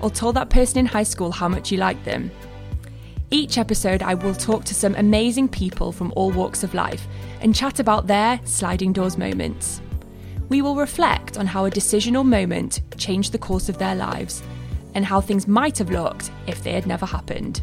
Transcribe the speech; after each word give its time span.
Or 0.00 0.10
told 0.10 0.36
that 0.36 0.50
person 0.50 0.78
in 0.78 0.86
high 0.86 1.02
school 1.02 1.30
how 1.30 1.48
much 1.48 1.70
you 1.70 1.78
liked 1.78 2.04
them. 2.04 2.30
Each 3.30 3.58
episode, 3.58 4.02
I 4.02 4.14
will 4.14 4.34
talk 4.34 4.64
to 4.64 4.74
some 4.74 4.94
amazing 4.94 5.48
people 5.48 5.92
from 5.92 6.12
all 6.16 6.30
walks 6.30 6.62
of 6.62 6.72
life 6.72 7.06
and 7.40 7.54
chat 7.54 7.78
about 7.78 8.06
their 8.06 8.40
sliding 8.44 8.92
doors 8.92 9.18
moments. 9.18 9.82
We 10.48 10.62
will 10.62 10.76
reflect 10.76 11.36
on 11.36 11.46
how 11.46 11.66
a 11.66 11.70
decision 11.70 12.16
or 12.16 12.24
moment 12.24 12.80
changed 12.96 13.32
the 13.32 13.38
course 13.38 13.68
of 13.68 13.76
their 13.76 13.94
lives 13.94 14.42
and 14.94 15.04
how 15.04 15.20
things 15.20 15.46
might 15.46 15.76
have 15.76 15.90
looked 15.90 16.30
if 16.46 16.62
they 16.62 16.72
had 16.72 16.86
never 16.86 17.04
happened. 17.04 17.62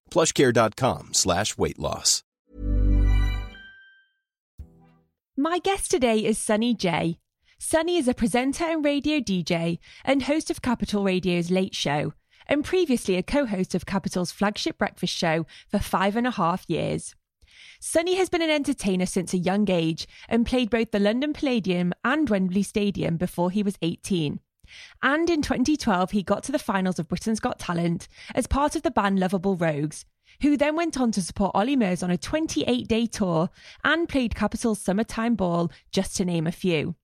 plushcare.com 0.11 1.13
slash 1.13 1.57
weight 1.57 1.79
loss. 1.79 2.23
My 5.37 5.59
guest 5.59 5.89
today 5.89 6.19
is 6.19 6.37
Sonny 6.37 6.75
Jay. 6.75 7.17
Sonny 7.57 7.97
is 7.97 8.07
a 8.07 8.13
presenter 8.13 8.65
and 8.65 8.83
radio 8.83 9.19
DJ 9.19 9.79
and 10.03 10.23
host 10.23 10.51
of 10.51 10.61
Capital 10.61 11.03
Radio's 11.03 11.49
Late 11.49 11.73
Show, 11.73 12.13
and 12.47 12.65
previously 12.65 13.15
a 13.15 13.23
co 13.23 13.45
host 13.45 13.73
of 13.73 13.85
Capital's 13.85 14.31
flagship 14.31 14.77
breakfast 14.77 15.15
show 15.15 15.45
for 15.69 15.79
five 15.79 16.15
and 16.15 16.27
a 16.27 16.31
half 16.31 16.65
years. 16.67 17.15
Sonny 17.79 18.15
has 18.15 18.29
been 18.29 18.41
an 18.41 18.49
entertainer 18.49 19.05
since 19.05 19.33
a 19.33 19.37
young 19.37 19.69
age 19.71 20.07
and 20.29 20.45
played 20.45 20.69
both 20.69 20.91
the 20.91 20.99
London 20.99 21.33
Palladium 21.33 21.93
and 22.03 22.29
Wembley 22.29 22.63
Stadium 22.63 23.17
before 23.17 23.49
he 23.49 23.63
was 23.63 23.77
18. 23.81 24.39
And 25.01 25.29
in 25.29 25.41
2012, 25.41 26.11
he 26.11 26.23
got 26.23 26.43
to 26.43 26.51
the 26.51 26.59
finals 26.59 26.99
of 26.99 27.07
Britain's 27.07 27.39
Got 27.39 27.59
Talent 27.59 28.07
as 28.35 28.47
part 28.47 28.75
of 28.75 28.83
the 28.83 28.91
band 28.91 29.19
Loveable 29.19 29.59
Rogues, 29.59 30.05
who 30.41 30.57
then 30.57 30.75
went 30.75 30.99
on 30.99 31.11
to 31.11 31.21
support 31.21 31.51
Olly 31.53 31.75
Murs 31.75 32.03
on 32.03 32.11
a 32.11 32.17
28 32.17 32.87
day 32.87 33.05
tour 33.05 33.49
and 33.83 34.09
played 34.09 34.35
Capital's 34.35 34.79
Summertime 34.79 35.35
Ball, 35.35 35.71
just 35.91 36.15
to 36.17 36.25
name 36.25 36.47
a 36.47 36.51
few. 36.51 36.95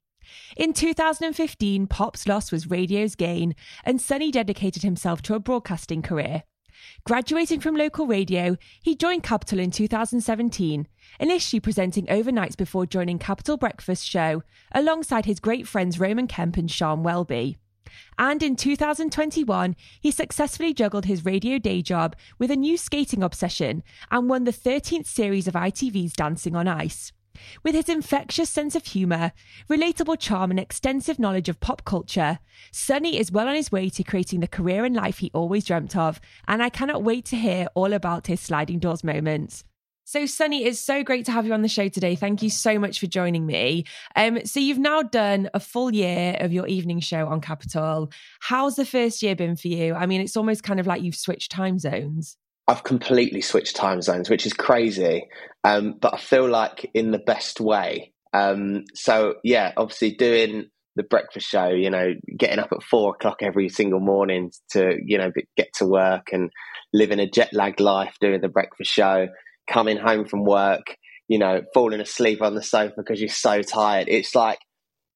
In 0.56 0.74
2015, 0.74 1.88
Pop's 1.88 2.28
loss 2.28 2.52
was 2.52 2.70
radio's 2.70 3.16
gain, 3.16 3.56
and 3.86 4.02
Sonny 4.02 4.32
dedicated 4.32 4.84
himself 4.84 5.22
to 5.24 5.36
a 5.36 5.40
broadcasting 5.40 6.02
career. 6.02 6.44
Graduating 7.06 7.60
from 7.60 7.76
local 7.76 8.08
radio, 8.08 8.58
he 8.82 8.96
joined 8.96 9.24
Capital 9.24 9.60
in 9.60 9.72
2017, 9.72 10.88
initially 11.20 11.60
presenting 11.60 12.06
overnights 12.08 12.58
before 12.58 12.86
joining 12.86 13.20
Capital 13.20 13.58
Breakfast 13.58 14.06
Show 14.06 14.44
alongside 14.72 15.26
his 15.26 15.40
great 15.40 15.68
friends 15.68 16.00
Roman 16.00 16.28
Kemp 16.28 16.58
and 16.58 16.70
Sian 16.70 17.04
Welby. 17.04 17.58
And 18.20 18.44
in 18.44 18.56
2021, 18.56 19.76
he 20.02 20.12
successfully 20.12 20.74
juggled 20.74 21.06
his 21.06 21.26
radio 21.26 21.58
day 21.60 21.82
job 21.82 22.16
with 22.38 22.52
a 22.52 22.56
new 22.56 22.78
skating 22.78 23.24
obsession 23.24 23.84
and 24.12 24.30
won 24.30 24.44
the 24.44 24.52
13th 24.52 25.08
series 25.08 25.48
of 25.48 25.54
ITV's 25.54 26.14
Dancing 26.14 26.56
on 26.56 26.68
Ice. 26.68 27.12
With 27.64 27.75
his 27.75 27.90
infectious 27.90 28.50
sense 28.50 28.75
of 28.75 28.86
humour, 28.86 29.31
relatable 29.70 30.20
charm, 30.20 30.52
and 30.52 30.59
extensive 30.59 31.20
knowledge 31.20 31.50
of 31.50 31.59
pop 31.59 31.86
culture, 31.86 32.40
Sonny 32.72 33.18
is 33.18 33.31
well 33.31 33.48
on 33.48 33.56
his 33.56 33.72
way 33.72 33.90
to 33.90 34.03
creating 34.03 34.40
the 34.40 34.48
career 34.48 34.86
and 34.86 34.96
life 34.96 35.20
he 35.20 35.31
always 35.34 35.66
dreamt 35.66 35.96
of, 35.96 36.20
and 36.48 36.64
I 36.64 36.70
cannot 36.70 37.03
wait 37.03 37.25
to 37.25 37.36
hear 37.36 37.68
all 37.75 37.94
about 37.94 38.28
his 38.28 38.42
sliding 38.42 38.80
doors 38.80 39.03
moments. 39.03 39.64
So, 40.08 40.25
Sonny, 40.25 40.64
it's 40.64 40.80
so 40.80 41.03
great 41.03 41.25
to 41.25 41.34
have 41.34 41.46
you 41.46 41.52
on 41.53 41.64
the 41.64 41.68
show 41.68 41.90
today. 41.90 42.16
Thank 42.16 42.42
you 42.42 42.50
so 42.50 42.80
much 42.80 42.98
for 42.98 43.08
joining 43.08 43.46
me. 43.46 43.84
Um, 44.16 44.45
so, 44.45 44.62
you've 44.62 44.78
now 44.78 45.01
done 45.01 45.50
a 45.54 45.60
full 45.60 45.94
year 45.94 46.38
of 46.39 46.54
your 46.54 46.66
evening 46.66 47.01
show 47.01 47.28
on 47.28 47.42
Capital. 47.42 48.10
How's 48.39 48.78
the 48.78 48.86
first 48.86 49.22
year 49.22 49.36
been 49.36 49.57
for 49.57 49.68
you? 49.68 49.95
I 49.95 50.06
mean, 50.06 50.22
it's 50.22 50.38
almost 50.38 50.63
kind 50.63 50.80
of 50.80 50.88
like 50.88 51.01
you've 51.01 51.13
switched 51.13 51.51
time 51.51 51.78
zones. 51.78 52.38
I've 52.68 52.84
completely 52.84 53.42
switched 53.42 53.75
time 53.75 54.02
zones, 54.02 54.30
which 54.30 54.46
is 54.46 54.54
crazy, 54.54 55.28
um, 55.64 55.96
but 56.00 56.14
I 56.14 56.18
feel 56.18 56.48
like 56.48 56.90
in 56.94 57.12
the 57.12 57.19
best 57.19 57.62
way. 57.62 58.12
Um, 58.34 58.84
so 58.94 59.36
yeah, 59.44 59.72
obviously 59.78 60.12
doing 60.12 60.69
the 60.98 61.04
breakfast 61.04 61.48
show, 61.48 61.69
you 61.69 61.90
know, 61.90 62.14
getting 62.38 62.60
up 62.60 62.74
at 62.74 62.84
four 62.84 63.16
o'clock 63.16 63.38
every 63.42 63.69
single 63.69 64.00
morning 64.00 64.52
to 64.72 64.98
you 65.02 65.18
know 65.18 65.31
get 65.56 65.69
to 65.75 65.86
work 65.86 66.30
and 66.34 66.52
living 66.94 67.19
a 67.19 67.30
jet 67.30 67.54
lagged 67.54 67.80
life 67.80 68.16
doing 68.19 68.42
the 68.42 68.50
breakfast 68.50 68.92
show, 68.92 69.28
coming 69.70 69.98
home 69.98 70.25
from 70.25 70.44
work, 70.44 70.98
you 71.28 71.40
know, 71.40 71.62
falling 71.74 72.02
asleep 72.02 72.42
on 72.42 72.56
the 72.56 72.63
sofa 72.63 72.96
because 72.98 73.22
you're 73.22 73.30
so 73.30 73.62
tired. 73.62 74.08
It's 74.10 74.36
like 74.36 74.60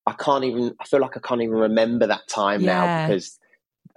I 0.06 0.14
can't 0.14 0.46
even. 0.46 0.74
I 0.80 0.86
feel 0.86 1.02
like 1.02 1.18
I 1.18 1.20
can't 1.20 1.42
even 1.42 1.56
remember 1.56 2.08
that 2.08 2.28
time 2.30 2.62
yeah. 2.62 2.74
now 2.74 3.08
because 3.08 3.38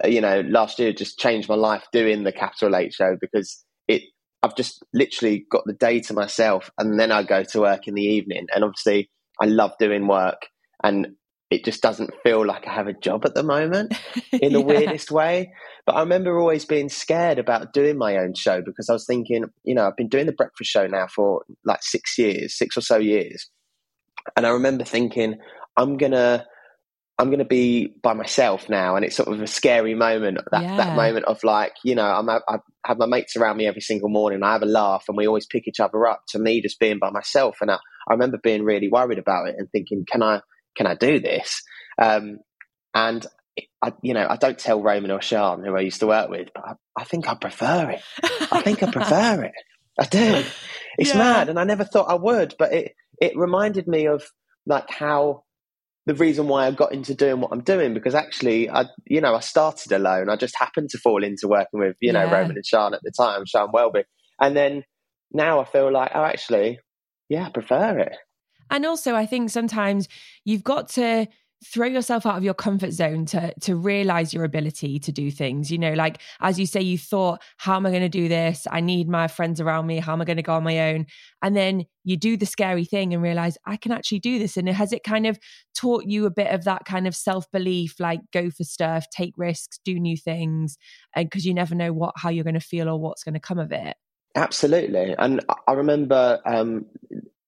you 0.03 0.21
know, 0.21 0.41
last 0.41 0.79
year 0.79 0.93
just 0.93 1.19
changed 1.19 1.49
my 1.49 1.55
life 1.55 1.83
doing 1.91 2.23
the 2.23 2.31
Capital 2.31 2.69
Late 2.69 2.93
Show 2.93 3.17
because 3.19 3.63
it. 3.87 4.03
I've 4.43 4.55
just 4.55 4.83
literally 4.93 5.45
got 5.49 5.63
the 5.65 5.73
day 5.73 5.99
to 6.01 6.13
myself, 6.13 6.69
and 6.77 6.99
then 6.99 7.11
I 7.11 7.23
go 7.23 7.43
to 7.43 7.61
work 7.61 7.87
in 7.87 7.95
the 7.95 8.03
evening. 8.03 8.45
And 8.53 8.63
obviously, 8.63 9.09
I 9.41 9.45
love 9.45 9.71
doing 9.79 10.07
work, 10.07 10.47
and 10.83 11.15
it 11.51 11.63
just 11.63 11.81
doesn't 11.81 12.13
feel 12.23 12.45
like 12.45 12.67
I 12.67 12.73
have 12.73 12.87
a 12.87 12.93
job 12.93 13.25
at 13.25 13.33
the 13.35 13.43
moment 13.43 13.93
in 14.31 14.53
the 14.53 14.59
yeah. 14.59 14.65
weirdest 14.65 15.11
way. 15.11 15.53
But 15.85 15.95
I 15.95 15.99
remember 16.01 16.37
always 16.39 16.65
being 16.65 16.89
scared 16.89 17.39
about 17.39 17.73
doing 17.73 17.97
my 17.97 18.17
own 18.17 18.33
show 18.33 18.61
because 18.61 18.89
I 18.89 18.93
was 18.93 19.05
thinking, 19.05 19.45
you 19.63 19.75
know, 19.75 19.87
I've 19.87 19.95
been 19.95 20.09
doing 20.09 20.25
the 20.25 20.33
breakfast 20.33 20.69
show 20.71 20.87
now 20.87 21.07
for 21.07 21.43
like 21.63 21.83
six 21.83 22.17
years, 22.17 22.57
six 22.57 22.75
or 22.75 22.81
so 22.81 22.97
years. 22.97 23.49
And 24.35 24.45
I 24.45 24.49
remember 24.49 24.83
thinking, 24.83 25.37
I'm 25.77 25.97
going 25.97 26.13
to. 26.13 26.45
I'm 27.17 27.27
going 27.27 27.39
to 27.39 27.45
be 27.45 27.87
by 27.87 28.13
myself 28.13 28.69
now, 28.69 28.95
and 28.95 29.05
it's 29.05 29.15
sort 29.15 29.29
of 29.29 29.41
a 29.41 29.47
scary 29.47 29.95
moment. 29.95 30.39
That 30.51 30.63
yeah. 30.63 30.77
that 30.77 30.95
moment 30.97 31.25
of 31.25 31.43
like, 31.43 31.73
you 31.83 31.95
know, 31.95 32.03
I'm 32.03 32.29
I 32.29 32.39
have 32.85 32.97
my 32.97 33.05
mates 33.05 33.37
around 33.37 33.57
me 33.57 33.67
every 33.67 33.81
single 33.81 34.09
morning. 34.09 34.43
I 34.43 34.51
have 34.53 34.63
a 34.63 34.67
laugh, 34.67 35.05
and 35.07 35.15
we 35.15 35.27
always 35.27 35.45
pick 35.45 35.67
each 35.67 35.79
other 35.79 36.05
up. 36.07 36.23
To 36.29 36.39
me, 36.39 36.61
just 36.61 36.79
being 36.79 36.99
by 36.99 37.11
myself, 37.11 37.57
and 37.61 37.71
I, 37.71 37.75
I 38.09 38.13
remember 38.13 38.37
being 38.41 38.63
really 38.63 38.89
worried 38.89 39.19
about 39.19 39.47
it 39.47 39.55
and 39.57 39.69
thinking, 39.71 40.05
can 40.09 40.21
I 40.21 40.41
can 40.75 40.87
I 40.87 40.95
do 40.95 41.19
this? 41.21 41.61
Um, 42.01 42.39
and 42.93 43.25
I, 43.81 43.93
you 44.01 44.13
know, 44.13 44.27
I 44.29 44.35
don't 44.35 44.59
tell 44.59 44.81
Roman 44.81 45.11
or 45.11 45.21
Sian, 45.21 45.63
who 45.63 45.75
I 45.77 45.81
used 45.81 46.01
to 46.01 46.07
work 46.07 46.29
with, 46.29 46.49
but 46.53 46.65
I, 46.65 46.73
I 46.97 47.03
think 47.05 47.29
I 47.29 47.35
prefer 47.35 47.91
it. 47.91 48.01
I 48.51 48.61
think 48.61 48.83
I 48.83 48.91
prefer 48.91 49.43
it. 49.43 49.53
I 49.97 50.05
do. 50.05 50.43
It's 50.97 51.11
yeah. 51.11 51.17
mad, 51.17 51.49
and 51.49 51.57
I 51.57 51.63
never 51.63 51.85
thought 51.85 52.09
I 52.09 52.15
would, 52.15 52.55
but 52.59 52.73
it 52.73 52.91
it 53.21 53.37
reminded 53.37 53.87
me 53.87 54.07
of 54.07 54.23
like 54.65 54.89
how 54.89 55.43
the 56.05 56.15
reason 56.15 56.47
why 56.47 56.67
I 56.67 56.71
got 56.71 56.93
into 56.93 57.15
doing 57.15 57.41
what 57.41 57.51
I'm 57.51 57.61
doing 57.61 57.93
because 57.93 58.15
actually 58.15 58.69
I 58.69 58.85
you 59.05 59.21
know 59.21 59.35
I 59.35 59.39
started 59.39 59.91
alone. 59.91 60.29
I 60.29 60.35
just 60.35 60.55
happened 60.57 60.89
to 60.91 60.97
fall 60.97 61.23
into 61.23 61.47
working 61.47 61.79
with 61.79 61.97
you 61.99 62.13
know 62.13 62.23
Roman 62.29 62.55
and 62.57 62.65
Sian 62.65 62.93
at 62.93 63.01
the 63.03 63.11
time, 63.11 63.45
Sian 63.45 63.69
Welby, 63.71 64.03
and 64.39 64.55
then 64.55 64.83
now 65.31 65.59
I 65.59 65.65
feel 65.65 65.91
like 65.91 66.11
oh 66.13 66.23
actually 66.23 66.79
yeah 67.29 67.47
I 67.47 67.49
prefer 67.49 67.99
it. 67.99 68.15
And 68.69 68.85
also, 68.85 69.15
I 69.15 69.25
think 69.25 69.51
sometimes 69.51 70.07
you've 70.43 70.63
got 70.63 70.89
to 70.89 71.27
throw 71.73 71.87
yourself 71.87 72.25
out 72.25 72.37
of 72.37 72.43
your 72.43 72.53
comfort 72.53 72.91
zone 72.91 73.25
to 73.25 73.53
to 73.61 73.75
realize 73.75 74.33
your 74.33 74.43
ability 74.43 74.99
to 74.99 75.11
do 75.11 75.31
things. 75.31 75.71
You 75.71 75.77
know 75.77 75.93
like 75.93 76.21
as 76.41 76.59
you 76.59 76.65
say 76.65 76.81
you 76.81 76.97
thought 76.97 77.41
how 77.57 77.75
am 77.75 77.85
i 77.85 77.89
going 77.89 78.01
to 78.01 78.09
do 78.09 78.27
this? 78.27 78.67
I 78.71 78.81
need 78.81 79.07
my 79.09 79.27
friends 79.27 79.59
around 79.59 79.87
me. 79.87 79.99
How 79.99 80.13
am 80.13 80.21
i 80.21 80.25
going 80.25 80.37
to 80.37 80.43
go 80.43 80.53
on 80.53 80.63
my 80.63 80.91
own? 80.91 81.05
And 81.41 81.55
then 81.55 81.85
you 82.03 82.17
do 82.17 82.37
the 82.37 82.45
scary 82.45 82.85
thing 82.85 83.13
and 83.13 83.23
realize 83.23 83.57
i 83.65 83.77
can 83.77 83.91
actually 83.91 84.19
do 84.19 84.39
this. 84.39 84.57
And 84.57 84.69
has 84.69 84.93
it 84.93 85.03
kind 85.03 85.27
of 85.27 85.39
taught 85.75 86.05
you 86.05 86.25
a 86.25 86.31
bit 86.31 86.51
of 86.51 86.63
that 86.65 86.85
kind 86.85 87.07
of 87.07 87.15
self-belief 87.15 87.99
like 87.99 88.21
go 88.31 88.49
for 88.49 88.63
stuff 88.63 89.05
take 89.11 89.33
risks 89.37 89.79
do 89.83 89.99
new 89.99 90.15
things 90.15 90.77
and 91.15 91.29
because 91.29 91.45
you 91.45 91.53
never 91.53 91.75
know 91.75 91.91
what 91.91 92.13
how 92.17 92.29
you're 92.29 92.43
going 92.43 92.53
to 92.53 92.59
feel 92.59 92.87
or 92.89 92.99
what's 92.99 93.23
going 93.23 93.33
to 93.33 93.39
come 93.39 93.59
of 93.59 93.71
it? 93.71 93.95
Absolutely. 94.35 95.15
And 95.17 95.43
I 95.67 95.73
remember 95.73 96.41
um, 96.45 96.85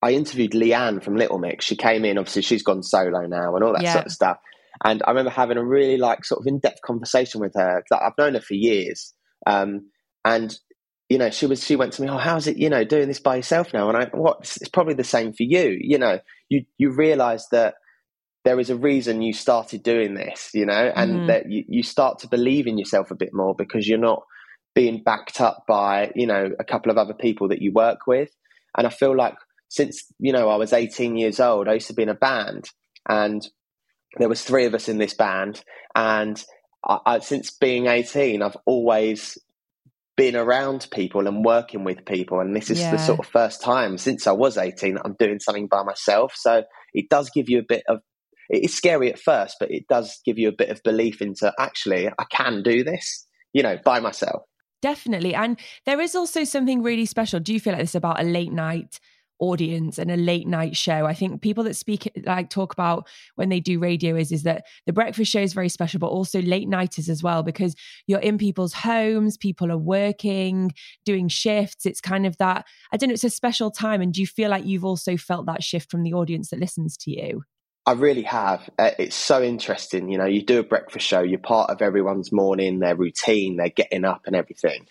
I 0.01 0.11
interviewed 0.11 0.51
Leanne 0.51 1.03
from 1.03 1.15
Little 1.15 1.39
Mix. 1.39 1.65
She 1.65 1.75
came 1.75 2.05
in, 2.05 2.17
obviously, 2.17 2.43
she's 2.43 2.63
gone 2.63 2.83
solo 2.83 3.25
now 3.25 3.55
and 3.55 3.63
all 3.63 3.73
that 3.73 3.81
yeah. 3.81 3.93
sort 3.93 4.05
of 4.05 4.11
stuff. 4.11 4.37
And 4.83 5.01
I 5.05 5.09
remember 5.09 5.31
having 5.31 5.57
a 5.57 5.65
really 5.65 5.97
like 5.97 6.23
sort 6.23 6.39
of 6.39 6.47
in 6.47 6.59
depth 6.59 6.81
conversation 6.83 7.41
with 7.41 7.53
her. 7.55 7.83
I've 7.91 8.17
known 8.17 8.35
her 8.35 8.41
for 8.41 8.53
years. 8.53 9.13
Um, 9.47 9.89
and 10.23 10.57
you 11.09 11.17
know, 11.17 11.29
she 11.29 11.45
was 11.45 11.63
she 11.63 11.75
went 11.75 11.93
to 11.93 12.01
me, 12.01 12.09
Oh, 12.09 12.17
how's 12.17 12.47
it, 12.47 12.57
you 12.57 12.69
know, 12.69 12.83
doing 12.83 13.07
this 13.07 13.19
by 13.19 13.37
yourself 13.37 13.73
now? 13.73 13.89
And 13.89 13.97
I 13.97 14.05
what 14.13 14.39
it's 14.41 14.69
probably 14.69 14.93
the 14.93 15.03
same 15.03 15.33
for 15.33 15.43
you. 15.43 15.77
You 15.79 15.97
know, 15.97 16.19
you 16.49 16.65
you 16.77 16.91
realise 16.91 17.47
that 17.51 17.75
there 18.43 18.59
is 18.59 18.69
a 18.69 18.75
reason 18.75 19.21
you 19.21 19.33
started 19.33 19.83
doing 19.83 20.13
this, 20.13 20.51
you 20.53 20.65
know, 20.65 20.91
and 20.95 21.11
mm. 21.11 21.27
that 21.27 21.51
you, 21.51 21.63
you 21.67 21.83
start 21.83 22.19
to 22.19 22.27
believe 22.27 22.67
in 22.67 22.77
yourself 22.77 23.11
a 23.11 23.15
bit 23.15 23.33
more 23.33 23.55
because 23.55 23.87
you're 23.87 23.97
not 23.97 24.23
being 24.73 25.01
backed 25.03 25.41
up 25.41 25.65
by, 25.67 26.11
you 26.15 26.27
know, 26.27 26.51
a 26.59 26.63
couple 26.63 26.91
of 26.91 26.97
other 26.97 27.13
people 27.13 27.49
that 27.49 27.61
you 27.61 27.73
work 27.73 28.07
with. 28.07 28.29
And 28.77 28.85
I 28.85 28.89
feel 28.89 29.15
like 29.15 29.33
since 29.69 30.05
you 30.19 30.33
know 30.33 30.49
I 30.49 30.55
was 30.55 30.73
18 30.73 31.17
years 31.17 31.39
old, 31.39 31.67
I 31.67 31.73
used 31.73 31.87
to 31.87 31.93
be 31.93 32.03
in 32.03 32.09
a 32.09 32.15
band, 32.15 32.65
and 33.07 33.47
there 34.17 34.29
was 34.29 34.43
three 34.43 34.65
of 34.65 34.73
us 34.73 34.89
in 34.89 34.97
this 34.97 35.13
band, 35.13 35.63
and 35.95 36.43
I, 36.85 36.99
I, 37.05 37.19
since 37.19 37.51
being 37.51 37.87
18, 37.87 38.41
I've 38.41 38.57
always 38.65 39.37
been 40.15 40.35
around 40.35 40.87
people 40.91 41.27
and 41.27 41.45
working 41.45 41.83
with 41.83 42.05
people, 42.05 42.39
and 42.39 42.55
this 42.55 42.69
is 42.69 42.79
yeah. 42.79 42.91
the 42.91 42.97
sort 42.97 43.19
of 43.19 43.27
first 43.27 43.61
time 43.61 43.97
since 43.97 44.27
I 44.27 44.31
was 44.31 44.57
18 44.57 44.95
that 44.95 45.03
I'm 45.05 45.15
doing 45.17 45.39
something 45.39 45.67
by 45.67 45.83
myself. 45.83 46.33
So 46.35 46.63
it 46.93 47.09
does 47.09 47.29
give 47.29 47.49
you 47.49 47.59
a 47.59 47.65
bit 47.67 47.83
of 47.87 47.99
it's 48.49 48.73
scary 48.73 49.11
at 49.11 49.19
first, 49.19 49.57
but 49.59 49.71
it 49.71 49.87
does 49.87 50.21
give 50.25 50.37
you 50.37 50.47
a 50.47 50.53
bit 50.53 50.69
of 50.69 50.81
belief 50.83 51.21
into 51.21 51.53
actually 51.59 52.07
I 52.07 52.23
can 52.31 52.63
do 52.63 52.83
this, 52.83 53.27
you 53.53 53.61
know, 53.61 53.77
by 53.83 53.99
myself. 53.99 54.43
Definitely. 54.81 55.33
And 55.33 55.59
there 55.85 55.99
is 55.99 56.15
also 56.15 56.43
something 56.43 56.81
really 56.81 57.05
special. 57.05 57.39
Do 57.39 57.53
you 57.53 57.59
feel 57.59 57.73
like 57.73 57.81
this 57.81 57.95
about 57.95 58.21
a 58.21 58.23
late 58.23 58.51
night 58.51 58.99
audience 59.39 59.97
and 59.97 60.11
a 60.11 60.17
late 60.17 60.47
night 60.47 60.75
show. 60.75 61.05
I 61.05 61.13
think 61.13 61.41
people 61.41 61.63
that 61.65 61.75
speak 61.75 62.11
like 62.25 62.49
talk 62.49 62.73
about 62.73 63.07
when 63.35 63.49
they 63.49 63.59
do 63.59 63.79
radio 63.79 64.15
is 64.15 64.31
is 64.31 64.43
that 64.43 64.65
the 64.85 64.93
breakfast 64.93 65.31
show 65.31 65.41
is 65.41 65.53
very 65.53 65.69
special, 65.69 65.99
but 65.99 66.07
also 66.07 66.41
late 66.41 66.67
nighters 66.67 67.09
as 67.09 67.23
well 67.23 67.43
because 67.43 67.75
you're 68.07 68.19
in 68.19 68.37
people's 68.37 68.73
homes, 68.73 69.37
people 69.37 69.71
are 69.71 69.77
working, 69.77 70.71
doing 71.05 71.27
shifts. 71.27 71.85
It's 71.85 72.01
kind 72.01 72.25
of 72.25 72.37
that 72.37 72.65
I 72.91 72.97
don't 72.97 73.09
know. 73.09 73.13
It's 73.13 73.23
a 73.23 73.29
special 73.29 73.71
time, 73.71 74.01
and 74.01 74.13
do 74.13 74.21
you 74.21 74.27
feel 74.27 74.49
like 74.49 74.65
you've 74.65 74.85
also 74.85 75.17
felt 75.17 75.45
that 75.47 75.63
shift 75.63 75.91
from 75.91 76.03
the 76.03 76.13
audience 76.13 76.49
that 76.49 76.59
listens 76.59 76.97
to 76.97 77.11
you? 77.11 77.43
I 77.87 77.93
really 77.93 78.23
have. 78.23 78.69
Uh, 78.77 78.91
it's 78.99 79.15
so 79.15 79.41
interesting. 79.41 80.09
You 80.09 80.17
know, 80.17 80.25
you 80.25 80.43
do 80.43 80.59
a 80.59 80.63
breakfast 80.63 81.07
show, 81.07 81.21
you're 81.21 81.39
part 81.39 81.69
of 81.69 81.81
everyone's 81.81 82.33
morning, 82.33 82.79
their 82.79 82.97
routine, 82.97 83.55
they're 83.55 83.69
getting 83.69 84.03
up 84.03 84.23
and 84.27 84.35
everything. 84.35 84.87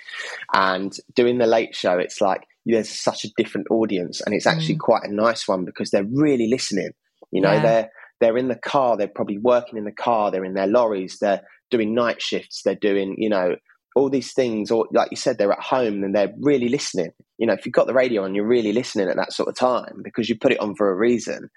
And 0.54 0.96
doing 1.14 1.36
the 1.36 1.46
late 1.46 1.74
show, 1.74 1.98
it's 1.98 2.22
like 2.22 2.46
there's 2.66 2.90
such 2.90 3.24
a 3.24 3.30
different 3.36 3.68
audience, 3.70 4.20
and 4.20 4.34
it's 4.34 4.46
actually 4.46 4.76
mm. 4.76 4.80
quite 4.80 5.04
a 5.04 5.12
nice 5.12 5.46
one 5.46 5.64
because 5.64 5.90
they're 5.90 6.06
really 6.10 6.48
listening. 6.48 6.90
You 7.30 7.40
know, 7.40 7.52
yeah. 7.52 7.62
they're 7.62 7.90
they're 8.20 8.38
in 8.38 8.48
the 8.48 8.56
car, 8.56 8.96
they're 8.96 9.08
probably 9.08 9.38
working 9.38 9.78
in 9.78 9.84
the 9.84 9.92
car, 9.92 10.30
they're 10.30 10.44
in 10.44 10.54
their 10.54 10.66
lorries, 10.66 11.18
they're 11.20 11.42
doing 11.70 11.94
night 11.94 12.22
shifts, 12.22 12.62
they're 12.64 12.74
doing 12.74 13.14
you 13.18 13.28
know 13.28 13.56
all 13.94 14.10
these 14.10 14.32
things, 14.34 14.70
or 14.70 14.86
like 14.92 15.10
you 15.10 15.16
said, 15.16 15.38
they're 15.38 15.52
at 15.52 15.62
home 15.62 16.04
and 16.04 16.14
they're 16.14 16.34
really 16.40 16.68
listening. 16.68 17.10
You 17.38 17.46
know, 17.46 17.54
if 17.54 17.64
you've 17.64 17.72
got 17.72 17.86
the 17.86 17.94
radio 17.94 18.24
on, 18.24 18.34
you're 18.34 18.46
really 18.46 18.72
listening 18.72 19.08
at 19.08 19.16
that 19.16 19.32
sort 19.32 19.48
of 19.48 19.56
time 19.56 20.02
because 20.04 20.28
you 20.28 20.36
put 20.38 20.52
it 20.52 20.60
on 20.60 20.74
for 20.74 20.90
a 20.90 20.96
reason. 20.96 21.48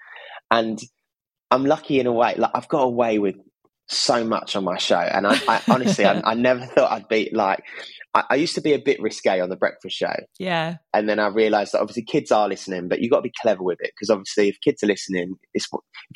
And 0.50 0.78
I'm 1.50 1.66
lucky 1.66 2.00
in 2.00 2.06
a 2.06 2.12
way. 2.12 2.34
Like 2.36 2.52
I've 2.54 2.68
got 2.68 2.82
away 2.82 3.18
with 3.18 3.36
so 3.90 4.24
much 4.24 4.56
on 4.56 4.64
my 4.64 4.78
show, 4.78 4.98
and 4.98 5.26
I, 5.26 5.38
I 5.48 5.62
honestly, 5.68 6.04
I, 6.04 6.20
I, 6.24 6.34
never 6.34 6.64
thought 6.66 6.90
I'd 6.90 7.08
be 7.08 7.30
like. 7.32 7.62
I, 8.12 8.24
I, 8.30 8.34
used 8.34 8.56
to 8.56 8.60
be 8.60 8.72
a 8.72 8.78
bit 8.78 9.00
risque 9.00 9.40
on 9.40 9.50
the 9.50 9.56
breakfast 9.56 9.96
show. 9.96 10.14
Yeah. 10.38 10.78
And 10.92 11.08
then 11.08 11.20
I 11.20 11.28
realised 11.28 11.72
that 11.72 11.80
obviously 11.80 12.02
kids 12.02 12.32
are 12.32 12.48
listening, 12.48 12.88
but 12.88 13.00
you've 13.00 13.12
got 13.12 13.18
to 13.18 13.22
be 13.22 13.32
clever 13.40 13.62
with 13.62 13.78
it 13.80 13.92
because 13.94 14.10
obviously 14.10 14.48
if 14.48 14.56
kids 14.64 14.82
are 14.82 14.88
listening, 14.88 15.36
if 15.54 15.64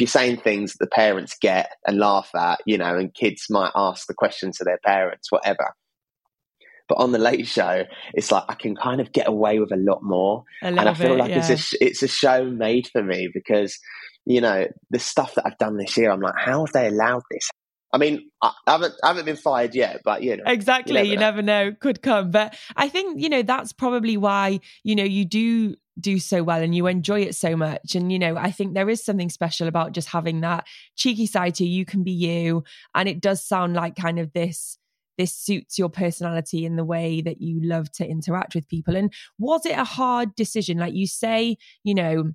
you're 0.01 0.09
saying 0.09 0.39
things 0.39 0.73
that 0.73 0.85
the 0.85 0.91
parents 0.91 1.37
get 1.41 1.71
and 1.87 1.99
laugh 1.99 2.31
at, 2.35 2.61
you 2.67 2.77
know, 2.79 2.97
and 2.97 3.15
kids 3.15 3.47
might 3.49 3.71
ask 3.77 4.09
the 4.09 4.15
questions 4.15 4.59
to 4.59 4.65
their 4.65 4.81
parents, 4.85 5.31
whatever. 5.31 5.73
But 6.89 6.99
on 6.99 7.13
the 7.13 7.19
late 7.19 7.47
show, 7.47 7.85
it's 8.13 8.33
like 8.33 8.43
I 8.49 8.55
can 8.55 8.75
kind 8.75 9.01
of 9.01 9.13
get 9.13 9.29
away 9.29 9.61
with 9.61 9.73
a 9.73 9.77
lot 9.77 10.03
more, 10.03 10.43
and 10.63 10.81
I 10.81 10.95
feel 10.95 11.11
bit, 11.11 11.19
like 11.19 11.31
yeah. 11.31 11.47
it's 11.49 11.73
a 11.73 11.85
it's 11.85 12.03
a 12.03 12.09
show 12.09 12.45
made 12.45 12.89
for 12.89 13.03
me 13.03 13.31
because 13.33 13.79
you 14.27 14.41
know, 14.41 14.67
the 14.91 14.99
stuff 14.99 15.35
that 15.35 15.47
I've 15.47 15.59
done 15.59 15.77
this 15.77 15.97
year, 15.97 16.11
I'm 16.11 16.21
like, 16.21 16.35
how 16.37 16.65
have 16.65 16.73
they 16.73 16.89
allowed 16.89 17.23
this? 17.31 17.49
I 17.95 17.99
mean, 17.99 18.29
I 18.43 18.51
haven't, 18.67 18.95
I 19.05 19.09
haven't 19.09 19.25
been 19.25 19.37
fired 19.37 19.73
yet, 19.73 20.01
but 20.05 20.25
you 20.25 20.37
know. 20.37 20.43
Exactly. 20.47 20.95
You 20.95 21.17
never, 21.17 21.39
you 21.39 21.43
never 21.43 21.43
know. 21.43 21.77
Could 21.79 22.03
come. 22.03 22.33
But 22.33 22.57
I 22.75 22.89
think, 22.89 23.21
you 23.21 23.29
know, 23.29 23.43
that's 23.43 23.73
probably 23.73 24.17
why, 24.17 24.59
you 24.83 24.97
know, 24.97 25.05
you 25.05 25.25
do 25.25 25.77
do 26.01 26.19
so 26.19 26.43
well 26.43 26.61
and 26.61 26.75
you 26.75 26.89
enjoy 26.89 27.21
it 27.21 27.37
so 27.37 27.55
much. 27.55 27.95
And, 27.95 28.11
you 28.11 28.19
know, 28.19 28.37
I 28.37 28.51
think 28.51 28.75
there 28.75 28.91
is 28.91 29.05
something 29.05 29.31
special 29.31 29.69
about 29.69 29.93
just 29.93 30.09
having 30.09 30.41
that 30.41 30.67
cheeky 30.97 31.27
side 31.27 31.55
to. 31.55 31.65
You 31.65 31.85
can 31.85 32.03
be 32.03 32.11
you. 32.11 32.65
And 32.97 33.09
it 33.09 33.21
does 33.21 33.47
sound 33.47 33.75
like 33.75 33.95
kind 33.95 34.19
of 34.19 34.33
this 34.33 34.77
this 35.17 35.33
suits 35.33 35.79
your 35.79 35.89
personality 35.89 36.65
in 36.65 36.75
the 36.75 36.85
way 36.85 37.21
that 37.21 37.41
you 37.41 37.61
love 37.63 37.93
to 37.93 38.05
interact 38.05 38.57
with 38.57 38.67
people. 38.67 38.97
And 38.97 39.13
was 39.39 39.65
it 39.65 39.79
a 39.79 39.85
hard 39.85 40.35
decision? 40.35 40.79
Like 40.79 40.95
you 40.95 41.07
say, 41.07 41.59
you 41.85 41.95
know, 41.95 42.33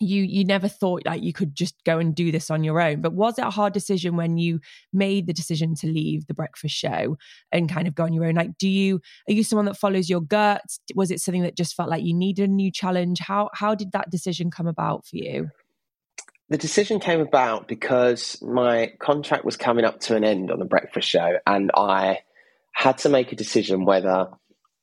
you 0.00 0.22
you 0.22 0.44
never 0.44 0.68
thought 0.68 1.02
like 1.06 1.22
you 1.22 1.32
could 1.32 1.54
just 1.54 1.74
go 1.84 1.98
and 1.98 2.14
do 2.14 2.32
this 2.32 2.50
on 2.50 2.64
your 2.64 2.80
own 2.80 3.00
but 3.00 3.12
was 3.12 3.38
it 3.38 3.44
a 3.44 3.50
hard 3.50 3.72
decision 3.72 4.16
when 4.16 4.36
you 4.36 4.60
made 4.92 5.26
the 5.26 5.32
decision 5.32 5.74
to 5.74 5.86
leave 5.86 6.26
the 6.26 6.34
breakfast 6.34 6.74
show 6.74 7.16
and 7.52 7.70
kind 7.70 7.86
of 7.86 7.94
go 7.94 8.04
on 8.04 8.12
your 8.12 8.24
own? 8.24 8.34
Like 8.34 8.58
do 8.58 8.68
you 8.68 9.00
are 9.28 9.32
you 9.32 9.44
someone 9.44 9.66
that 9.66 9.76
follows 9.76 10.10
your 10.10 10.20
gut 10.20 10.62
was 10.94 11.10
it 11.10 11.20
something 11.20 11.42
that 11.42 11.56
just 11.56 11.74
felt 11.74 11.88
like 11.88 12.04
you 12.04 12.14
needed 12.14 12.50
a 12.50 12.52
new 12.52 12.70
challenge? 12.70 13.20
How 13.20 13.50
how 13.54 13.74
did 13.74 13.92
that 13.92 14.10
decision 14.10 14.50
come 14.50 14.66
about 14.66 15.06
for 15.06 15.16
you? 15.16 15.50
The 16.50 16.58
decision 16.58 17.00
came 17.00 17.20
about 17.20 17.68
because 17.68 18.40
my 18.42 18.92
contract 18.98 19.44
was 19.44 19.56
coming 19.56 19.84
up 19.84 20.00
to 20.00 20.16
an 20.16 20.24
end 20.24 20.50
on 20.50 20.58
the 20.58 20.66
breakfast 20.66 21.08
show 21.08 21.38
and 21.46 21.70
i 21.74 22.20
had 22.74 22.98
to 22.98 23.08
make 23.08 23.32
a 23.32 23.36
decision 23.36 23.84
whether 23.84 24.28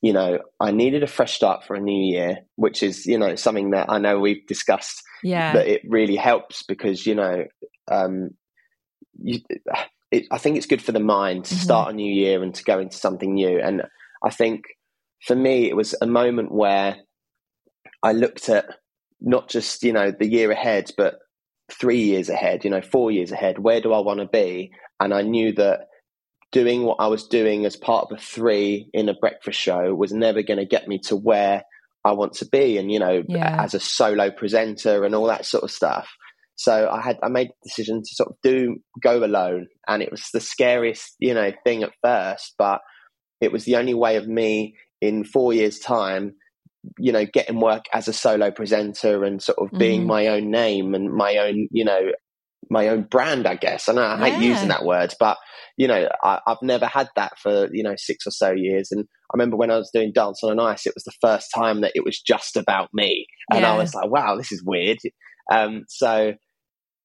you 0.01 0.13
know, 0.13 0.39
I 0.60 0.72
needed 0.72 1.03
a 1.03 1.08
fresh 1.08 1.34
start 1.34 1.63
for 1.63 1.75
a 1.75 1.79
new 1.79 2.12
year, 2.12 2.39
which 2.55 2.81
is, 2.81 3.05
you 3.05 3.20
know, 3.20 3.36
something 3.36 3.72
that 3.72 3.89
I 3.89 4.00
know 4.00 4.20
we've 4.20 4.46
discussed. 4.48 5.03
Yeah. 5.24 5.53
That 5.53 5.67
it 5.67 5.81
really 5.88 6.15
helps 6.15 6.63
because, 6.63 7.05
you 7.05 7.13
know, 7.13 7.46
um, 7.89 8.31
you, 9.22 9.41
it, 10.12 10.25
I 10.31 10.39
think 10.39 10.58
it's 10.58 10.65
good 10.65 10.81
for 10.81 10.91
the 10.91 11.00
mind 11.00 11.46
to 11.46 11.53
mm-hmm. 11.53 11.63
start 11.63 11.91
a 11.91 11.96
new 11.96 12.12
year 12.12 12.41
and 12.41 12.53
to 12.55 12.63
go 12.63 12.79
into 12.79 12.98
something 12.98 13.36
new. 13.36 13.60
And 13.60 13.84
I 14.24 14.31
think 14.31 14.63
for 15.22 15.36
me, 15.36 15.70
it 15.70 15.75
was 15.75 15.93
a 16.01 16.08
moment 16.08 16.51
where 16.51 16.98
I 18.01 18.13
looked 18.13 18.50
at 18.50 18.65
not 19.20 19.50
just, 19.50 19.84
you 19.84 19.93
know, 19.93 20.12
the 20.12 20.27
year 20.27 20.50
ahead, 20.51 20.89
but 20.98 21.20
three 21.72 22.01
years 22.01 22.27
ahead, 22.27 22.65
you 22.65 22.72
know, 22.72 22.81
four 22.81 23.12
years 23.12 23.31
ahead. 23.31 23.60
Where 23.60 23.81
do 23.81 23.93
I 23.93 24.00
want 24.00 24.20
to 24.20 24.25
be? 24.25 24.72
And 25.00 25.13
I 25.13 25.22
knew 25.22 25.53
that 25.53 25.81
doing 26.51 26.84
what 26.84 26.98
I 27.00 27.08
was 27.08 27.27
doing 27.27 27.65
as 27.65 27.75
part 27.75 28.08
of 28.10 28.17
a 28.17 28.22
three 28.22 28.89
in 28.93 29.10
a 29.10 29.13
breakfast 29.13 29.60
show 29.60 29.93
was 29.93 30.12
never 30.12 30.41
going 30.41 30.60
to 30.60 30.65
get 30.65 30.88
me 30.88 31.00
to 31.05 31.15
where 31.15 31.63
I 32.03 32.12
want 32.13 32.34
to 32.34 32.46
be. 32.46 32.77
And, 32.77 32.91
you 32.91 33.00
know, 33.00 33.24
yeah. 33.27 33.63
as 33.63 33.74
a 33.74 33.79
solo 33.79 34.31
presenter 34.31 35.05
and 35.05 35.15
all 35.15 35.27
that 35.27 35.46
sort 35.46 35.63
of 35.63 35.72
stuff. 35.72 36.10
So 36.62 36.89
I 36.91 37.01
had 37.01 37.17
I 37.24 37.27
made 37.27 37.48
the 37.48 37.70
decision 37.70 38.03
to 38.03 38.10
sort 38.13 38.29
of 38.29 38.36
do 38.43 38.77
go 39.01 39.24
alone, 39.25 39.65
and 39.88 40.03
it 40.03 40.12
was 40.12 40.29
the 40.31 40.39
scariest 40.39 41.15
you 41.17 41.34
know 41.34 41.51
thing 41.63 41.81
at 41.81 41.93
first, 42.03 42.53
but 42.55 42.81
it 43.39 43.51
was 43.51 43.65
the 43.65 43.77
only 43.77 43.96
way 43.96 44.17
of 44.17 44.27
me 44.27 44.75
in 45.01 45.24
four 45.24 45.53
years' 45.53 45.79
time, 45.79 46.36
you 47.00 47.12
know, 47.12 47.25
getting 47.25 47.60
work 47.60 47.86
as 47.91 48.08
a 48.08 48.13
solo 48.13 48.51
presenter 48.51 49.24
and 49.24 49.41
sort 49.41 49.58
of 49.58 49.79
being 49.79 50.01
mm-hmm. 50.01 50.10
my 50.10 50.27
own 50.27 50.51
name 50.51 50.93
and 50.93 51.12
my 51.12 51.38
own 51.38 51.67
you 51.72 51.84
know 51.84 52.12
my 52.70 52.89
own 52.89 53.03
brand, 53.03 53.48
I 53.48 53.55
guess. 53.55 53.89
I 53.89 53.93
know 53.93 54.03
I 54.03 54.29
hate 54.29 54.43
yeah. 54.43 54.53
using 54.53 54.70
that 54.70 54.86
word, 54.86 55.15
but 55.20 55.38
you 55.77 55.87
know, 55.87 56.07
I, 56.23 56.39
have 56.47 56.61
never 56.61 56.85
had 56.85 57.09
that 57.15 57.37
for 57.39 57.67
you 57.71 57.83
know 57.83 57.95
six 57.97 58.25
or 58.27 58.31
so 58.31 58.51
years. 58.51 58.89
And 58.91 59.01
I 59.01 59.35
remember 59.35 59.57
when 59.57 59.71
I 59.71 59.77
was 59.77 59.91
doing 59.93 60.11
Dancing 60.13 60.49
on 60.49 60.59
Ice, 60.59 60.85
it 60.85 60.93
was 60.95 61.03
the 61.03 61.13
first 61.21 61.49
time 61.55 61.81
that 61.81 61.93
it 61.95 62.03
was 62.03 62.19
just 62.19 62.57
about 62.57 62.89
me, 62.93 63.25
and 63.51 63.61
yeah. 63.61 63.73
I 63.73 63.77
was 63.77 63.93
like, 63.93 64.09
"Wow, 64.09 64.35
this 64.35 64.51
is 64.51 64.63
weird." 64.65 64.97
Um, 65.51 65.83
so 65.87 66.33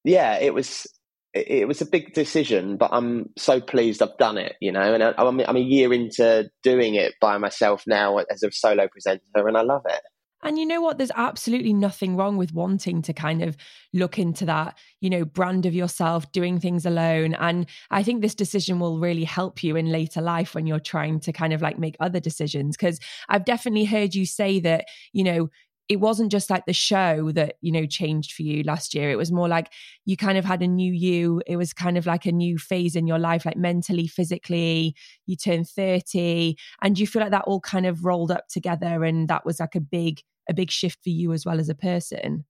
yeah, 0.03 0.37
it 0.39 0.53
was 0.53 0.87
it 1.33 1.67
was 1.67 1.81
a 1.81 1.85
big 1.85 2.13
decision, 2.13 2.77
but 2.77 2.89
I'm 2.91 3.29
so 3.37 3.61
pleased 3.61 4.01
I've 4.01 4.17
done 4.17 4.37
it, 4.37 4.55
you 4.61 4.71
know. 4.71 4.93
And 4.93 5.03
I, 5.03 5.13
I'm, 5.17 5.39
I'm 5.41 5.57
a 5.57 5.59
year 5.59 5.93
into 5.93 6.49
doing 6.63 6.95
it 6.95 7.13
by 7.21 7.37
myself 7.37 7.83
now 7.85 8.17
as 8.17 8.43
a 8.43 8.51
solo 8.51 8.87
presenter, 8.87 9.47
and 9.47 9.57
I 9.57 9.61
love 9.61 9.83
it. 9.87 10.01
And 10.43 10.59
you 10.59 10.65
know 10.65 10.81
what? 10.81 10.97
There's 10.97 11.11
absolutely 11.15 11.73
nothing 11.73 12.15
wrong 12.15 12.37
with 12.37 12.53
wanting 12.53 13.01
to 13.03 13.13
kind 13.13 13.41
of 13.41 13.57
look 13.91 14.19
into 14.19 14.45
that, 14.45 14.77
you 15.01 15.09
know, 15.09 15.25
brand 15.25 15.65
of 15.65 15.73
yourself, 15.73 16.31
doing 16.31 16.59
things 16.59 16.85
alone. 16.85 17.33
And 17.33 17.65
I 17.89 18.03
think 18.03 18.21
this 18.21 18.35
decision 18.35 18.79
will 18.79 18.99
really 18.99 19.23
help 19.23 19.63
you 19.63 19.75
in 19.75 19.91
later 19.91 20.21
life 20.21 20.53
when 20.53 20.67
you're 20.67 20.79
trying 20.79 21.19
to 21.21 21.33
kind 21.33 21.53
of 21.53 21.61
like 21.61 21.79
make 21.79 21.95
other 21.99 22.19
decisions. 22.19 22.77
Cause 22.77 22.99
I've 23.29 23.45
definitely 23.45 23.85
heard 23.85 24.13
you 24.13 24.25
say 24.27 24.59
that, 24.59 24.85
you 25.11 25.23
know, 25.23 25.49
it 25.89 25.97
wasn't 25.97 26.31
just 26.31 26.49
like 26.49 26.65
the 26.65 26.73
show 26.73 27.31
that 27.31 27.55
you 27.61 27.71
know 27.71 27.85
changed 27.85 28.33
for 28.33 28.43
you 28.43 28.63
last 28.63 28.93
year. 28.93 29.09
It 29.09 29.17
was 29.17 29.31
more 29.31 29.47
like 29.47 29.71
you 30.05 30.17
kind 30.17 30.37
of 30.37 30.45
had 30.45 30.61
a 30.61 30.67
new 30.67 30.91
you. 30.91 31.41
It 31.47 31.55
was 31.55 31.73
kind 31.73 31.97
of 31.97 32.05
like 32.05 32.25
a 32.25 32.31
new 32.31 32.57
phase 32.57 32.95
in 32.95 33.07
your 33.07 33.19
life 33.19 33.45
like 33.45 33.57
mentally 33.57 34.07
physically. 34.07 34.95
You 35.25 35.35
turned 35.35 35.69
30 35.69 36.57
and 36.81 36.99
you 36.99 37.07
feel 37.07 37.21
like 37.21 37.31
that 37.31 37.45
all 37.45 37.61
kind 37.61 37.85
of 37.85 38.03
rolled 38.05 38.31
up 38.31 38.47
together 38.49 39.03
and 39.03 39.27
that 39.29 39.45
was 39.45 39.59
like 39.59 39.75
a 39.75 39.81
big 39.81 40.21
a 40.49 40.53
big 40.53 40.71
shift 40.71 40.99
for 41.03 41.09
you 41.09 41.33
as 41.33 41.45
well 41.45 41.59
as 41.59 41.69
a 41.69 41.75
person? 41.75 42.45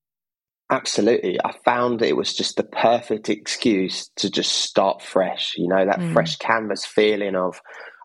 Absolutely. 0.70 1.39
I 1.44 1.53
found 1.63 2.01
it 2.01 2.17
was 2.17 2.34
just 2.34 2.58
the 2.58 2.63
perfect 2.63 3.29
excuse 3.29 4.10
to 4.17 4.29
just 4.29 4.51
start 4.51 5.01
fresh 5.01 5.53
you 5.58 5.67
know 5.67 5.86
that 5.86 6.00
mm. 6.00 6.13
fresh 6.13 6.38
canvas 6.38 6.86
feeling 6.86 7.36
of 7.36 7.62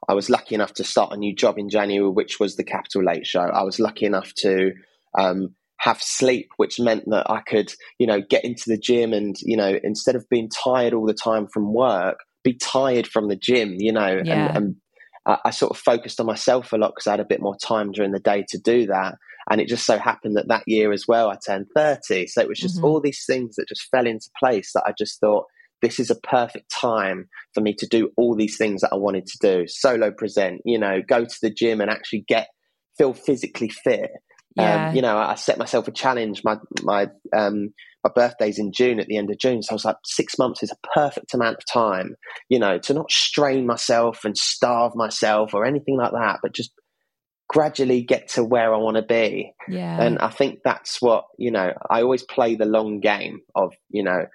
I 0.09 0.15
was 0.15 0.29
lucky 0.29 0.55
enough 0.55 0.75
to 0.75 0.85
start 0.85 1.13
a 1.13 1.17
new 1.17 1.33
job 1.33 1.59
in 1.59 1.69
January, 1.69 2.11
which 2.11 2.41
was 2.41 2.57
the 2.57 2.65
Capital 2.65 3.05
Late 3.05 3.25
Show. 3.25 3.43
I 3.43 3.63
was 3.63 3.79
lucky 3.79 4.05
enough 4.05 4.35
to 4.39 4.73
um, 5.19 5.55
have 5.83 6.01
sleep, 6.01 6.49
which 6.59 6.79
meant 6.79 7.05
that 7.11 7.29
I 7.29 7.41
could, 7.41 7.73
you 7.99 8.07
know, 8.07 8.21
get 8.21 8.45
into 8.45 8.65
the 8.69 8.79
gym 8.79 9.13
and, 9.13 9.37
you 9.43 9.57
know, 9.57 9.79
instead 9.83 10.15
of 10.15 10.29
being 10.29 10.49
tired 10.49 10.95
all 10.95 11.07
the 11.07 11.13
time 11.13 11.49
from 11.49 11.75
work, 11.75 12.19
be 12.45 12.55
tired 12.55 13.07
from 13.07 13.29
the 13.29 13.37
gym, 13.37 13.77
you 13.79 13.93
know, 13.93 14.23
yeah. 14.25 14.47
and, 14.47 14.57
and 14.57 14.77
I, 15.27 15.39
I 15.47 15.51
sort 15.51 15.73
of 15.73 15.79
focused 15.79 16.21
on 16.21 16.27
myself 16.27 16.73
a 16.73 16.77
lot 16.77 16.93
because 16.95 17.09
I 17.09 17.13
had 17.13 17.21
a 17.21 17.25
bit 17.25 17.43
more 17.43 17.57
time 17.57 17.91
during 17.91 18.13
the 18.13 18.21
day 18.21 18.45
to 18.51 18.59
do 18.59 18.87
that. 18.87 19.17
And 19.51 19.61
it 19.61 19.67
just 19.67 19.85
so 19.85 19.99
happened 19.99 20.37
that 20.37 20.47
that 20.49 20.63
year 20.69 20.93
as 20.93 21.07
well, 21.09 21.31
I 21.31 21.37
turned 21.45 21.67
30. 21.75 22.29
So 22.29 22.41
it 22.41 22.49
was 22.49 22.61
just 22.61 22.77
mm-hmm. 22.77 22.85
all 22.85 23.01
these 23.01 23.25
things 23.27 23.57
that 23.57 23.69
just 23.69 23.89
fell 23.91 24.07
into 24.07 24.31
place 24.39 24.71
that 24.75 24.85
I 24.87 24.93
just 24.97 25.19
thought, 25.19 25.47
this 25.81 25.99
is 25.99 26.11
a 26.11 26.21
perfect 26.21 26.71
time 26.71 27.29
for 27.55 27.61
me 27.61 27.75
to 27.75 27.89
do 27.89 28.13
all 28.17 28.37
these 28.37 28.57
things 28.57 28.83
that 28.83 28.93
I 28.93 28.97
wanted 28.97 29.27
to 29.27 29.39
do. 29.41 29.67
Solo 29.67 30.13
present, 30.13 30.63
you 30.65 30.79
know, 30.79 31.03
go 31.03 31.25
to 31.25 31.39
the 31.43 31.51
gym 31.51 31.81
and 31.81 31.91
actually 31.91 32.25
get, 32.29 32.47
feel 32.97 33.15
physically 33.15 33.69
fit 33.69 34.13
yeah. 34.57 34.89
Um, 34.89 34.97
you 34.97 35.03
know, 35.03 35.17
I 35.17 35.35
set 35.35 35.59
myself 35.59 35.89
a 35.89 35.93
challenge. 35.93 36.43
My 36.45 36.59
my 36.83 37.09
um, 37.35 37.73
my 38.05 38.11
birthday's 38.15 38.59
in 38.59 38.73
June 38.73 39.01
at 39.01 39.07
the 39.07 39.17
end 39.17 39.31
of 39.31 39.39
June, 39.39 39.63
so 39.63 39.73
I 39.73 39.75
was 39.75 39.85
like, 39.85 39.97
six 40.05 40.39
months 40.39 40.63
is 40.63 40.73
a 40.73 40.89
perfect 40.95 41.35
amount 41.35 41.57
of 41.57 41.67
time, 41.67 42.17
you 42.49 42.59
know, 42.59 42.79
to 42.79 42.95
not 42.95 43.11
strain 43.11 43.67
myself 43.67 44.25
and 44.25 44.37
starve 44.37 44.95
myself 44.95 45.55
or 45.55 45.65
anything 45.65 45.97
like 45.97 46.13
that, 46.13 46.41
but 46.43 46.53
just 46.53 46.73
gradually 47.49 48.03
get 48.03 48.29
to 48.29 48.43
where 48.43 48.75
I 48.75 48.79
want 48.79 48.97
to 48.97 49.03
be. 49.03 49.53
Yeah. 49.69 50.01
And 50.03 50.19
I 50.19 50.29
think 50.29 50.61
that's 50.65 51.01
what 51.01 51.25
you 51.39 51.51
know. 51.51 51.73
I 51.89 52.03
always 52.03 52.23
play 52.23 52.55
the 52.55 52.67
long 52.67 53.01
game 53.01 53.41
of 53.55 53.73
you 53.91 54.03
know, 54.03 54.27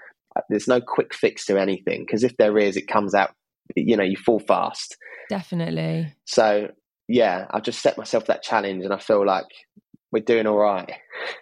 there's 0.49 0.67
no 0.67 0.81
quick 0.81 1.13
fix 1.13 1.45
to 1.45 1.59
anything 1.59 2.05
because 2.05 2.23
if 2.23 2.37
there 2.37 2.57
is, 2.57 2.77
it 2.77 2.87
comes 2.87 3.13
out. 3.13 3.31
You 3.75 3.97
know, 3.97 4.03
you 4.03 4.15
fall 4.15 4.39
fast. 4.39 4.95
Definitely. 5.29 6.13
So 6.23 6.69
yeah, 7.07 7.47
I 7.51 7.59
just 7.59 7.81
set 7.81 7.97
myself 7.97 8.27
that 8.27 8.43
challenge, 8.43 8.83
and 8.83 8.93
I 8.93 8.97
feel 8.97 9.25
like 9.25 9.45
we're 10.11 10.23
doing 10.23 10.47
all 10.47 10.57
right. 10.57 10.89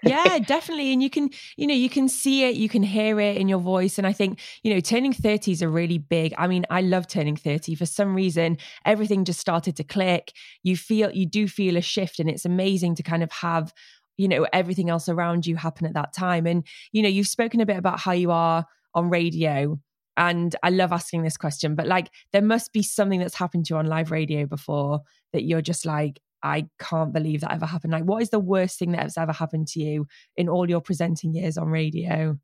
yeah, 0.03 0.39
definitely. 0.47 0.91
And 0.91 1.01
you 1.01 1.09
can, 1.09 1.29
you 1.55 1.67
know, 1.67 1.73
you 1.73 1.89
can 1.89 2.07
see 2.09 2.43
it, 2.45 2.55
you 2.55 2.67
can 2.67 2.83
hear 2.83 3.19
it 3.19 3.37
in 3.37 3.47
your 3.47 3.59
voice. 3.59 3.97
And 3.97 4.07
I 4.07 4.13
think, 4.13 4.39
you 4.63 4.73
know, 4.73 4.79
turning 4.79 5.13
30 5.13 5.51
is 5.51 5.61
a 5.61 5.69
really 5.69 5.99
big, 5.99 6.33
I 6.37 6.47
mean, 6.47 6.65
I 6.69 6.81
love 6.81 7.07
turning 7.07 7.35
30. 7.35 7.75
For 7.75 7.85
some 7.85 8.15
reason, 8.15 8.57
everything 8.83 9.23
just 9.23 9.39
started 9.39 9.75
to 9.77 9.83
click. 9.83 10.33
You 10.63 10.75
feel, 10.75 11.11
you 11.11 11.25
do 11.25 11.47
feel 11.47 11.77
a 11.77 11.81
shift. 11.81 12.19
And 12.19 12.29
it's 12.29 12.45
amazing 12.45 12.95
to 12.95 13.03
kind 13.03 13.21
of 13.21 13.31
have, 13.31 13.73
you 14.17 14.27
know, 14.27 14.47
everything 14.51 14.89
else 14.89 15.09
around 15.09 15.45
you 15.45 15.55
happen 15.57 15.85
at 15.85 15.93
that 15.93 16.13
time. 16.13 16.47
And, 16.47 16.65
you 16.91 17.03
know, 17.03 17.09
you've 17.09 17.27
spoken 17.27 17.61
a 17.61 17.65
bit 17.65 17.77
about 17.77 17.99
how 17.99 18.13
you 18.13 18.31
are 18.31 18.65
on 18.95 19.09
radio. 19.09 19.79
And 20.17 20.55
I 20.63 20.69
love 20.69 20.91
asking 20.91 21.23
this 21.23 21.37
question, 21.37 21.75
but 21.75 21.87
like 21.87 22.09
there 22.31 22.41
must 22.41 22.71
be 22.71 22.81
something 22.81 23.19
that's 23.19 23.35
happened 23.35 23.65
to 23.65 23.73
you 23.73 23.77
on 23.77 23.85
live 23.85 24.11
radio 24.11 24.45
before 24.45 25.01
that 25.33 25.43
you're 25.43 25.61
just 25.61 25.85
like, 25.85 26.21
I 26.45 26.67
can't 26.79 27.11
believe 27.11 27.41
that 27.41 27.51
ever 27.51 27.65
happened. 27.65 27.91
Like, 27.91 28.03
what 28.03 28.21
is 28.21 28.29
the 28.29 28.39
worst 28.39 28.77
thing 28.77 28.91
that 28.91 29.01
has 29.01 29.17
ever 29.17 29.33
happened 29.33 29.67
to 29.69 29.79
you 29.79 30.07
in 30.37 30.47
all 30.47 30.69
your 30.69 30.81
presenting 30.81 31.33
years 31.33 31.57
on 31.57 31.67
radio? 31.69 32.37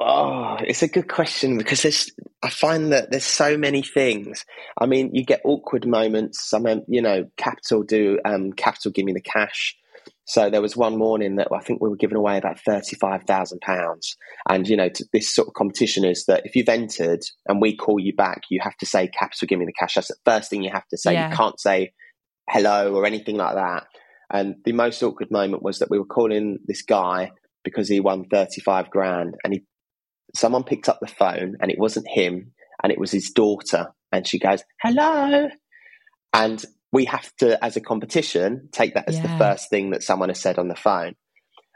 Oh, 0.00 0.56
it's 0.60 0.82
a 0.82 0.88
good 0.88 1.08
question 1.08 1.58
because 1.58 1.82
there's, 1.82 2.10
I 2.42 2.48
find 2.48 2.92
that 2.92 3.10
there's 3.10 3.24
so 3.24 3.56
many 3.56 3.82
things. 3.82 4.44
I 4.80 4.86
mean, 4.86 5.14
you 5.14 5.24
get 5.24 5.42
awkward 5.44 5.86
moments. 5.86 6.52
I 6.54 6.58
mean, 6.58 6.84
you 6.88 7.02
know, 7.02 7.26
Capital 7.36 7.82
do, 7.82 8.18
um, 8.24 8.52
Capital 8.52 8.90
give 8.90 9.04
me 9.04 9.12
the 9.12 9.20
cash. 9.20 9.76
So 10.26 10.48
there 10.48 10.62
was 10.62 10.76
one 10.76 10.96
morning 10.96 11.36
that 11.36 11.48
I 11.52 11.60
think 11.60 11.82
we 11.82 11.90
were 11.90 11.96
giving 11.96 12.16
away 12.16 12.38
about 12.38 12.58
£35,000. 12.66 14.16
And, 14.48 14.66
you 14.66 14.76
know, 14.76 14.88
this 15.12 15.34
sort 15.34 15.48
of 15.48 15.54
competition 15.54 16.04
is 16.04 16.24
that 16.26 16.46
if 16.46 16.56
you've 16.56 16.68
entered 16.68 17.20
and 17.46 17.60
we 17.60 17.76
call 17.76 18.00
you 18.00 18.14
back, 18.14 18.42
you 18.50 18.60
have 18.62 18.76
to 18.78 18.86
say, 18.86 19.08
Capital, 19.08 19.46
give 19.46 19.58
me 19.58 19.66
the 19.66 19.72
cash. 19.72 19.94
That's 19.94 20.08
the 20.08 20.16
first 20.24 20.48
thing 20.48 20.62
you 20.62 20.70
have 20.72 20.88
to 20.88 20.96
say. 20.96 21.12
Yeah. 21.12 21.30
You 21.30 21.36
can't 21.36 21.60
say, 21.60 21.92
hello 22.48 22.94
or 22.94 23.06
anything 23.06 23.36
like 23.36 23.54
that. 23.54 23.84
And 24.30 24.56
the 24.64 24.72
most 24.72 25.02
awkward 25.02 25.30
moment 25.30 25.62
was 25.62 25.78
that 25.78 25.90
we 25.90 25.98
were 25.98 26.04
calling 26.04 26.58
this 26.66 26.82
guy 26.82 27.30
because 27.62 27.88
he 27.88 28.00
won 28.00 28.24
35 28.24 28.90
grand 28.90 29.34
and 29.44 29.54
he 29.54 29.64
someone 30.34 30.64
picked 30.64 30.88
up 30.88 30.98
the 31.00 31.06
phone 31.06 31.56
and 31.60 31.70
it 31.70 31.78
wasn't 31.78 32.08
him 32.08 32.52
and 32.82 32.92
it 32.92 32.98
was 32.98 33.12
his 33.12 33.30
daughter 33.30 33.88
and 34.10 34.26
she 34.26 34.38
goes 34.38 34.62
hello. 34.82 35.48
And 36.32 36.64
we 36.92 37.04
have 37.06 37.34
to 37.36 37.62
as 37.64 37.76
a 37.76 37.80
competition 37.80 38.68
take 38.72 38.94
that 38.94 39.08
as 39.08 39.16
yeah. 39.16 39.22
the 39.22 39.38
first 39.38 39.70
thing 39.70 39.90
that 39.90 40.02
someone 40.02 40.28
has 40.28 40.40
said 40.40 40.58
on 40.58 40.68
the 40.68 40.74
phone. 40.74 41.14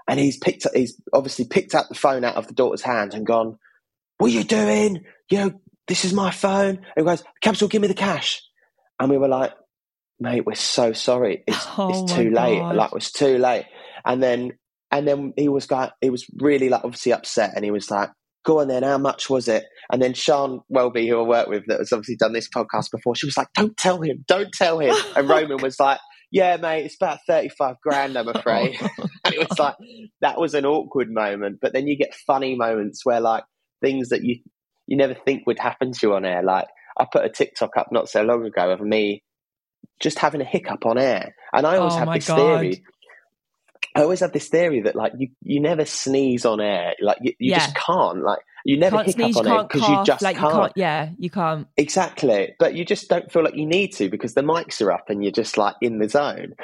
And 0.09 0.19
he's 0.19 0.39
picked 0.39 0.67
up 0.67 0.73
he's 0.75 1.01
obviously 1.13 1.47
picked 1.47 1.75
up 1.75 1.89
the 1.89 1.95
phone 1.95 2.25
out 2.25 2.37
of 2.37 2.47
the 2.47 2.55
daughter's 2.55 2.83
hand 2.83 3.15
and 3.15 3.27
gone 3.27 3.59
what 4.19 4.33
are 4.33 4.35
you 4.35 4.45
doing? 4.45 5.05
You 5.31 5.39
know 5.39 5.61
this 5.87 6.05
is 6.05 6.13
my 6.13 6.31
phone. 6.31 6.77
And 6.77 6.87
he 6.97 7.03
goes 7.03 7.23
capital 7.41 7.69
give 7.69 7.83
me 7.83 7.89
the 7.89 7.95
cash. 7.95 8.43
And 8.99 9.11
we 9.11 9.19
were 9.19 9.29
like 9.29 9.53
mate, 10.21 10.45
we're 10.45 10.55
so 10.55 10.93
sorry. 10.93 11.45
It's, 11.47 11.67
oh 11.79 11.91
it's 11.91 12.13
too 12.13 12.31
late. 12.31 12.59
God. 12.59 12.77
Like, 12.77 12.91
it's 12.95 13.13
too 13.13 13.39
late. 13.39 13.67
And 14.05 14.23
then, 14.23 14.53
and 14.91 15.07
then 15.07 15.33
he 15.37 15.49
was 15.49 15.71
like, 15.71 15.93
he 16.01 16.11
was 16.11 16.27
really 16.39 16.69
like 16.69 16.85
obviously 16.85 17.13
upset 17.13 17.53
and 17.55 17.65
he 17.65 17.71
was 17.71 17.91
like, 17.91 18.11
go 18.45 18.61
on 18.61 18.69
then, 18.69 18.83
how 18.83 18.99
much 18.99 19.29
was 19.29 19.49
it? 19.49 19.65
And 19.93 20.01
then 20.01 20.15
Sian 20.15 20.61
Welby, 20.69 21.07
who 21.07 21.19
I 21.21 21.23
work 21.23 21.49
with, 21.49 21.65
that 21.67 21.79
has 21.79 21.93
obviously 21.93 22.17
done 22.17 22.33
this 22.33 22.49
podcast 22.49 22.91
before, 22.91 23.15
she 23.15 23.27
was 23.27 23.37
like, 23.37 23.49
don't 23.55 23.77
tell 23.77 24.01
him, 24.01 24.25
don't 24.27 24.53
tell 24.53 24.79
him. 24.79 24.95
And 25.17 25.29
Roman 25.29 25.59
was 25.59 25.79
like, 25.79 26.01
yeah, 26.31 26.57
mate, 26.57 26.85
it's 26.87 26.97
about 26.97 27.19
35 27.27 27.77
grand, 27.83 28.17
I'm 28.17 28.29
oh 28.29 28.33
afraid. 28.33 28.77
and 29.25 29.35
it 29.35 29.49
was 29.49 29.59
like, 29.59 29.77
that 30.23 30.41
was 30.41 30.55
an 30.55 30.65
awkward 30.65 31.11
moment. 31.11 31.59
But 31.61 31.73
then 31.73 31.87
you 31.87 31.97
get 31.97 32.15
funny 32.27 32.55
moments 32.55 33.05
where 33.05 33.21
like 33.21 33.45
things 33.83 34.09
that 34.11 34.23
you, 34.23 34.37
you 34.87 34.97
never 34.97 35.15
think 35.15 35.47
would 35.47 35.59
happen 35.59 35.93
to 35.93 35.99
you 36.03 36.15
on 36.15 36.25
air. 36.25 36.43
Like 36.43 36.69
I 36.99 37.07
put 37.11 37.25
a 37.25 37.29
TikTok 37.29 37.77
up 37.77 37.89
not 37.93 38.09
so 38.09 38.23
long 38.23 38.47
ago 38.47 38.71
of 38.71 38.81
me 38.81 39.23
just 40.01 40.19
having 40.19 40.41
a 40.41 40.45
hiccup 40.45 40.87
on 40.87 40.99
air. 40.99 41.35
And 41.53 41.67
I 41.67 41.77
always 41.77 41.95
oh 41.95 41.99
have 41.99 42.13
this 42.13 42.29
God. 42.29 42.37
theory. 42.37 42.85
I 43.95 44.03
always 44.03 44.21
have 44.21 44.33
this 44.33 44.49
theory 44.49 44.83
that 44.83 44.95
like 44.95 45.13
you, 45.19 45.29
you 45.43 45.61
never 45.61 45.85
sneeze 45.85 46.45
on 46.45 46.61
air. 46.61 46.95
Like 47.01 47.19
you, 47.21 47.33
you 47.39 47.51
yeah. 47.53 47.59
just 47.59 47.75
can't. 47.75 48.23
Like 48.23 48.41
you 48.65 48.79
never 48.79 48.97
can't 48.97 49.07
hiccup 49.07 49.23
sneeze, 49.23 49.37
on 49.37 49.49
air 49.49 49.63
because 49.65 49.89
you 49.89 50.05
just 50.05 50.23
like, 50.23 50.37
can't. 50.37 50.53
You 50.53 50.61
can't. 50.61 50.73
Yeah, 50.77 51.11
you 51.19 51.31
can't. 51.31 51.67
Exactly. 51.77 52.55
But 52.59 52.75
you 52.75 52.85
just 52.85 53.09
don't 53.09 53.31
feel 53.33 53.43
like 53.43 53.57
you 53.57 53.67
need 53.67 53.95
to 53.95 54.09
because 54.09 54.35
the 54.35 54.43
mics 54.43 54.81
are 54.85 54.93
up 54.93 55.11
and 55.11 55.23
you're 55.23 55.33
just 55.33 55.57
like 55.57 55.77
in 55.81 55.99
the 55.99 56.09
zone. 56.09 56.55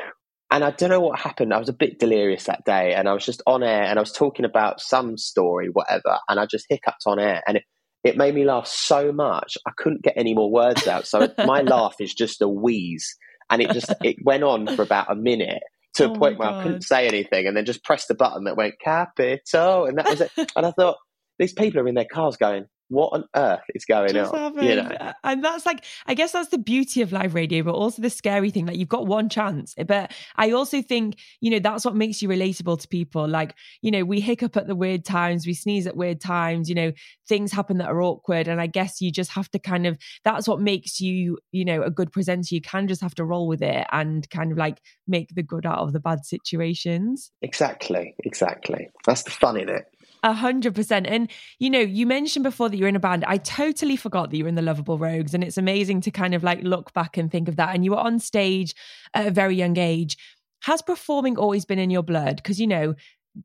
and 0.54 0.62
I 0.62 0.70
don't 0.70 0.90
know 0.90 1.00
what 1.00 1.18
happened. 1.18 1.52
I 1.52 1.58
was 1.58 1.68
a 1.68 1.72
bit 1.72 1.98
delirious 1.98 2.44
that 2.44 2.64
day, 2.64 2.94
and 2.94 3.08
I 3.08 3.12
was 3.12 3.26
just 3.26 3.42
on 3.46 3.64
air, 3.64 3.82
and 3.82 3.98
I 3.98 4.02
was 4.02 4.12
talking 4.12 4.44
about 4.44 4.80
some 4.80 5.18
story, 5.18 5.68
whatever, 5.68 6.18
and 6.28 6.38
I 6.38 6.46
just 6.46 6.66
hiccuped 6.68 7.02
on 7.06 7.18
air, 7.18 7.42
and 7.48 7.56
it, 7.56 7.64
it 8.04 8.18
made 8.18 8.34
me 8.34 8.44
laugh 8.44 8.66
so 8.66 9.10
much 9.10 9.56
I 9.66 9.70
couldn't 9.76 10.02
get 10.02 10.14
any 10.16 10.34
more 10.34 10.50
words 10.50 10.86
out. 10.86 11.06
So 11.06 11.28
my 11.38 11.62
laugh 11.62 11.96
is 11.98 12.14
just 12.14 12.42
a 12.42 12.48
wheeze, 12.48 13.16
and 13.50 13.62
it 13.62 13.70
just 13.70 13.92
it 14.02 14.16
went 14.22 14.44
on 14.44 14.66
for 14.76 14.82
about 14.82 15.10
a 15.10 15.16
minute 15.16 15.62
to 15.94 16.08
Oh 16.08 16.12
a 16.12 16.18
point 16.18 16.38
where 16.38 16.48
I 16.48 16.62
couldn't 16.62 16.82
say 16.82 17.08
anything, 17.08 17.46
and 17.46 17.56
then 17.56 17.64
just 17.64 17.82
pressed 17.82 18.08
the 18.08 18.14
button 18.14 18.44
that 18.44 18.56
went 18.56 18.74
capital, 18.78 19.86
and 19.86 19.98
that 19.98 20.08
was 20.08 20.20
it. 20.20 20.30
and 20.56 20.66
I 20.66 20.70
thought 20.70 20.98
these 21.38 21.52
people 21.52 21.80
are 21.80 21.88
in 21.88 21.94
their 21.94 22.06
cars 22.10 22.36
going, 22.36 22.66
"What 22.88 23.12
on 23.12 23.24
earth 23.34 23.64
is 23.74 23.84
going 23.84 24.12
Just 24.12 24.32
on?" 24.32 24.40
happened. 24.40 24.68
You 24.68 24.76
know. 24.76 25.12
And 25.22 25.44
that's 25.44 25.66
like, 25.66 25.84
I 26.06 26.14
guess 26.14 26.32
that's 26.32 26.48
the 26.48 26.58
beauty 26.58 27.02
of 27.02 27.12
live 27.12 27.34
radio, 27.34 27.62
but 27.62 27.74
also 27.74 28.02
the 28.02 28.10
scary 28.10 28.50
thing. 28.50 28.66
Like, 28.66 28.76
you've 28.76 28.88
got 28.88 29.06
one 29.06 29.28
chance. 29.28 29.74
But 29.86 30.12
I 30.36 30.52
also 30.52 30.82
think, 30.82 31.18
you 31.40 31.50
know, 31.50 31.58
that's 31.58 31.84
what 31.84 31.96
makes 31.96 32.22
you 32.22 32.28
relatable 32.28 32.80
to 32.80 32.88
people. 32.88 33.26
Like, 33.28 33.54
you 33.82 33.90
know, 33.90 34.04
we 34.04 34.20
hiccup 34.20 34.56
at 34.56 34.66
the 34.66 34.74
weird 34.74 35.04
times, 35.04 35.46
we 35.46 35.54
sneeze 35.54 35.86
at 35.86 35.96
weird 35.96 36.20
times, 36.20 36.68
you 36.68 36.74
know, 36.74 36.92
things 37.28 37.52
happen 37.52 37.78
that 37.78 37.88
are 37.88 38.02
awkward. 38.02 38.48
And 38.48 38.60
I 38.60 38.66
guess 38.66 39.00
you 39.00 39.10
just 39.10 39.30
have 39.32 39.50
to 39.52 39.58
kind 39.58 39.86
of, 39.86 39.98
that's 40.24 40.46
what 40.46 40.60
makes 40.60 41.00
you, 41.00 41.38
you 41.52 41.64
know, 41.64 41.82
a 41.82 41.90
good 41.90 42.12
presenter. 42.12 42.54
You 42.54 42.60
can 42.60 42.88
just 42.88 43.00
have 43.00 43.14
to 43.16 43.24
roll 43.24 43.48
with 43.48 43.62
it 43.62 43.86
and 43.92 44.28
kind 44.30 44.52
of 44.52 44.58
like 44.58 44.78
make 45.06 45.34
the 45.34 45.42
good 45.42 45.66
out 45.66 45.78
of 45.78 45.92
the 45.92 46.00
bad 46.00 46.24
situations. 46.24 47.30
Exactly, 47.42 48.14
exactly. 48.24 48.88
That's 49.06 49.22
the 49.22 49.30
fun 49.30 49.58
in 49.58 49.68
it. 49.68 49.84
A 50.24 50.32
hundred 50.32 50.74
percent. 50.74 51.06
And 51.06 51.30
you 51.58 51.68
know, 51.68 51.80
you 51.80 52.06
mentioned 52.06 52.44
before 52.44 52.70
that 52.70 52.78
you're 52.78 52.88
in 52.88 52.96
a 52.96 53.00
band. 53.00 53.26
I 53.26 53.36
totally 53.36 53.94
forgot 53.94 54.30
that 54.30 54.36
you 54.38 54.44
were 54.44 54.48
in 54.48 54.54
the 54.54 54.62
Loveable 54.62 54.98
Rogues, 54.98 55.34
and 55.34 55.44
it's 55.44 55.58
amazing 55.58 56.00
to 56.00 56.10
kind 56.10 56.34
of 56.34 56.42
like 56.42 56.62
look 56.62 56.94
back 56.94 57.18
and 57.18 57.30
think 57.30 57.46
of 57.46 57.56
that. 57.56 57.74
And 57.74 57.84
you 57.84 57.90
were 57.90 57.98
on 57.98 58.18
stage 58.18 58.74
at 59.12 59.26
a 59.26 59.30
very 59.30 59.54
young 59.54 59.76
age. 59.76 60.16
Has 60.62 60.80
performing 60.80 61.36
always 61.36 61.66
been 61.66 61.78
in 61.78 61.90
your 61.90 62.02
blood? 62.02 62.36
Because 62.36 62.58
you 62.58 62.66
know, 62.66 62.94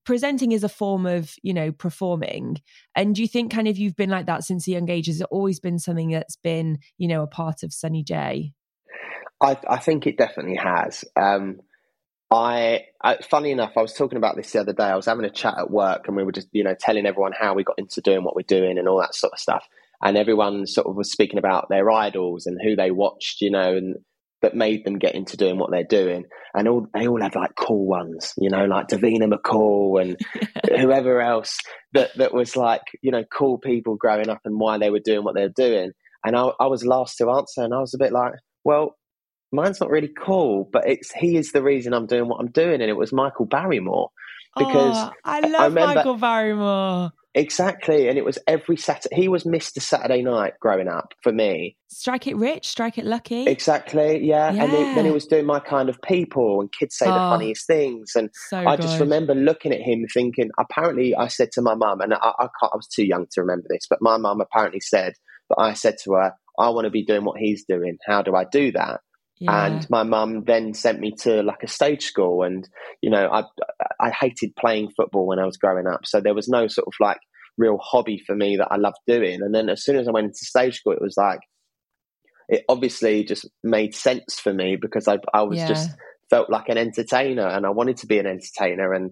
presenting 0.06 0.54
is 0.54 0.64
a 0.64 0.70
form 0.70 1.06
of 1.06 1.36
you 1.44 1.54
know 1.54 1.74
performing. 1.74 2.62
And 2.96 3.14
do 3.14 3.22
you 3.22 3.28
think 3.28 3.52
kind 3.52 3.68
of 3.68 3.78
you've 3.78 3.98
been 3.98 4.10
like 4.10 4.28
that 4.28 4.46
since 4.46 4.66
a 4.66 4.72
young 4.72 4.90
age? 4.90 5.08
Has 5.08 5.20
it 5.20 5.28
always 5.30 5.60
been 5.60 5.80
something 5.80 6.12
that's 6.12 6.38
been 6.38 6.80
you 6.98 7.10
know 7.10 7.24
a 7.24 7.28
part 7.28 7.62
of 7.62 7.74
Sonny 7.74 8.04
Jay? 8.04 8.54
I, 9.42 9.58
I 9.68 9.78
think 9.80 10.08
it 10.08 10.18
definitely 10.18 10.56
has. 10.56 11.04
Um, 11.18 11.60
I, 12.32 12.86
I, 13.04 13.18
funny 13.30 13.52
enough, 13.52 13.74
I 13.76 13.82
was 13.82 13.94
talking 13.94 14.18
about 14.18 14.36
this 14.36 14.52
the 14.52 14.60
other 14.60 14.74
day. 14.74 14.84
I 14.84 14.96
was 14.96 15.08
having 15.08 15.26
a 15.26 15.32
chat 15.32 15.56
at 15.58 15.72
work, 15.72 16.08
and 16.08 16.16
we 16.16 16.24
were 16.24 16.32
just, 16.32 16.48
you 16.52 16.64
know, 16.64 16.76
telling 16.80 17.06
everyone 17.06 17.34
how 17.38 17.54
we 17.56 17.64
got 17.64 17.80
into 17.80 18.02
doing 18.02 18.24
what 18.24 18.36
we're 18.36 18.44
doing 18.44 18.78
and 18.78 18.88
all 18.88 19.00
that 19.00 19.16
sort 19.16 19.34
of 19.34 19.40
stuff. 19.40 19.66
And 20.02 20.16
everyone 20.16 20.68
sort 20.68 20.88
of 20.88 20.96
was 20.96 21.12
speaking 21.12 21.40
about 21.40 21.70
their 21.70 21.90
idols 21.90 22.46
and 22.46 22.60
who 22.64 22.76
they 22.76 22.92
watched, 22.92 23.42
you 23.42 23.50
know, 23.50 23.76
and 23.76 23.96
that 24.42 24.56
made 24.56 24.86
them 24.86 25.00
get 25.00 25.16
into 25.16 25.36
doing 25.36 25.58
what 25.58 25.72
they're 25.72 25.84
doing. 25.84 26.26
And 26.54 26.68
all 26.68 26.88
they 26.94 27.08
all 27.08 27.22
had 27.22 27.36
like 27.36 27.56
cool 27.58 27.86
ones, 27.86 28.34
you 28.38 28.50
know, 28.50 28.66
like 28.66 28.88
Davina 28.88 29.30
McCall 29.32 30.02
and 30.02 30.18
whoever 30.80 31.22
else 31.22 31.58
that 31.94 32.12
that 32.18 32.34
was 32.34 32.56
like, 32.56 32.84
you 33.02 33.12
know, 33.12 33.24
cool 33.26 33.58
people 33.58 33.96
growing 33.96 34.30
up 34.30 34.40
and 34.46 34.60
why 34.60 34.78
they 34.78 34.90
were 34.90 35.02
doing 35.04 35.24
what 35.24 35.36
they 35.36 35.42
were 35.42 35.54
doing. 35.56 35.92
And 36.24 36.36
I, 36.36 36.52
I 36.60 36.68
was 36.68 36.86
last 36.86 37.18
to 37.18 37.30
answer, 37.32 37.64
and 37.64 37.74
I 37.74 37.80
was 37.80 37.94
a 37.94 37.98
bit 37.98 38.12
like, 38.12 38.34
well, 38.64 38.96
mine's 39.52 39.80
not 39.82 39.90
really 39.90 40.12
cool, 40.18 40.70
but 40.72 40.88
it's 40.88 41.12
he 41.12 41.36
is 41.38 41.52
the 41.52 41.62
reason 41.64 41.94
I'm 41.94 42.06
doing 42.08 42.28
what 42.28 42.40
I'm 42.40 42.52
doing, 42.52 42.82
and 42.82 42.90
it 42.90 42.98
was 42.98 43.12
Michael 43.14 43.46
Barrymore 43.46 44.10
because 44.58 44.96
Oh, 44.98 45.12
I 45.26 45.40
love 45.42 45.72
remember- 45.74 45.96
Michael 45.96 46.16
Barrymore. 46.18 47.12
exactly, 47.36 48.08
and 48.10 48.18
it 48.18 48.26
was 48.26 48.38
every 48.48 48.78
Saturday. 48.78 49.16
He 49.16 49.28
was 49.28 49.44
Mr. 49.44 49.82
Saturday 49.82 50.22
Night 50.24 50.54
growing 50.60 50.88
up 50.88 51.14
for 51.24 51.32
me. 51.32 51.78
Strike 51.88 52.28
it 52.28 52.36
rich, 52.36 52.68
strike 52.68 52.98
it 52.98 53.06
lucky. 53.06 53.46
Exactly, 53.48 54.24
yeah. 54.26 54.50
And 54.50 54.72
then, 54.74 54.96
then 54.96 55.06
he 55.06 55.12
was 55.12 55.26
doing 55.26 55.46
my 55.46 55.60
kind 55.60 55.90
of 55.90 56.02
people, 56.02 56.62
and 56.62 56.72
kids 56.72 56.98
say 56.98 57.06
the 57.06 57.14
Oh. 57.14 57.30
funniest 57.32 57.66
things, 57.68 58.12
and 58.16 58.30
So 58.50 58.58
I 58.58 58.76
just 58.76 59.00
remember 59.00 59.34
looking 59.36 59.72
at 59.74 59.82
him 59.82 60.06
thinking, 60.14 60.50
apparently, 60.60 61.16
I 61.16 61.28
said 61.28 61.52
to 61.54 61.62
my 61.62 61.76
mum, 61.76 62.02
and 62.02 62.14
I, 62.14 62.18
I, 62.18 62.48
can't, 62.60 62.72
I 62.74 62.76
was 62.78 62.88
too 62.88 63.06
young 63.06 63.26
to 63.32 63.42
remember 63.42 63.68
this, 63.70 63.86
but 63.90 64.00
my 64.02 64.18
mum 64.18 64.42
apparently 64.42 64.80
said 64.82 65.14
that 65.50 65.60
I 65.60 65.74
said 65.74 65.96
to 66.04 66.14
her, 66.14 66.34
I 66.60 66.70
want 66.70 66.86
to 66.86 66.92
be 66.92 67.06
doing 67.06 67.24
what 67.24 67.38
he's 67.40 67.64
doing. 67.66 67.98
How 68.06 68.22
do 68.22 68.36
I 68.36 68.44
do 68.44 68.72
that? 68.74 69.00
Yeah. 69.40 69.66
And 69.66 69.90
my 69.90 70.04
mum 70.04 70.44
then 70.46 70.74
sent 70.74 71.00
me 71.00 71.14
to 71.22 71.42
like 71.44 71.64
a 71.64 71.68
stage 71.68 72.04
school. 72.04 72.44
And, 72.44 72.68
you 73.02 73.10
know, 73.10 73.30
I, 73.32 73.44
I 74.00 74.10
hated 74.10 74.56
playing 74.58 74.92
football 74.98 75.28
when 75.28 75.40
I 75.40 75.46
was 75.46 75.58
growing 75.58 75.88
up. 75.88 76.06
So 76.06 76.20
there 76.20 76.34
was 76.34 76.50
no 76.50 76.68
sort 76.68 76.88
of 76.88 76.94
like 77.00 77.20
real 77.58 77.78
hobby 77.78 78.22
for 78.26 78.36
me 78.36 78.58
that 78.58 78.68
I 78.72 78.78
loved 78.78 78.98
doing. 79.08 79.42
And 79.42 79.54
then 79.56 79.70
as 79.70 79.84
soon 79.84 79.96
as 79.98 80.08
I 80.08 80.12
went 80.12 80.26
into 80.28 80.40
stage 80.46 80.78
school, 80.80 80.94
it 80.94 81.02
was 81.02 81.16
like, 81.18 81.40
it 82.50 82.64
obviously 82.68 83.24
just 83.24 83.48
made 83.64 83.96
sense 83.96 84.40
for 84.40 84.54
me 84.54 84.76
because 84.76 85.08
I, 85.08 85.20
I 85.34 85.44
was 85.44 85.58
Yeah. 85.58 85.68
just 85.68 85.90
felt 86.30 86.50
like 86.50 86.68
an 86.70 86.78
entertainer 86.78 87.48
and 87.48 87.66
I 87.66 87.70
wanted 87.70 87.98
to 87.98 88.08
be 88.08 88.20
an 88.20 88.28
entertainer. 88.28 88.94
And 88.94 89.12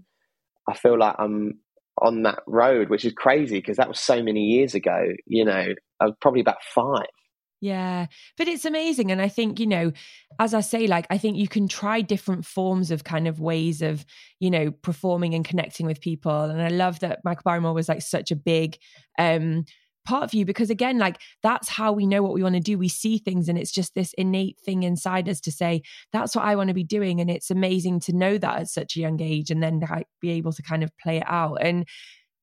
I 0.67 0.73
feel 0.75 0.97
like 0.99 1.15
I'm 1.19 1.59
on 2.01 2.23
that 2.23 2.39
road, 2.47 2.89
which 2.89 3.05
is 3.05 3.13
crazy 3.13 3.59
because 3.59 3.77
that 3.77 3.87
was 3.87 3.99
so 3.99 4.21
many 4.21 4.41
years 4.41 4.75
ago. 4.75 5.07
You 5.25 5.45
know, 5.45 5.65
I 6.01 6.05
was 6.05 6.15
probably 6.19 6.41
about 6.41 6.61
five. 6.75 7.05
Yeah, 7.59 8.05
but 8.37 8.47
it's 8.47 8.65
amazing. 8.65 9.11
And 9.11 9.19
I 9.19 9.29
think, 9.29 9.59
you 9.59 9.65
know, 9.65 9.91
as 10.39 10.53
I 10.53 10.61
say, 10.61 10.85
like, 10.85 11.07
I 11.09 11.17
think 11.17 11.37
you 11.37 11.47
can 11.47 11.67
try 11.67 12.01
different 12.01 12.45
forms 12.45 12.91
of 12.91 13.03
kind 13.03 13.27
of 13.27 13.39
ways 13.39 13.81
of, 13.81 14.05
you 14.39 14.51
know, 14.51 14.69
performing 14.69 15.33
and 15.33 15.43
connecting 15.43 15.87
with 15.87 15.99
people. 15.99 16.43
And 16.43 16.61
I 16.61 16.67
love 16.67 16.99
that 16.99 17.19
Michael 17.23 17.41
Barrymore 17.45 17.73
was 17.73 17.89
like 17.89 18.03
such 18.03 18.29
a 18.29 18.35
big 18.35 18.77
um, 19.17 19.65
part 20.05 20.23
of 20.23 20.35
you 20.35 20.45
because, 20.45 20.69
again, 20.69 20.99
like, 20.99 21.17
that's 21.41 21.67
how 21.67 21.91
we 21.93 22.05
know 22.05 22.21
what 22.21 22.33
we 22.33 22.43
want 22.43 22.53
to 22.55 22.61
do. 22.61 22.77
We 22.77 22.89
see 22.89 23.17
things 23.17 23.49
and 23.49 23.57
it's 23.57 23.71
just 23.71 23.95
this 23.95 24.13
innate 24.19 24.59
thing 24.59 24.83
inside 24.83 25.27
us 25.27 25.41
to 25.41 25.51
say, 25.51 25.81
that's 26.13 26.35
what 26.35 26.45
I 26.45 26.55
want 26.55 26.67
to 26.67 26.75
be 26.75 26.83
doing. 26.83 27.19
And 27.19 27.29
it's 27.31 27.49
amazing 27.49 28.01
to 28.01 28.13
know 28.13 28.37
that 28.37 28.59
at 28.59 28.69
such 28.69 28.95
a 28.95 28.99
young 28.99 29.19
age 29.19 29.49
and 29.49 29.63
then 29.63 29.79
like, 29.89 30.05
be 30.21 30.29
able 30.29 30.53
to 30.53 30.61
kind 30.61 30.83
of 30.83 30.91
play 30.99 31.17
it 31.17 31.25
out. 31.27 31.57
And 31.59 31.87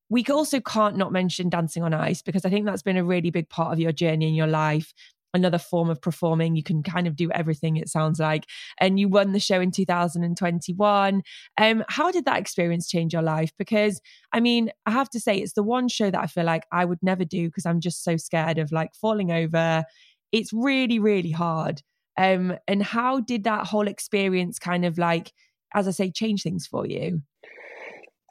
we 0.09 0.23
also 0.25 0.59
can't 0.59 0.97
not 0.97 1.11
mention 1.11 1.49
dancing 1.49 1.83
on 1.83 1.93
ice 1.93 2.21
because 2.21 2.45
I 2.45 2.49
think 2.49 2.65
that's 2.65 2.83
been 2.83 2.97
a 2.97 3.03
really 3.03 3.31
big 3.31 3.49
part 3.49 3.73
of 3.73 3.79
your 3.79 3.91
journey 3.91 4.27
in 4.27 4.35
your 4.35 4.47
life. 4.47 4.93
Another 5.33 5.57
form 5.57 5.89
of 5.89 6.01
performing. 6.01 6.55
You 6.55 6.63
can 6.63 6.81
kind 6.81 7.07
of 7.07 7.15
do 7.15 7.29
everything, 7.31 7.75
it 7.75 7.89
sounds 7.89 8.19
like. 8.19 8.45
And 8.79 8.99
you 8.99 9.09
won 9.09 9.33
the 9.33 9.39
show 9.39 9.59
in 9.59 9.71
2021. 9.71 11.23
Um, 11.57 11.83
how 11.89 12.11
did 12.11 12.25
that 12.25 12.39
experience 12.39 12.87
change 12.87 13.11
your 13.11 13.21
life? 13.21 13.51
Because, 13.57 13.99
I 14.31 14.39
mean, 14.39 14.71
I 14.85 14.91
have 14.91 15.09
to 15.09 15.19
say, 15.19 15.37
it's 15.37 15.53
the 15.53 15.63
one 15.63 15.89
show 15.89 16.09
that 16.09 16.21
I 16.21 16.27
feel 16.27 16.45
like 16.45 16.63
I 16.71 16.85
would 16.85 16.99
never 17.01 17.25
do 17.25 17.47
because 17.47 17.65
I'm 17.65 17.81
just 17.81 18.03
so 18.03 18.15
scared 18.15 18.59
of 18.59 18.71
like 18.71 18.95
falling 18.95 19.31
over. 19.31 19.83
It's 20.31 20.53
really, 20.53 20.99
really 20.99 21.31
hard. 21.31 21.81
Um, 22.17 22.55
and 22.67 22.81
how 22.81 23.19
did 23.19 23.43
that 23.43 23.67
whole 23.67 23.89
experience 23.89 24.57
kind 24.57 24.85
of 24.85 24.97
like, 24.97 25.33
as 25.73 25.87
I 25.87 25.91
say, 25.91 26.11
change 26.11 26.43
things 26.43 26.65
for 26.65 26.87
you? 26.87 27.23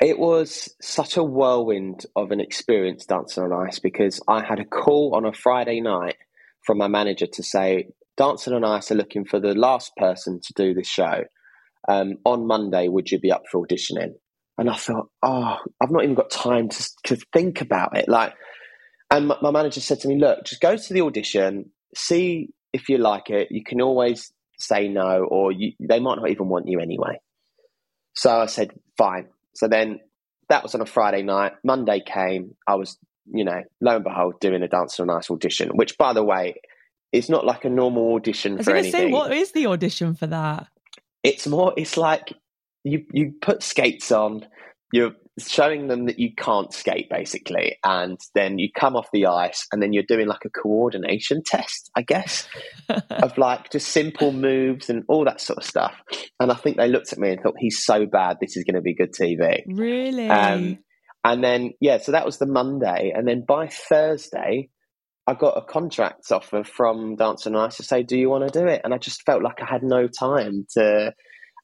It 0.00 0.18
was 0.18 0.74
such 0.80 1.16
a 1.16 1.22
whirlwind 1.22 2.04
of 2.16 2.30
an 2.30 2.40
experience 2.40 3.07
dancing 3.07 3.44
on 3.44 3.52
ice 3.52 3.78
because 3.78 4.20
I 4.26 4.42
had 4.42 4.59
a 4.59 4.64
call 4.64 5.14
on 5.14 5.24
a 5.24 5.33
Friday 5.33 5.80
night 5.80 6.16
from 6.64 6.78
my 6.78 6.88
manager 6.88 7.26
to 7.26 7.42
say, 7.42 7.88
Dancing 8.16 8.52
on 8.52 8.64
Ice 8.64 8.90
are 8.90 8.96
looking 8.96 9.24
for 9.24 9.40
the 9.40 9.54
last 9.54 9.92
person 9.96 10.40
to 10.40 10.52
do 10.54 10.72
this 10.72 10.88
show. 10.88 11.24
Um, 11.88 12.14
on 12.24 12.46
Monday, 12.46 12.88
would 12.88 13.11
you 13.11 13.18
be 13.18 13.33
up 13.33 13.42
for 13.50 13.66
auditioning? 13.66 14.14
And 14.57 14.70
I 14.70 14.76
thought, 14.76 15.09
oh, 15.22 15.57
I've 15.80 15.90
not 15.90 16.04
even 16.04 16.14
got 16.14 16.30
time 16.30 16.68
to, 16.68 16.90
to 17.04 17.16
think 17.33 17.61
about 17.61 17.96
it. 17.96 18.09
Like, 18.09 18.35
and 19.11 19.28
my, 19.28 19.37
my 19.42 19.50
manager 19.50 19.80
said 19.80 20.00
to 20.00 20.09
me, 20.09 20.18
look, 20.18 20.44
just 20.44 20.61
go 20.61 20.76
to 20.76 20.94
the 20.94 21.02
audition, 21.02 21.70
see 21.94 22.50
if 22.72 22.88
you 22.88 22.98
like 22.98 23.30
it. 23.30 23.48
You 23.50 23.64
can 23.64 23.80
always 23.80 24.33
say 24.59 24.88
no, 24.88 25.24
or 25.24 25.50
you, 25.52 25.72
they 25.80 25.98
might 26.00 26.16
not 26.16 26.30
even 26.30 26.48
want 26.48 26.68
you 26.68 26.78
anyway. 26.80 27.18
So 28.14 28.30
I 28.30 28.46
said, 28.46 28.70
fine. 28.96 29.26
So 29.54 29.68
then 29.68 30.00
that 30.48 30.62
was 30.62 30.74
on 30.74 30.80
a 30.80 30.86
Friday 30.86 31.22
night. 31.22 31.52
Monday 31.64 32.02
came. 32.04 32.54
I 32.66 32.74
was, 32.74 32.98
you 33.32 33.44
know, 33.44 33.62
lo 33.80 33.96
and 33.96 34.04
behold, 34.04 34.40
doing 34.40 34.62
a 34.62 34.68
Dance 34.68 35.00
on 35.00 35.10
Ice 35.10 35.30
audition, 35.30 35.70
which, 35.70 35.96
by 35.96 36.12
the 36.12 36.24
way, 36.24 36.56
is 37.12 37.28
not 37.28 37.46
like 37.46 37.64
a 37.64 37.70
normal 37.70 38.14
audition 38.14 38.54
I 38.54 38.56
was 38.56 38.66
for 38.66 38.74
anything. 38.74 39.08
say, 39.08 39.10
what 39.10 39.32
is 39.32 39.52
the 39.52 39.66
audition 39.66 40.14
for 40.14 40.26
that? 40.26 40.66
It's 41.22 41.46
more. 41.46 41.72
It's 41.76 41.96
like 41.96 42.32
you 42.82 43.04
you 43.12 43.34
put 43.40 43.62
skates 43.62 44.12
on. 44.12 44.46
You're 44.92 45.12
showing 45.38 45.88
them 45.88 46.06
that 46.06 46.18
you 46.18 46.34
can't 46.36 46.72
skate, 46.72 47.08
basically, 47.10 47.76
and 47.84 48.18
then 48.34 48.58
you 48.58 48.68
come 48.78 48.96
off 48.96 49.08
the 49.12 49.26
ice, 49.26 49.66
and 49.72 49.82
then 49.82 49.92
you're 49.92 50.04
doing 50.06 50.26
like 50.26 50.44
a 50.44 50.50
coordination 50.50 51.42
test, 51.44 51.90
I 51.96 52.02
guess, 52.02 52.46
of 53.10 53.36
like 53.38 53.70
just 53.70 53.88
simple 53.88 54.32
moves 54.32 54.90
and 54.90 55.04
all 55.08 55.24
that 55.24 55.40
sort 55.40 55.58
of 55.58 55.64
stuff. 55.64 55.94
And 56.40 56.52
I 56.52 56.54
think 56.54 56.76
they 56.76 56.88
looked 56.88 57.12
at 57.12 57.18
me 57.18 57.30
and 57.30 57.40
thought, 57.40 57.54
"He's 57.58 57.84
so 57.84 58.06
bad. 58.06 58.38
This 58.40 58.56
is 58.56 58.64
going 58.64 58.76
to 58.76 58.80
be 58.80 58.94
good 58.94 59.12
TV." 59.12 59.62
Really? 59.66 60.28
Um, 60.28 60.78
and 61.24 61.42
then, 61.42 61.72
yeah, 61.80 61.98
so 61.98 62.12
that 62.12 62.26
was 62.26 62.38
the 62.38 62.46
Monday. 62.46 63.12
And 63.16 63.26
then 63.26 63.44
by 63.48 63.68
Thursday, 63.68 64.68
I 65.26 65.32
got 65.32 65.56
a 65.56 65.62
contract 65.62 66.30
offer 66.30 66.64
from 66.64 67.16
Dancing 67.16 67.54
on 67.54 67.66
Ice 67.66 67.78
to 67.78 67.82
say, 67.82 68.02
Do 68.02 68.18
you 68.18 68.28
want 68.28 68.46
to 68.46 68.60
do 68.60 68.66
it? 68.66 68.82
And 68.84 68.92
I 68.92 68.98
just 68.98 69.22
felt 69.22 69.42
like 69.42 69.62
I 69.62 69.66
had 69.66 69.82
no 69.82 70.06
time 70.06 70.66
to. 70.74 71.14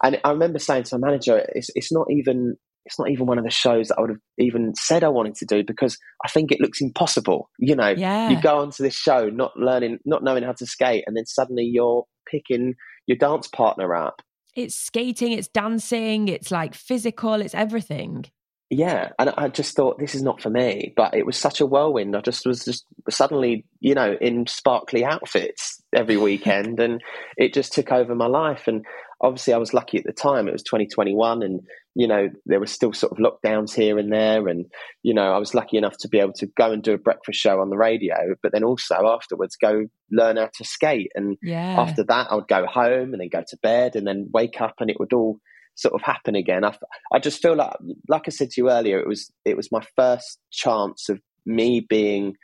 And 0.02 0.18
I 0.24 0.30
remember 0.30 0.59
saying 0.59 0.85
to 0.85 0.98
my 0.98 1.09
manager, 1.09 1.44
it's, 1.54 1.70
it's 1.74 1.92
not 1.92 2.06
even. 2.11 2.56
It's 2.87 2.99
not 2.99 3.11
even 3.11 3.27
one 3.27 3.38
of 3.38 3.45
the 3.45 3.51
shows 3.51 3.88
that 3.88 3.99
I 3.99 4.01
would 4.01 4.11
have 4.11 4.21
even 4.38 4.75
said 4.75 5.05
I 5.05 5.09
wanted 5.09 5.35
to 5.37 5.47
do 5.47 5.62
because 5.62 5.99
I 6.25 6.29
think 6.29 6.51
it 6.51 6.61
looks 6.61 6.81
impossible. 6.81 7.51
You 7.59 7.77
know, 7.77 7.95
Yeah. 7.97 8.31
you 8.31 8.40
go 8.40 8.59
onto 8.59 8.83
this 8.83 8.95
show 8.95 9.29
not 9.29 9.57
learning, 9.57 9.99
not 10.05 10.25
knowing 10.25 10.43
how 10.43 10.53
to 10.53 10.66
skate, 10.66 11.05
and 11.07 11.16
then 11.16 11.27
suddenly 11.27 11.64
you're 11.64 12.05
picking 12.31 12.75
your 13.07 13.16
dance 13.19 13.49
partner 13.49 13.95
up 13.95 14.23
It's 14.57 14.77
skating, 14.77 15.33
it's 15.33 15.49
dancing, 15.49 16.29
it's 16.29 16.51
like 16.51 16.75
physical, 16.75 17.35
it's 17.35 17.55
everything. 17.55 18.25
Yeah, 18.73 19.11
and 19.19 19.31
I 19.37 19.49
just 19.49 19.75
thought 19.75 19.99
this 19.99 20.14
is 20.14 20.23
not 20.23 20.40
for 20.40 20.49
me. 20.49 20.93
But 20.97 21.14
it 21.14 21.27
was 21.27 21.37
such 21.37 21.61
a 21.61 21.66
whirlwind. 21.66 22.16
I 22.16 22.21
just 22.21 22.47
was 22.47 22.64
just 22.64 22.85
suddenly, 23.09 23.64
you 23.81 23.95
know, 23.95 24.16
in 24.21 24.47
sparkly 24.47 25.05
outfits 25.05 25.83
every 25.95 26.16
weekend, 26.16 26.79
and 26.79 27.01
it 27.37 27.53
just 27.53 27.73
took 27.73 27.90
over 27.90 28.14
my 28.14 28.27
life. 28.27 28.69
And 28.69 28.85
obviously, 29.21 29.55
I 29.55 29.59
was 29.59 29.75
lucky 29.75 29.99
at 29.99 30.05
the 30.05 30.12
time. 30.12 30.47
It 30.47 30.53
was 30.53 30.62
2021, 30.62 31.43
and 31.43 31.61
you 31.94 32.07
know, 32.07 32.29
there 32.46 32.61
were 32.61 32.66
still 32.66 32.92
sort 32.92 33.12
of 33.12 33.18
lockdowns 33.18 33.74
here 33.74 33.98
and 33.98 34.12
there, 34.12 34.48
and 34.48 34.66
you 35.03 35.14
know, 35.14 35.33
I 35.33 35.38
was 35.38 35.55
lucky 35.55 35.76
enough 35.76 35.96
to 36.00 36.09
be 36.09 36.18
able 36.18 36.35
to 36.35 36.46
go 36.46 36.70
and 36.70 36.83
do 36.83 36.94
a 36.94 36.98
breakfast 36.98 37.38
show 37.40 37.61
on 37.61 37.70
the 37.70 37.76
radio, 37.76 38.16
but 38.42 38.53
then 38.53 38.64
also 38.64 38.94
afterwards 39.09 39.57
go 39.57 39.87
learn 40.11 40.37
how 40.37 40.50
to 40.55 40.64
skate. 40.64 41.11
And 41.14 41.37
yeah. 41.42 41.76
after 41.79 42.05
that, 42.05 42.29
I 42.31 42.35
would 42.37 42.48
go 42.48 42.66
home 42.66 43.12
and 43.12 43.20
then 43.20 43.29
go 43.33 43.42
to 43.46 43.59
bed, 43.62 43.96
and 43.96 44.07
then 44.07 44.29
wake 44.33 44.61
up, 44.61 44.74
and 44.81 44.90
it 44.90 45.00
would 45.00 45.12
all 45.12 45.38
sort 45.74 45.94
of 45.94 46.03
happen 46.03 46.35
again. 46.37 46.64
I, 46.64 46.76
I 47.12 47.18
just 47.18 47.40
feel 47.40 47.57
like, 47.57 47.74
like 48.09 48.22
I 48.26 48.31
said 48.31 48.50
to 48.50 48.61
you 48.61 48.70
earlier, 48.70 49.00
it 49.00 49.09
was 49.09 49.31
it 49.44 49.57
was 49.57 49.72
my 49.72 49.83
first 49.96 50.38
chance 50.50 51.09
of 51.09 51.20
me 51.46 51.81
being 51.81 52.35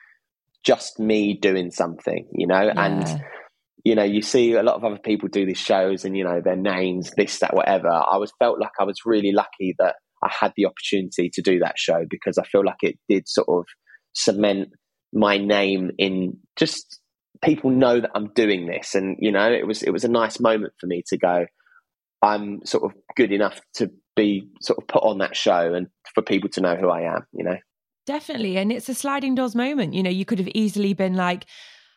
just 0.64 0.98
me 0.98 1.34
doing 1.40 1.70
something, 1.70 2.26
you 2.32 2.46
know, 2.46 2.62
Yeah. 2.62 2.84
and 2.84 3.22
you 3.84 3.94
know, 3.94 4.04
you 4.04 4.22
see 4.22 4.52
a 4.52 4.62
lot 4.62 4.76
of 4.76 4.84
other 4.84 4.98
people 4.98 5.28
do 5.28 5.46
these 5.46 5.58
shows, 5.58 6.04
and 6.04 6.16
you 6.16 6.24
know, 6.24 6.40
their 6.44 6.56
names, 6.56 7.12
this, 7.16 7.38
that, 7.40 7.54
whatever. 7.54 7.88
I 7.88 8.16
was 8.16 8.32
felt 8.38 8.60
like 8.60 8.72
I 8.80 8.84
was 8.84 8.96
really 9.04 9.32
lucky 9.32 9.74
that 9.78 9.96
I 10.22 10.30
had 10.40 10.52
the 10.56 10.66
opportunity 10.66 11.30
to 11.32 11.42
do 11.42 11.58
that 11.60 11.78
show 11.78 12.04
because 12.08 12.38
I 12.38 12.44
feel 12.44 12.64
like 12.64 12.82
it 12.82 12.98
did 13.08 13.28
sort 13.28 13.48
of 13.48 13.64
cement 14.14 14.70
my 15.12 15.36
name 15.38 15.90
in 15.98 16.38
just 16.56 17.00
people 17.42 17.70
know 17.70 18.00
that 18.00 18.10
I'm 18.14 18.32
doing 18.34 18.66
this, 18.66 18.94
and 18.94 19.16
you 19.20 19.30
know, 19.30 19.50
it 19.52 19.66
was 19.66 19.82
it 19.82 19.90
was 19.90 20.04
a 20.04 20.08
nice 20.08 20.40
moment 20.40 20.72
for 20.80 20.86
me 20.86 21.02
to 21.08 21.18
go. 21.18 21.46
I'm 22.22 22.64
sort 22.64 22.84
of 22.84 22.98
good 23.14 23.30
enough 23.30 23.60
to 23.74 23.90
be 24.16 24.48
sort 24.62 24.78
of 24.78 24.88
put 24.88 25.02
on 25.02 25.18
that 25.18 25.36
show 25.36 25.74
and 25.74 25.88
for 26.14 26.22
people 26.22 26.48
to 26.50 26.60
know 26.60 26.74
who 26.74 26.88
I 26.88 27.02
am, 27.02 27.26
you 27.32 27.44
know. 27.44 27.56
Definitely. 28.06 28.56
And 28.56 28.72
it's 28.72 28.88
a 28.88 28.94
sliding 28.94 29.34
doors 29.34 29.54
moment. 29.54 29.94
You 29.94 30.02
know, 30.02 30.10
you 30.10 30.24
could 30.24 30.38
have 30.38 30.48
easily 30.54 30.94
been 30.94 31.14
like, 31.14 31.44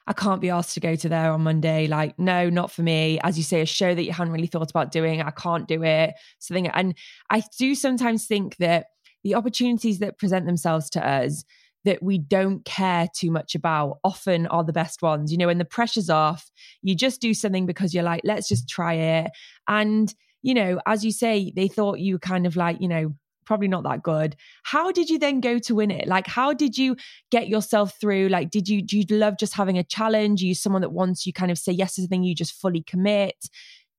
I 0.09 0.13
can't 0.13 0.41
be 0.41 0.49
asked 0.49 0.73
to 0.73 0.79
go 0.79 0.95
to 0.95 1.07
there 1.07 1.31
on 1.31 1.43
Monday. 1.43 1.85
Like, 1.85 2.17
no, 2.17 2.49
not 2.49 2.71
for 2.71 2.81
me. 2.81 3.19
As 3.23 3.37
you 3.37 3.43
say, 3.43 3.61
a 3.61 3.65
show 3.67 3.93
that 3.93 4.03
you 4.03 4.11
hadn't 4.11 4.33
really 4.33 4.47
thought 4.47 4.71
about 4.71 4.91
doing, 4.91 5.21
I 5.21 5.29
can't 5.29 5.67
do 5.67 5.83
it. 5.83 6.15
Something. 6.39 6.67
And 6.67 6.95
I 7.29 7.43
do 7.59 7.75
sometimes 7.75 8.25
think 8.25 8.57
that 8.57 8.87
the 9.23 9.35
opportunities 9.35 9.99
that 9.99 10.17
present 10.17 10.47
themselves 10.47 10.89
to 10.91 11.07
us 11.07 11.43
that 11.85 12.01
we 12.01 12.17
don't 12.17 12.65
care 12.65 13.07
too 13.15 13.29
much 13.29 13.53
about 13.53 13.99
often 14.03 14.47
are 14.47 14.63
the 14.63 14.73
best 14.73 15.03
ones. 15.03 15.31
You 15.31 15.37
know, 15.37 15.47
when 15.47 15.59
the 15.59 15.65
pressure's 15.65 16.09
off, 16.09 16.49
you 16.81 16.95
just 16.95 17.21
do 17.21 17.35
something 17.35 17.67
because 17.67 17.93
you're 17.93 18.03
like, 18.03 18.21
let's 18.23 18.49
just 18.49 18.67
try 18.67 18.95
it. 18.95 19.31
And, 19.67 20.13
you 20.41 20.55
know, 20.55 20.81
as 20.87 21.05
you 21.05 21.11
say, 21.11 21.53
they 21.55 21.67
thought 21.67 21.99
you 21.99 22.17
kind 22.17 22.47
of 22.47 22.55
like, 22.55 22.81
you 22.81 22.87
know, 22.87 23.13
probably 23.49 23.67
not 23.67 23.83
that 23.83 24.03
good. 24.03 24.35
How 24.61 24.91
did 24.91 25.09
you 25.09 25.17
then 25.17 25.41
go 25.41 25.57
to 25.57 25.73
win 25.73 25.89
it? 25.89 26.07
Like, 26.07 26.27
how 26.27 26.53
did 26.53 26.77
you 26.77 26.95
get 27.31 27.47
yourself 27.47 27.99
through? 27.99 28.27
Like, 28.27 28.51
did 28.51 28.69
you 28.69 28.79
do 28.83 28.99
you 28.99 29.05
love 29.09 29.39
just 29.39 29.55
having 29.55 29.79
a 29.79 29.83
challenge? 29.83 30.43
Are 30.43 30.45
you 30.45 30.53
someone 30.53 30.83
that 30.83 30.91
once 30.91 31.25
you 31.25 31.33
kind 31.33 31.49
of 31.49 31.57
say 31.57 31.71
yes 31.71 31.95
to 31.95 32.01
something, 32.01 32.23
you 32.23 32.35
just 32.35 32.53
fully 32.53 32.83
commit? 32.83 33.49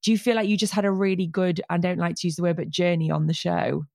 Do 0.05 0.13
you 0.13 0.19
feel 0.19 0.37
like 0.37 0.49
you 0.49 0.57
just 0.57 0.73
had 0.73 0.85
a 0.85 0.91
really 0.93 1.27
good, 1.27 1.61
I 1.69 1.79
don't 1.79 1.99
like 1.99 2.15
to 2.19 2.29
use 2.29 2.37
the 2.37 2.43
word, 2.43 2.57
but 2.59 2.71
journey 2.71 3.11
on 3.11 3.27
the 3.27 3.35
show? 3.35 3.87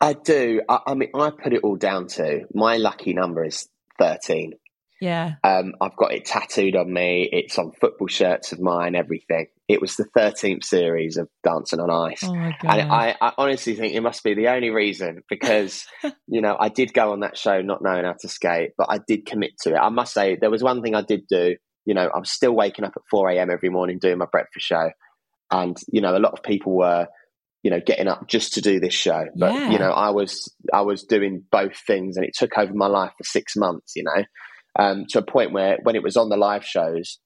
I 0.00 0.14
do. 0.14 0.62
I, 0.66 0.78
I 0.86 0.94
mean, 0.94 1.10
I 1.14 1.28
put 1.30 1.52
it 1.52 1.60
all 1.62 1.76
down 1.76 2.06
to 2.16 2.46
my 2.54 2.78
lucky 2.78 3.12
number 3.12 3.44
is 3.44 3.68
13. 3.98 4.54
Yeah. 4.98 5.34
Um, 5.44 5.74
I've 5.78 5.94
got 5.94 6.14
it 6.14 6.24
tattooed 6.24 6.74
on 6.74 6.90
me. 6.90 7.28
It's 7.30 7.58
on 7.58 7.72
football 7.72 8.08
shirts 8.08 8.52
of 8.52 8.60
mine, 8.60 8.94
everything. 8.94 9.48
It 9.68 9.82
was 9.82 9.96
the 9.96 10.06
13th 10.16 10.64
series 10.64 11.18
of 11.18 11.28
Dancing 11.44 11.78
on 11.78 11.90
Ice. 11.90 12.22
Oh. 12.24 12.32
And 12.32 12.90
I, 12.90 13.14
I 13.20 13.32
honestly 13.36 13.74
think 13.74 13.94
it 13.94 14.00
must 14.00 14.24
be 14.24 14.32
the 14.32 14.48
only 14.48 14.70
reason 14.70 15.22
because, 15.28 15.84
you 16.26 16.40
know, 16.40 16.56
I 16.58 16.70
did 16.70 16.94
go 16.94 17.12
on 17.12 17.20
that 17.20 17.36
show 17.36 17.60
not 17.60 17.82
knowing 17.82 18.04
how 18.04 18.14
to 18.18 18.28
skate, 18.28 18.70
but 18.78 18.86
I 18.90 18.98
did 19.06 19.26
commit 19.26 19.52
to 19.62 19.74
it. 19.74 19.78
I 19.78 19.90
must 19.90 20.14
say, 20.14 20.36
there 20.40 20.50
was 20.50 20.62
one 20.62 20.82
thing 20.82 20.94
I 20.94 21.02
did 21.02 21.24
do. 21.28 21.56
You 21.84 21.94
know, 21.94 22.08
I 22.14 22.18
was 22.18 22.30
still 22.30 22.52
waking 22.52 22.86
up 22.86 22.92
at 22.96 23.02
4 23.10 23.28
a.m. 23.30 23.50
every 23.50 23.68
morning 23.68 23.98
doing 24.00 24.16
my 24.18 24.26
breakfast 24.30 24.66
show. 24.66 24.90
And, 25.50 25.76
you 25.92 26.00
know, 26.00 26.16
a 26.16 26.18
lot 26.18 26.32
of 26.32 26.42
people 26.42 26.74
were, 26.74 27.06
you 27.62 27.70
know, 27.70 27.80
getting 27.84 28.08
up 28.08 28.26
just 28.26 28.54
to 28.54 28.62
do 28.62 28.80
this 28.80 28.94
show. 28.94 29.26
But, 29.36 29.52
Yeah. 29.52 29.70
you 29.70 29.78
know, 29.78 29.90
I 29.90 30.10
was, 30.10 30.50
I 30.72 30.80
was 30.80 31.04
doing 31.04 31.44
both 31.50 31.76
things 31.86 32.16
and 32.16 32.24
it 32.24 32.32
took 32.34 32.56
over 32.56 32.72
my 32.72 32.86
life 32.86 33.12
for 33.18 33.24
six 33.24 33.54
months, 33.54 33.92
you 33.96 34.04
know, 34.04 34.24
um, 34.78 35.04
to 35.10 35.18
a 35.18 35.22
point 35.22 35.52
where 35.52 35.78
when 35.82 35.94
it 35.96 36.02
was 36.02 36.16
on 36.16 36.30
the 36.30 36.36
live 36.38 36.64
shows, 36.64 37.18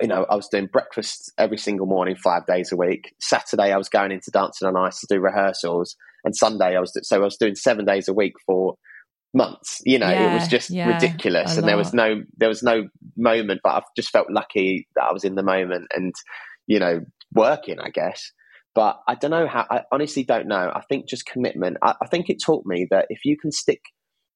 you 0.00 0.08
know, 0.08 0.26
I 0.28 0.34
was 0.34 0.48
doing 0.48 0.66
breakfast 0.66 1.32
every 1.38 1.58
single 1.58 1.86
morning, 1.86 2.16
five 2.16 2.46
days 2.46 2.72
a 2.72 2.76
week. 2.76 3.14
Saturday, 3.20 3.72
I 3.72 3.76
was 3.76 3.88
going 3.88 4.12
into 4.12 4.30
Dancing 4.30 4.68
on 4.68 4.76
Ice 4.76 5.00
to 5.00 5.06
do 5.08 5.20
rehearsals, 5.20 5.96
and 6.24 6.36
Sunday, 6.36 6.76
I 6.76 6.80
was 6.80 6.92
so 7.02 7.16
I 7.16 7.24
was 7.24 7.36
doing 7.36 7.54
seven 7.54 7.84
days 7.84 8.08
a 8.08 8.12
week 8.14 8.34
for 8.46 8.76
months. 9.34 9.80
You 9.84 9.98
know, 9.98 10.10
it 10.10 10.32
was 10.32 10.48
just 10.48 10.70
yeah, 10.70 10.86
ridiculous, 10.86 11.56
and 11.56 11.66
there 11.68 11.76
was 11.76 11.92
no 11.94 12.22
there 12.36 12.48
was 12.48 12.62
no 12.62 12.88
moment, 13.16 13.60
but 13.62 13.74
I've 13.76 13.94
just 13.96 14.10
felt 14.10 14.30
lucky 14.30 14.86
that 14.96 15.04
I 15.04 15.12
was 15.12 15.24
in 15.24 15.34
the 15.34 15.42
moment 15.42 15.86
and 15.94 16.14
you 16.66 16.78
know 16.78 17.00
working, 17.34 17.78
I 17.80 17.90
guess. 17.90 18.32
But 18.74 19.00
I 19.06 19.14
don't 19.16 19.30
know 19.30 19.46
how. 19.46 19.66
I 19.70 19.82
honestly 19.92 20.24
don't 20.24 20.48
know. 20.48 20.72
I 20.74 20.82
think 20.88 21.06
just 21.08 21.26
commitment. 21.26 21.76
I, 21.82 21.94
I 22.02 22.06
think 22.06 22.30
it 22.30 22.38
taught 22.44 22.64
me 22.64 22.86
that 22.90 23.06
if 23.10 23.24
you 23.24 23.36
can 23.36 23.52
stick 23.52 23.80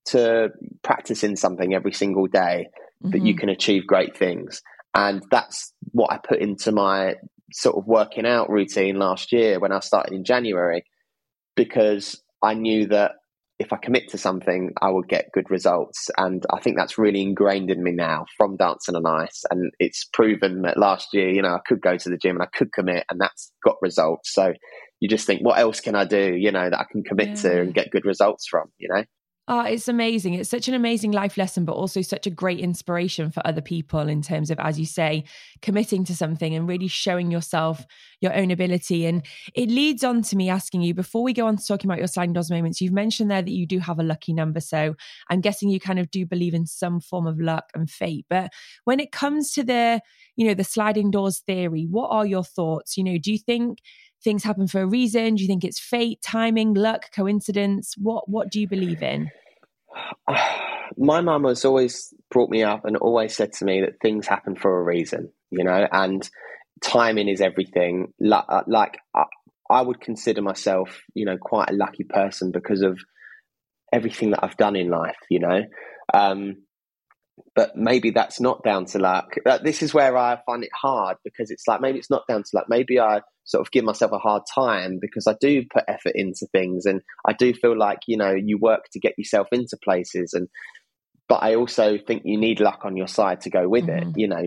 to 0.07 0.51
practicing 0.83 1.37
something 1.37 1.75
every 1.75 1.93
single 1.93 2.27
day, 2.27 2.69
that 3.03 3.23
you 3.23 3.35
Mhm. 3.35 3.39
can 3.39 3.49
achieve 3.49 3.87
great 3.87 4.17
things. 4.17 4.63
And 4.95 5.23
that's 5.31 5.73
what 5.93 6.13
I 6.13 6.19
put 6.19 6.41
into 6.41 6.73
my 6.73 7.17
sort 7.53 7.77
of 7.77 7.87
working 7.87 8.27
out 8.27 8.51
routine 8.51 8.99
last 8.99 9.33
year 9.33 9.61
when 9.61 9.73
I 9.73 9.81
started 9.81 10.15
in 10.15 10.25
January, 10.25 10.85
because 11.55 12.23
I 12.43 12.55
knew 12.55 12.87
that 12.89 13.13
if 13.59 13.73
I 13.73 13.77
commit 13.77 14.11
to 14.11 14.19
something, 14.19 14.73
I 14.83 14.91
will 14.91 15.03
get 15.03 15.31
good 15.33 15.51
results. 15.51 16.11
And 16.19 16.45
I 16.53 16.61
think 16.61 16.77
that's 16.77 16.99
really 16.99 17.23
ingrained 17.23 17.71
in 17.71 17.83
me 17.83 17.93
now 17.93 18.27
from 18.37 18.57
Dancing 18.57 18.97
on 18.97 19.07
Ice. 19.07 19.45
And 19.51 19.71
it's 19.79 20.05
proven 20.13 20.63
that 20.63 20.77
last 20.77 21.09
year, 21.15 21.31
you 21.31 21.41
know, 21.41 21.55
I 21.55 21.61
could 21.67 21.81
go 21.81 21.97
to 21.97 22.09
the 22.11 22.19
gym 22.19 22.37
and 22.37 22.43
I 22.43 22.57
could 22.57 22.73
commit, 22.73 23.05
and 23.11 23.19
that's 23.21 23.53
got 23.65 23.77
results. 23.81 24.35
So 24.35 24.53
you 25.01 25.09
just 25.09 25.27
think, 25.27 25.43
what 25.43 25.59
else 25.59 25.81
can 25.81 25.95
I 25.95 26.05
do, 26.05 26.35
you 26.37 26.53
know, 26.53 26.69
that 26.69 26.79
I 26.79 26.85
can 26.91 27.03
commit 27.03 27.39
to 27.39 27.61
and 27.61 27.73
get 27.73 27.91
good 27.91 28.05
results 28.05 28.47
from, 28.47 28.67
you 28.77 28.89
know? 28.91 29.05
Oh, 29.49 29.61
it's 29.61 29.87
amazing. 29.87 30.35
It's 30.35 30.51
such 30.51 30.67
an 30.67 30.75
amazing 30.75 31.13
life 31.13 31.37
lesson, 31.37 31.65
but 31.65 31.75
also 31.75 32.03
such 32.03 32.27
a 32.27 32.31
great 32.31 32.59
inspiration 32.59 33.31
for 33.31 33.47
other 33.47 33.61
people 33.61 34.01
in 34.09 34.21
terms 34.21 34.51
of, 34.51 34.59
as 34.59 34.77
you 34.77 34.87
say, 34.87 35.23
committing 35.63 36.03
to 36.07 36.17
something 36.17 36.53
and 36.53 36.67
really 36.67 36.89
showing 36.89 37.31
yourself 37.31 37.87
your 38.21 38.35
own 38.35 38.51
ability. 38.51 39.07
And 39.07 39.25
it 39.55 39.69
leads 39.69 40.03
on 40.03 40.23
to 40.23 40.37
me 40.37 40.49
asking 40.51 40.83
you 40.83 40.95
before 40.95 41.23
we 41.23 41.33
go 41.33 41.47
on 41.47 41.57
to 41.59 41.65
talking 41.65 41.89
about 41.89 41.99
your 41.99 42.09
sliding 42.09 42.33
doors 42.33 42.51
moments, 42.51 42.81
you've 42.81 42.93
mentioned 42.93 43.31
there 43.31 43.41
that 43.41 43.53
you 43.53 43.67
do 43.67 43.79
have 43.79 44.01
a 44.01 44.03
lucky 44.03 44.33
number. 44.33 44.59
So 44.59 44.97
I'm 45.31 45.41
guessing 45.41 45.69
you 45.69 45.79
kind 45.79 46.01
of 46.01 46.11
do 46.11 46.27
believe 46.27 46.53
in 46.55 46.67
some 46.67 46.99
form 46.99 47.29
of 47.29 47.39
luck 47.39 47.71
and 47.73 47.89
fate. 47.89 48.27
But 48.29 48.51
when 48.83 48.99
it 48.99 49.13
comes 49.13 49.53
to 49.53 49.63
the, 49.63 50.01
you 50.35 50.49
know, 50.49 50.55
the 50.55 50.65
sliding 50.65 51.13
doors 51.13 51.39
theory, 51.39 51.87
what 51.89 52.09
are 52.11 52.27
your 52.27 52.43
thoughts? 52.43 52.97
You 52.97 53.05
know, 53.05 53.17
do 53.17 53.31
you 53.31 53.39
think 53.39 53.79
things 54.27 54.45
happen 54.45 54.67
for 54.67 54.83
a 54.83 54.87
reason? 54.87 55.37
Do 55.37 55.43
you 55.43 55.49
think 55.49 55.65
it's 55.65 55.81
fate, 55.81 56.21
timing, 56.21 56.75
luck, 56.75 57.11
coincidence? 57.15 57.95
What 57.97 58.29
what 58.29 58.51
do 58.51 58.61
you 58.61 58.69
believe 58.69 59.03
in? 59.03 59.31
my 60.99 61.21
mum 61.21 61.45
has 61.45 61.65
always 61.65 62.13
brought 62.31 62.51
me 62.51 62.63
up 62.63 62.85
and 62.85 62.97
always 62.97 63.35
said 63.37 63.53
to 63.55 63.65
me 63.65 63.81
that 63.81 64.01
things 64.01 64.27
happen 64.27 64.57
for 64.57 64.79
a 64.79 64.83
reason, 64.83 65.31
you 65.51 65.65
know, 65.65 65.87
and 65.91 66.29
timing 66.83 67.29
is 67.29 67.41
everything. 67.41 68.13
Like, 68.21 68.45
like 68.67 68.99
I 69.71 69.83
would 69.83 70.01
consider 70.01 70.43
myself, 70.43 71.01
you 71.15 71.25
know, 71.25 71.39
quite 71.39 71.71
a 71.71 71.75
lucky 71.75 72.05
person 72.05 72.51
because 72.51 72.83
of 72.83 72.99
everything 73.93 74.31
that 74.31 74.41
I've 74.43 74.57
done 74.57 74.77
in 74.77 74.91
life, 74.91 75.17
you 75.31 75.41
know. 75.41 75.63
Um, 76.13 76.66
but 77.55 77.77
maybe 77.77 78.11
that's 78.11 78.41
not 78.41 78.63
down 78.63 78.87
to 78.87 78.99
luck. 78.99 79.35
This 79.63 79.83
is 79.83 79.93
where 79.93 80.17
I 80.17 80.39
find 80.47 80.65
it 80.65 80.71
hard 80.75 81.17
because 81.25 81.51
it's 81.51 81.67
like 81.67 81.81
maybe 81.81 81.99
it's 81.99 82.11
not 82.11 82.27
down 82.29 82.43
to 82.43 82.51
luck. 82.55 82.67
Maybe 82.69 82.99
I 82.99 83.21
sort 83.45 83.67
of 83.67 83.71
give 83.71 83.85
myself 83.85 84.13
a 84.13 84.19
hard 84.19 84.43
time 84.53 84.99
because 85.01 85.27
I 85.27 85.35
do 85.41 85.63
put 85.73 85.85
effort 85.89 86.13
into 86.15 86.47
things 86.53 86.87
and 86.87 87.01
I 87.27 87.33
do 87.33 87.53
feel 87.55 87.77
like 87.77 88.01
you 88.07 88.17
know 88.17 88.33
you 88.33 88.59
work 88.59 88.85
to 88.93 89.01
get 89.01 89.15
yourself 89.19 89.49
into 89.53 89.77
places 89.83 90.33
and 90.33 90.49
but 91.29 91.43
I 91.43 91.57
also 91.57 91.99
think 92.07 92.23
you 92.25 92.39
need 92.39 92.61
luck 92.61 92.81
on 92.85 92.97
your 92.97 93.09
side 93.09 93.41
to 93.43 93.51
go 93.51 93.69
with 93.69 93.87
Mhm. 93.87 93.99
it. 93.99 94.07
You 94.17 94.29
know, 94.29 94.45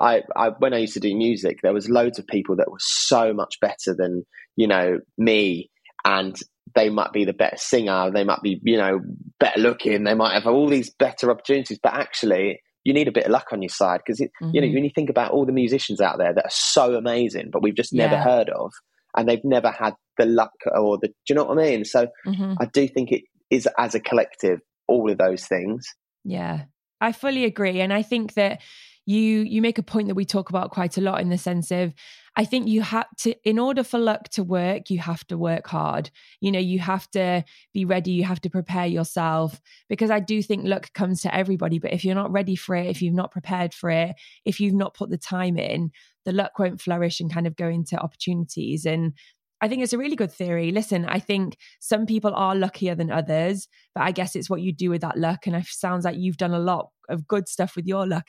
I, 0.00 0.22
I 0.34 0.48
when 0.58 0.74
I 0.74 0.78
used 0.78 0.94
to 0.94 1.00
do 1.00 1.14
music, 1.14 1.58
there 1.62 1.74
was 1.74 1.88
loads 1.88 2.18
of 2.18 2.26
people 2.26 2.56
that 2.56 2.70
were 2.70 2.78
so 2.80 3.32
much 3.32 3.56
better 3.60 3.94
than 3.94 4.24
you 4.56 4.66
know 4.66 4.98
me, 5.18 5.70
and 6.04 6.36
they 6.74 6.88
might 6.90 7.12
be 7.12 7.24
the 7.24 7.32
better 7.32 7.56
singer, 7.56 8.10
they 8.12 8.24
might 8.24 8.42
be 8.42 8.60
you 8.62 8.76
know 8.76 9.00
better 9.38 9.60
looking, 9.60 10.04
they 10.04 10.14
might 10.14 10.34
have 10.34 10.46
all 10.46 10.68
these 10.68 10.90
better 10.90 11.30
opportunities, 11.30 11.78
but 11.82 11.94
actually. 11.94 12.60
You 12.82 12.94
need 12.94 13.08
a 13.08 13.12
bit 13.12 13.26
of 13.26 13.30
luck 13.30 13.48
on 13.52 13.60
your 13.60 13.68
side 13.68 14.00
because 14.02 14.20
you 14.20 14.28
know 14.40 14.66
Mhm. 14.66 14.72
when 14.72 14.84
you 14.84 14.90
think 14.94 15.10
about 15.10 15.32
all 15.32 15.44
the 15.44 15.52
musicians 15.52 16.00
out 16.00 16.16
there 16.16 16.32
that 16.32 16.46
are 16.46 16.50
so 16.50 16.94
amazing, 16.94 17.50
but 17.52 17.62
we've 17.62 17.74
just 17.74 17.92
never 17.92 18.14
Yeah. 18.14 18.24
heard 18.24 18.48
of, 18.48 18.72
and 19.14 19.28
they've 19.28 19.44
never 19.44 19.70
had 19.70 19.92
the 20.16 20.24
luck 20.24 20.52
or 20.74 20.96
the. 20.96 21.08
Do 21.08 21.14
you 21.28 21.34
know 21.34 21.44
what 21.44 21.58
I 21.58 21.62
mean? 21.62 21.84
So 21.84 22.08
Mhm. 22.26 22.56
I 22.58 22.64
do 22.64 22.88
think 22.88 23.12
it 23.12 23.24
is 23.50 23.68
as 23.76 23.94
a 23.94 24.00
collective 24.00 24.60
all 24.88 25.10
of 25.10 25.18
those 25.18 25.46
things. 25.46 25.86
Yeah, 26.24 26.64
I 27.02 27.12
fully 27.12 27.44
agree. 27.44 27.82
And 27.82 27.92
I 27.92 28.00
think 28.00 28.32
that, 28.32 28.62
you 29.06 29.40
you 29.40 29.62
make 29.62 29.78
a 29.78 29.82
point 29.82 30.08
that 30.08 30.14
we 30.14 30.24
talk 30.24 30.50
about 30.50 30.70
quite 30.70 30.96
a 30.96 31.00
lot 31.00 31.20
in 31.20 31.30
the 31.30 31.38
sense 31.38 31.70
of 31.70 31.92
I 32.36 32.44
think 32.44 32.68
you 32.68 32.82
have 32.82 33.06
to, 33.18 33.34
in 33.48 33.58
order 33.58 33.82
for 33.82 33.98
luck 33.98 34.28
to 34.30 34.44
work, 34.44 34.88
you 34.88 34.98
have 35.00 35.26
to 35.26 35.36
work 35.36 35.66
hard. 35.66 36.10
You 36.40 36.52
know, 36.52 36.60
you 36.60 36.78
have 36.78 37.10
to 37.10 37.44
be 37.74 37.84
ready, 37.84 38.12
you 38.12 38.24
have 38.24 38.40
to 38.42 38.50
prepare 38.50 38.86
yourself 38.86 39.60
because 39.88 40.10
I 40.10 40.20
do 40.20 40.42
think 40.42 40.64
luck 40.64 40.92
comes 40.92 41.22
to 41.22 41.34
everybody. 41.34 41.78
But 41.78 41.92
if 41.92 42.04
you're 42.04 42.14
not 42.14 42.30
ready 42.30 42.54
for 42.54 42.76
it, 42.76 42.86
if 42.86 43.02
you've 43.02 43.14
not 43.14 43.32
prepared 43.32 43.74
for 43.74 43.90
it, 43.90 44.14
if 44.44 44.60
you've 44.60 44.74
not 44.74 44.94
put 44.94 45.10
the 45.10 45.18
time 45.18 45.58
in, 45.58 45.90
the 46.24 46.32
luck 46.32 46.58
won't 46.58 46.80
flourish 46.80 47.20
and 47.20 47.32
kind 47.32 47.46
of 47.46 47.56
go 47.56 47.68
into 47.68 47.98
opportunities. 47.98 48.86
And 48.86 49.14
I 49.60 49.68
think 49.68 49.82
it's 49.82 49.92
a 49.92 49.98
really 49.98 50.16
good 50.16 50.32
theory. 50.32 50.70
Listen, 50.70 51.04
I 51.06 51.18
think 51.18 51.58
some 51.80 52.06
people 52.06 52.32
are 52.34 52.54
luckier 52.54 52.94
than 52.94 53.10
others, 53.10 53.68
but 53.94 54.04
I 54.04 54.12
guess 54.12 54.36
it's 54.36 54.48
what 54.48 54.62
you 54.62 54.72
do 54.72 54.88
with 54.88 55.02
that 55.02 55.18
luck. 55.18 55.46
And 55.46 55.56
it 55.56 55.66
sounds 55.66 56.04
like 56.04 56.16
you've 56.16 56.38
done 56.38 56.54
a 56.54 56.58
lot 56.58 56.90
of 57.08 57.26
good 57.26 57.48
stuff 57.48 57.76
with 57.76 57.86
your 57.86 58.06
luck. 58.06 58.28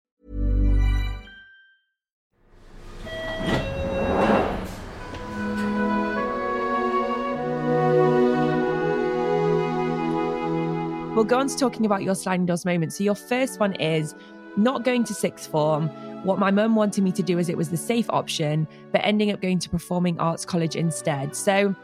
We'll 11.13 11.25
go 11.25 11.39
on 11.39 11.47
to 11.49 11.57
talking 11.57 11.85
about 11.85 12.03
your 12.03 12.15
sliding 12.15 12.45
doors 12.45 12.63
moment. 12.63 12.93
So, 12.93 13.03
your 13.03 13.15
first 13.15 13.59
one 13.59 13.73
is 13.73 14.15
not 14.55 14.85
going 14.85 15.03
to 15.03 15.13
sixth 15.13 15.51
form. 15.51 15.89
What 16.23 16.39
my 16.39 16.51
mum 16.51 16.73
wanted 16.73 17.03
me 17.03 17.11
to 17.11 17.21
do 17.21 17.37
is 17.37 17.49
it 17.49 17.57
was 17.57 17.69
the 17.69 17.75
safe 17.75 18.09
option, 18.09 18.65
but 18.93 19.01
ending 19.03 19.29
up 19.29 19.41
going 19.41 19.59
to 19.59 19.69
performing 19.69 20.17
arts 20.21 20.45
college 20.45 20.77
instead. 20.77 21.35
So, 21.35 21.75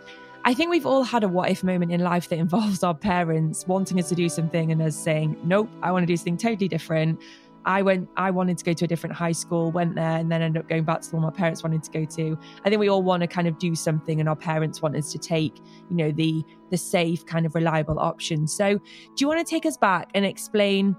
I 0.45 0.53
think 0.53 0.69
we've 0.69 0.85
all 0.85 1.03
had 1.03 1.25
a 1.25 1.27
what 1.27 1.49
if 1.49 1.61
moment 1.61 1.91
in 1.91 1.99
life 1.99 2.29
that 2.29 2.39
involves 2.39 2.83
our 2.83 2.95
parents 2.95 3.67
wanting 3.67 3.99
us 3.99 4.07
to 4.07 4.15
do 4.15 4.29
something 4.29 4.71
and 4.71 4.81
us 4.81 4.95
saying, 4.95 5.37
nope, 5.43 5.69
I 5.81 5.91
want 5.91 6.03
to 6.03 6.07
do 6.07 6.15
something 6.15 6.37
totally 6.37 6.69
different. 6.69 7.19
I 7.67 7.81
went, 7.81 8.07
I 8.15 8.31
wanted 8.31 8.57
to 8.59 8.63
go 8.63 8.71
to 8.71 8.85
a 8.85 8.87
different 8.87 9.13
high 9.13 9.33
school, 9.33 9.73
went 9.73 9.95
there, 9.95 10.17
and 10.17 10.31
then 10.31 10.41
ended 10.41 10.63
up 10.63 10.69
going 10.69 10.85
back 10.85 11.01
to 11.01 11.09
the 11.09 11.17
one 11.17 11.25
my 11.25 11.31
parents 11.31 11.63
wanted 11.63 11.83
to 11.83 11.91
go 11.91 12.05
to. 12.05 12.39
I 12.63 12.69
think 12.69 12.79
we 12.79 12.87
all 12.87 13.03
want 13.03 13.21
to 13.21 13.27
kind 13.27 13.45
of 13.45 13.59
do 13.59 13.75
something, 13.75 14.21
and 14.21 14.29
our 14.29 14.37
parents 14.37 14.81
want 14.81 14.95
us 14.95 15.11
to 15.11 15.19
take, 15.19 15.57
you 15.89 15.97
know, 15.97 16.11
the 16.11 16.43
the 16.71 16.77
safe, 16.77 17.25
kind 17.25 17.45
of 17.45 17.53
reliable 17.55 17.99
option. 17.99 18.47
So, 18.47 18.77
do 18.77 19.15
you 19.17 19.27
want 19.27 19.45
to 19.45 19.49
take 19.49 19.65
us 19.65 19.75
back 19.75 20.09
and 20.15 20.25
explain 20.25 20.95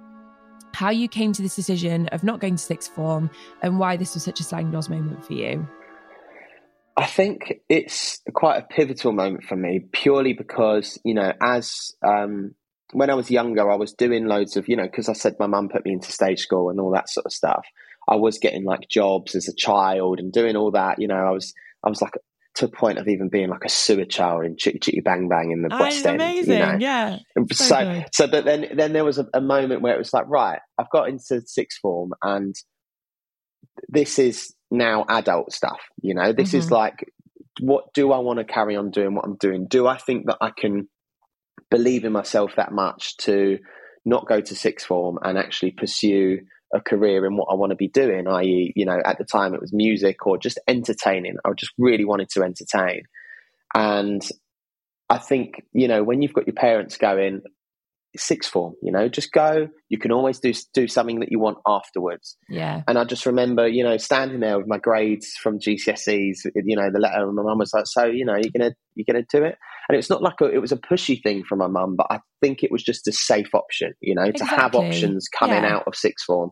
how 0.74 0.90
you 0.90 1.09
came 1.09 1.33
to 1.33 1.40
this 1.40 1.57
decision 1.57 2.07
of 2.09 2.22
not 2.22 2.38
going 2.38 2.57
to 2.57 2.62
sixth 2.62 2.94
form 2.94 3.31
and 3.62 3.78
why 3.78 3.96
this 3.96 4.12
was 4.12 4.22
such 4.22 4.38
a 4.38 4.44
sliding 4.44 4.70
doors 4.70 4.90
moment 4.90 5.24
for 5.24 5.33
you? 5.33 5.66
I 6.98 7.07
think 7.07 7.61
it's 7.70 8.20
quite 8.35 8.59
a 8.59 8.66
pivotal 8.66 9.12
moment 9.12 9.44
for 9.44 9.57
me, 9.57 9.87
purely 9.92 10.35
because 10.35 10.98
you 11.02 11.14
know, 11.14 11.33
as 11.40 11.94
um, 12.07 12.54
when 12.92 13.11
I 13.11 13.14
was 13.14 13.31
younger, 13.31 13.70
I 13.70 13.77
was 13.77 13.92
doing 13.92 14.27
loads 14.27 14.57
of, 14.57 14.68
you 14.68 14.77
know, 14.77 14.85
because 14.85 15.09
I 15.09 15.12
said 15.12 15.37
my 15.38 15.46
mum 15.46 15.68
put 15.68 15.85
me 15.85 15.92
into 15.92 16.11
stage 16.11 16.40
school 16.40 16.70
and 16.70 16.81
all 16.81 16.92
that 16.92 17.11
sort 17.11 17.27
of 17.27 17.33
stuff. 17.33 17.66
I 18.09 18.16
was 18.16 18.38
getting 18.38 18.64
like 18.64 18.88
jobs 18.88 19.35
as 19.35 19.48
a 19.48 19.55
child 19.55 20.18
and 20.18 20.33
doing 20.33 20.57
all 20.57 20.70
that. 20.70 20.98
You 20.98 21.09
know, 21.09 21.16
I 21.16 21.31
was, 21.31 21.53
I 21.85 21.90
was 21.90 22.01
like 22.01 22.14
to 22.55 22.64
a 22.64 22.68
point 22.68 22.98
of 22.98 23.07
even 23.07 23.29
being 23.29 23.51
like 23.51 23.64
a 23.64 23.68
sewer 23.68 24.07
child 24.07 24.44
in 24.44 24.57
Chitty 24.57 24.79
Chitty 24.79 25.01
Bang 25.01 25.29
Bang 25.29 25.51
in 25.51 25.62
the 25.62 25.68
oh, 25.72 25.81
West 25.81 26.05
End. 26.07 26.20
Amazing, 26.20 26.55
you 26.55 26.59
know? 26.59 26.77
yeah. 26.81 27.18
So, 27.53 27.66
so, 27.66 28.05
so, 28.12 28.27
but 28.27 28.44
then, 28.44 28.68
then 28.74 28.94
there 28.94 29.05
was 29.05 29.18
a, 29.18 29.27
a 29.35 29.40
moment 29.40 29.83
where 29.83 29.94
it 29.94 29.98
was 29.98 30.14
like, 30.14 30.27
right, 30.27 30.61
I've 30.79 30.90
got 30.90 31.09
into 31.09 31.42
sixth 31.46 31.79
form 31.81 32.12
and 32.22 32.57
this 33.88 34.18
is 34.18 34.55
now 34.70 35.05
adult 35.09 35.53
stuff. 35.53 35.81
You 36.01 36.14
know, 36.14 36.33
this 36.33 36.48
mm-hmm. 36.48 36.59
is 36.59 36.70
like, 36.70 37.12
what 37.61 37.92
do 37.92 38.12
I 38.12 38.18
want 38.18 38.38
to 38.38 38.44
carry 38.44 38.77
on 38.77 38.90
doing? 38.90 39.14
What 39.14 39.24
I'm 39.24 39.37
doing? 39.37 39.66
Do 39.68 39.87
I 39.87 39.98
think 39.98 40.27
that 40.27 40.38
I 40.40 40.51
can 40.57 40.88
believe 41.70 42.04
in 42.04 42.12
myself 42.12 42.52
that 42.57 42.72
much 42.72 43.16
to 43.18 43.59
not 44.04 44.26
go 44.26 44.40
to 44.40 44.54
sixth 44.54 44.87
form 44.87 45.18
and 45.22 45.38
actually 45.38 45.72
pursue 45.72 46.40
a 46.74 46.81
career 46.81 47.24
in 47.24 47.37
what 47.37 47.48
I 47.50 47.54
want 47.54 47.70
to 47.70 47.76
be 47.76 47.88
doing, 47.88 48.26
i.e., 48.28 48.72
you 48.76 48.85
know, 48.85 49.00
at 49.04 49.18
the 49.18 49.24
time 49.24 49.54
it 49.54 49.61
was 49.61 49.72
music 49.72 50.26
or 50.26 50.37
just 50.38 50.59
entertaining. 50.68 51.37
I 51.44 51.50
just 51.57 51.72
really 51.78 52.04
wanted 52.04 52.28
to 52.31 52.42
entertain. 52.42 53.02
And 53.74 54.26
I 55.09 55.18
think, 55.18 55.62
you 55.72 55.88
know, 55.88 56.02
when 56.02 56.20
you've 56.20 56.35
got 56.35 56.46
your 56.46 56.54
parents 56.54 56.96
going, 56.98 57.42
sixth 58.16 58.51
form, 58.51 58.75
you 58.83 58.90
know, 58.90 59.09
just 59.09 59.33
go. 59.33 59.68
You 59.88 59.99
can 59.99 60.12
always 60.12 60.38
do 60.38 60.53
do 60.73 60.88
something 60.88 61.21
that 61.21 61.31
you 61.31 61.38
want 61.38 61.59
afterwards. 61.66 62.37
Yeah. 62.49 62.83
And 62.88 62.99
I 62.99 63.05
just 63.05 63.27
remember, 63.27 63.68
you 63.68 63.85
know, 63.85 63.97
standing 63.97 64.40
there 64.40 64.59
with 64.59 64.66
my 64.66 64.79
grades 64.79 65.33
from 65.42 65.59
GCSEs, 65.59 66.38
you 66.55 66.77
know, 66.77 66.90
the 66.90 67.01
letter, 67.01 67.27
and 67.27 67.35
my 67.35 67.42
mum 67.42 67.59
was 67.59 67.73
like, 67.75 67.87
"So, 67.87 68.07
you 68.07 68.25
know, 68.25 68.37
you're 68.37 68.53
gonna 68.57 68.75
you're 68.94 69.05
gonna 69.11 69.27
do 69.31 69.44
it." 69.44 69.57
And 69.88 69.99
it's 69.99 70.11
not 70.11 70.23
like 70.23 70.40
a, 70.40 70.47
it 70.47 70.59
was 70.59 70.73
a 70.73 70.77
pushy 70.77 71.23
thing 71.23 71.44
from 71.44 71.59
my 71.59 71.66
mum, 71.66 71.97
but 71.97 72.07
I 72.11 72.21
think 72.40 72.62
it 72.62 72.73
was 72.73 72.83
just 72.83 73.09
a 73.09 73.12
safe 73.12 73.55
option, 73.55 73.92
you 74.01 74.14
know, 74.14 74.25
exactly. 74.25 74.57
to 74.57 74.62
have 74.62 74.75
options 74.75 75.29
coming 75.29 75.62
yeah. 75.62 75.77
out 75.77 75.85
of 75.87 75.94
sixth 75.94 76.25
form. 76.25 76.51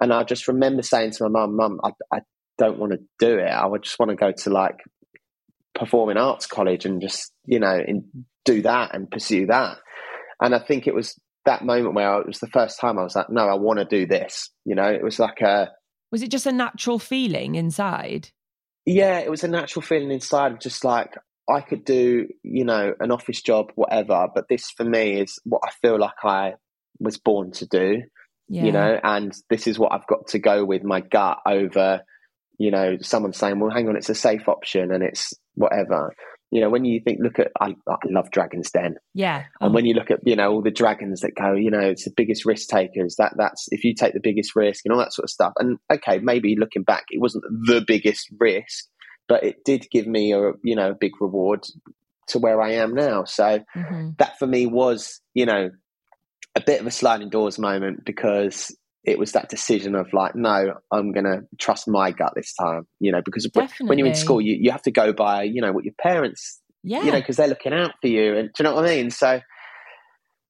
And 0.00 0.12
I 0.12 0.24
just 0.24 0.48
remember 0.48 0.82
saying 0.82 1.12
to 1.12 1.24
my 1.24 1.28
mum, 1.28 1.56
"Mum, 1.56 1.80
I, 1.82 1.92
I 2.12 2.20
don't 2.58 2.78
want 2.78 2.92
to 2.92 2.98
do 3.18 3.38
it. 3.38 3.48
I 3.48 3.66
would 3.66 3.82
just 3.82 3.98
want 3.98 4.10
to 4.10 4.16
go 4.16 4.32
to 4.32 4.50
like 4.50 4.80
performing 5.74 6.18
arts 6.18 6.46
college 6.46 6.84
and 6.84 7.00
just, 7.00 7.32
you 7.46 7.58
know, 7.58 7.82
do 8.44 8.62
that 8.62 8.94
and 8.94 9.10
pursue 9.10 9.46
that." 9.46 9.78
And 10.40 10.54
I 10.54 10.58
think 10.58 10.86
it 10.86 10.94
was 10.94 11.18
that 11.46 11.64
moment 11.64 11.94
where 11.94 12.20
it 12.20 12.26
was 12.26 12.38
the 12.38 12.48
first 12.48 12.80
time 12.80 12.98
I 12.98 13.02
was 13.02 13.16
like, 13.16 13.30
no, 13.30 13.48
I 13.48 13.54
want 13.54 13.78
to 13.78 13.84
do 13.84 14.06
this. 14.06 14.50
You 14.64 14.74
know, 14.74 14.88
it 14.90 15.02
was 15.02 15.18
like 15.18 15.40
a. 15.40 15.70
Was 16.10 16.22
it 16.22 16.30
just 16.30 16.46
a 16.46 16.52
natural 16.52 16.98
feeling 16.98 17.54
inside? 17.54 18.30
Yeah, 18.86 19.18
it 19.18 19.30
was 19.30 19.44
a 19.44 19.48
natural 19.48 19.82
feeling 19.82 20.10
inside 20.10 20.52
of 20.52 20.60
just 20.60 20.84
like, 20.84 21.14
I 21.48 21.60
could 21.60 21.84
do, 21.84 22.28
you 22.42 22.64
know, 22.64 22.94
an 23.00 23.10
office 23.10 23.42
job, 23.42 23.72
whatever, 23.74 24.28
but 24.34 24.48
this 24.48 24.70
for 24.70 24.84
me 24.84 25.20
is 25.20 25.38
what 25.44 25.62
I 25.64 25.70
feel 25.82 25.98
like 25.98 26.24
I 26.24 26.54
was 26.98 27.18
born 27.18 27.52
to 27.52 27.66
do, 27.66 28.02
yeah. 28.48 28.64
you 28.64 28.72
know, 28.72 28.98
and 29.02 29.32
this 29.48 29.66
is 29.66 29.78
what 29.78 29.92
I've 29.92 30.06
got 30.06 30.28
to 30.28 30.38
go 30.38 30.64
with 30.64 30.82
my 30.84 31.00
gut 31.00 31.38
over, 31.46 32.02
you 32.58 32.70
know, 32.70 32.98
someone 33.00 33.32
saying, 33.32 33.58
well, 33.58 33.70
hang 33.70 33.88
on, 33.88 33.96
it's 33.96 34.10
a 34.10 34.14
safe 34.14 34.48
option 34.48 34.92
and 34.92 35.02
it's 35.02 35.32
whatever. 35.54 36.14
You 36.50 36.60
know, 36.60 36.68
when 36.68 36.84
you 36.84 37.00
think, 37.00 37.20
look 37.22 37.38
at, 37.38 37.52
I, 37.60 37.76
I 37.88 37.96
love 38.06 38.30
Dragon's 38.30 38.70
Den. 38.70 38.96
Yeah. 39.14 39.44
And 39.60 39.72
when 39.72 39.86
you 39.86 39.94
look 39.94 40.10
at, 40.10 40.18
you 40.24 40.34
know, 40.34 40.50
all 40.50 40.62
the 40.62 40.70
dragons 40.70 41.20
that 41.20 41.36
go, 41.36 41.54
you 41.54 41.70
know, 41.70 41.80
it's 41.80 42.04
the 42.04 42.12
biggest 42.16 42.44
risk 42.44 42.68
takers. 42.68 43.16
That 43.18 43.34
that's 43.36 43.68
if 43.70 43.84
you 43.84 43.94
take 43.94 44.14
the 44.14 44.20
biggest 44.20 44.56
risk 44.56 44.84
and 44.84 44.92
all 44.92 44.98
that 44.98 45.12
sort 45.12 45.24
of 45.24 45.30
stuff. 45.30 45.52
And 45.58 45.78
okay, 45.92 46.18
maybe 46.18 46.56
looking 46.58 46.82
back, 46.82 47.04
it 47.10 47.20
wasn't 47.20 47.44
the 47.66 47.84
biggest 47.86 48.28
risk, 48.38 48.86
but 49.28 49.44
it 49.44 49.64
did 49.64 49.86
give 49.92 50.06
me 50.06 50.32
a, 50.32 50.52
you 50.64 50.74
know, 50.74 50.90
a 50.90 50.94
big 50.94 51.12
reward 51.20 51.64
to 52.28 52.38
where 52.38 52.60
I 52.60 52.72
am 52.72 52.94
now. 52.94 53.24
So 53.24 53.60
mm-hmm. 53.76 54.10
that 54.18 54.38
for 54.38 54.46
me 54.46 54.66
was, 54.66 55.20
you 55.34 55.46
know, 55.46 55.70
a 56.56 56.60
bit 56.60 56.80
of 56.80 56.86
a 56.86 56.90
sliding 56.90 57.28
doors 57.28 57.58
moment 57.58 58.04
because 58.04 58.76
it 59.04 59.18
was 59.18 59.32
that 59.32 59.48
decision 59.48 59.94
of 59.94 60.12
like, 60.12 60.34
no, 60.34 60.74
I'm 60.92 61.12
going 61.12 61.24
to 61.24 61.40
trust 61.58 61.88
my 61.88 62.10
gut 62.10 62.32
this 62.36 62.52
time, 62.54 62.86
you 62.98 63.10
know, 63.10 63.22
because 63.24 63.44
Definitely. 63.44 63.88
when 63.88 63.98
you're 63.98 64.08
in 64.08 64.14
school, 64.14 64.40
you, 64.40 64.56
you 64.60 64.70
have 64.70 64.82
to 64.82 64.90
go 64.90 65.12
by, 65.12 65.44
you 65.44 65.62
know, 65.62 65.72
what 65.72 65.84
your 65.84 65.94
parents, 66.00 66.60
yeah. 66.82 67.02
you 67.02 67.10
know, 67.10 67.18
because 67.18 67.36
they're 67.36 67.48
looking 67.48 67.72
out 67.72 67.92
for 68.02 68.08
you. 68.08 68.36
And 68.36 68.48
do 68.48 68.62
you 68.62 68.64
know 68.64 68.74
what 68.74 68.84
I 68.84 68.96
mean? 68.96 69.10
So, 69.10 69.40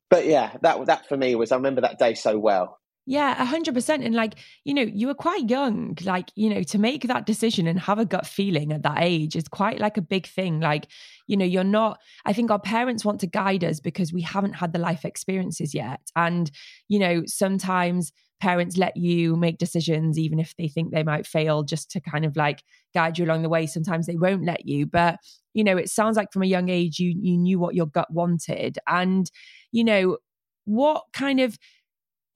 but 0.08 0.26
yeah, 0.26 0.56
that, 0.62 0.84
that 0.86 1.08
for 1.08 1.16
me 1.16 1.36
was, 1.36 1.52
I 1.52 1.56
remember 1.56 1.82
that 1.82 2.00
day 2.00 2.14
so 2.14 2.38
well. 2.38 2.79
Yeah, 3.06 3.40
a 3.42 3.44
hundred 3.44 3.74
percent. 3.74 4.04
And 4.04 4.14
like, 4.14 4.34
you 4.64 4.72
know, 4.74 4.82
you 4.82 5.06
were 5.08 5.14
quite 5.14 5.48
young. 5.50 5.96
Like, 6.04 6.30
you 6.36 6.48
know, 6.50 6.62
to 6.64 6.78
make 6.78 7.02
that 7.08 7.26
decision 7.26 7.66
and 7.66 7.80
have 7.80 7.98
a 7.98 8.04
gut 8.04 8.26
feeling 8.26 8.72
at 8.72 8.82
that 8.82 8.98
age 9.00 9.34
is 9.34 9.48
quite 9.48 9.80
like 9.80 9.96
a 9.96 10.02
big 10.02 10.26
thing. 10.26 10.60
Like, 10.60 10.86
you 11.26 11.36
know, 11.36 11.44
you're 11.44 11.64
not, 11.64 11.98
I 12.24 12.32
think 12.32 12.50
our 12.50 12.60
parents 12.60 13.04
want 13.04 13.20
to 13.20 13.26
guide 13.26 13.64
us 13.64 13.80
because 13.80 14.12
we 14.12 14.22
haven't 14.22 14.52
had 14.52 14.72
the 14.72 14.78
life 14.78 15.04
experiences 15.04 15.74
yet. 15.74 16.00
And, 16.14 16.50
you 16.88 16.98
know, 16.98 17.22
sometimes 17.26 18.12
parents 18.40 18.76
let 18.76 18.96
you 18.96 19.36
make 19.36 19.58
decisions 19.58 20.18
even 20.18 20.38
if 20.38 20.54
they 20.56 20.68
think 20.68 20.92
they 20.92 21.02
might 21.02 21.26
fail 21.26 21.62
just 21.62 21.90
to 21.90 22.00
kind 22.00 22.24
of 22.24 22.36
like 22.36 22.62
guide 22.94 23.18
you 23.18 23.24
along 23.26 23.42
the 23.42 23.50
way 23.50 23.66
sometimes 23.66 24.06
they 24.06 24.16
won't 24.16 24.46
let 24.46 24.64
you 24.64 24.86
but 24.86 25.18
you 25.52 25.62
know, 25.62 25.76
it 25.76 25.90
sounds 25.90 26.16
like 26.16 26.32
from 26.32 26.42
a 26.42 26.46
young 26.46 26.68
age 26.70 26.98
you 27.00 27.12
you 27.20 27.36
knew 27.36 27.58
what 27.58 27.74
your 27.74 27.86
gut 27.86 28.10
wanted. 28.10 28.78
And, 28.86 29.30
you 29.72 29.84
know, 29.84 30.16
what 30.64 31.04
kind 31.12 31.40
of 31.40 31.58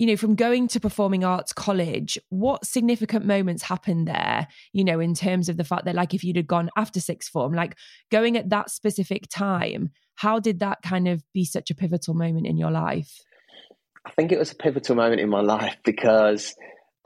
you 0.05 0.11
know, 0.11 0.17
from 0.19 0.35
going 0.35 0.69
to 0.69 0.79
performing 0.79 1.25
arts 1.25 1.55
college, 1.55 2.19
what 2.29 2.67
significant 2.67 3.25
moments 3.25 3.63
happened 3.63 4.07
there, 4.07 4.47
you 4.75 4.85
know, 4.85 5.01
in 5.01 5.15
terms 5.15 5.49
of 5.49 5.57
the 5.57 5.65
fact 5.65 5.87
that, 5.87 5.95
like, 5.95 6.13
if 6.13 6.23
you'd 6.23 6.37
have 6.37 6.47
gone 6.47 6.69
after 6.77 7.01
sixth 7.01 7.31
form, 7.31 7.55
like 7.55 7.75
going 8.11 8.37
at 8.37 8.51
that 8.51 8.69
specific 8.69 9.27
time, 9.31 9.89
how 10.17 10.39
did 10.39 10.59
that 10.59 10.83
kind 10.83 11.09
of 11.09 11.23
be 11.33 11.47
such 11.47 11.71
a 11.71 11.75
pivotal 11.75 12.13
moment 12.13 12.47
in 12.47 12.59
your 12.59 12.71
life? 12.71 13.19
I 14.05 14.11
think 14.11 14.31
it 14.31 14.39
was 14.39 14.53
a 14.53 14.57
pivotal 14.57 14.95
moment 14.95 15.23
in 15.23 15.31
my 15.31 15.41
life 15.41 15.79
because 15.87 16.55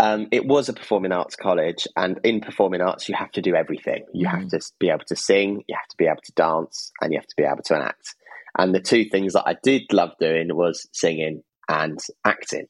um, 0.01 0.27
it 0.33 0.45
was 0.45 0.69
a 0.69 0.73
performing 0.73 1.13
arts 1.13 1.37
college, 1.37 1.87
and 1.97 2.19
in 2.25 2.41
performing 2.41 2.81
arts, 2.81 3.09
you 3.09 3.15
have 3.15 3.31
to 3.31 3.41
do 3.41 3.55
everything. 3.55 4.07
You 4.13 4.27
mm. 4.27 4.41
have 4.41 4.49
to 4.49 4.61
be 4.81 4.89
able 4.89 5.05
to 5.07 5.15
sing, 5.15 5.63
you 5.69 5.77
have 5.77 5.87
to 5.87 5.97
be 5.97 6.07
able 6.07 6.23
to 6.25 6.33
dance, 6.33 6.91
and 7.01 7.13
you 7.13 7.19
have 7.21 7.29
to 7.29 7.37
be 7.37 7.45
able 7.45 7.63
to 7.67 7.77
act. 7.77 8.17
And 8.59 8.75
the 8.75 8.81
two 8.81 9.05
things 9.05 9.35
that 9.35 9.45
I 9.47 9.55
did 9.63 9.83
love 9.93 10.15
doing 10.19 10.49
was 10.53 10.89
singing 10.93 11.45
and 11.69 12.01
acting. 12.25 12.67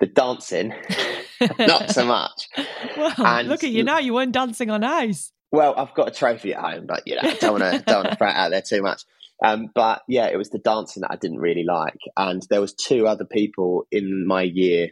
The 0.00 0.06
dancing, 0.06 0.74
not 1.58 1.90
so 1.90 2.04
much. 2.04 2.48
Well, 2.96 3.14
and, 3.18 3.48
look 3.48 3.62
at 3.64 3.70
you 3.70 3.84
now; 3.84 3.98
you 3.98 4.14
weren't 4.14 4.32
dancing 4.32 4.70
on 4.70 4.82
ice. 4.82 5.32
Well, 5.52 5.74
I've 5.76 5.94
got 5.94 6.08
a 6.08 6.10
trophy 6.10 6.52
at 6.52 6.60
home, 6.60 6.86
but 6.86 7.02
you 7.06 7.14
know, 7.14 7.22
I 7.22 7.34
don't 7.34 7.60
want 7.60 7.72
to 7.72 7.82
don't 7.86 8.02
want 8.04 8.10
to 8.10 8.16
throw 8.16 8.28
it 8.28 8.34
out 8.34 8.50
there 8.50 8.62
too 8.62 8.82
much. 8.82 9.02
Um, 9.44 9.68
but 9.74 10.02
yeah, 10.08 10.26
it 10.26 10.36
was 10.36 10.50
the 10.50 10.58
dancing 10.58 11.02
that 11.02 11.12
I 11.12 11.16
didn't 11.16 11.38
really 11.38 11.64
like, 11.64 12.00
and 12.16 12.42
there 12.50 12.60
was 12.60 12.74
two 12.74 13.06
other 13.06 13.24
people 13.24 13.86
in 13.92 14.26
my 14.26 14.42
year 14.42 14.88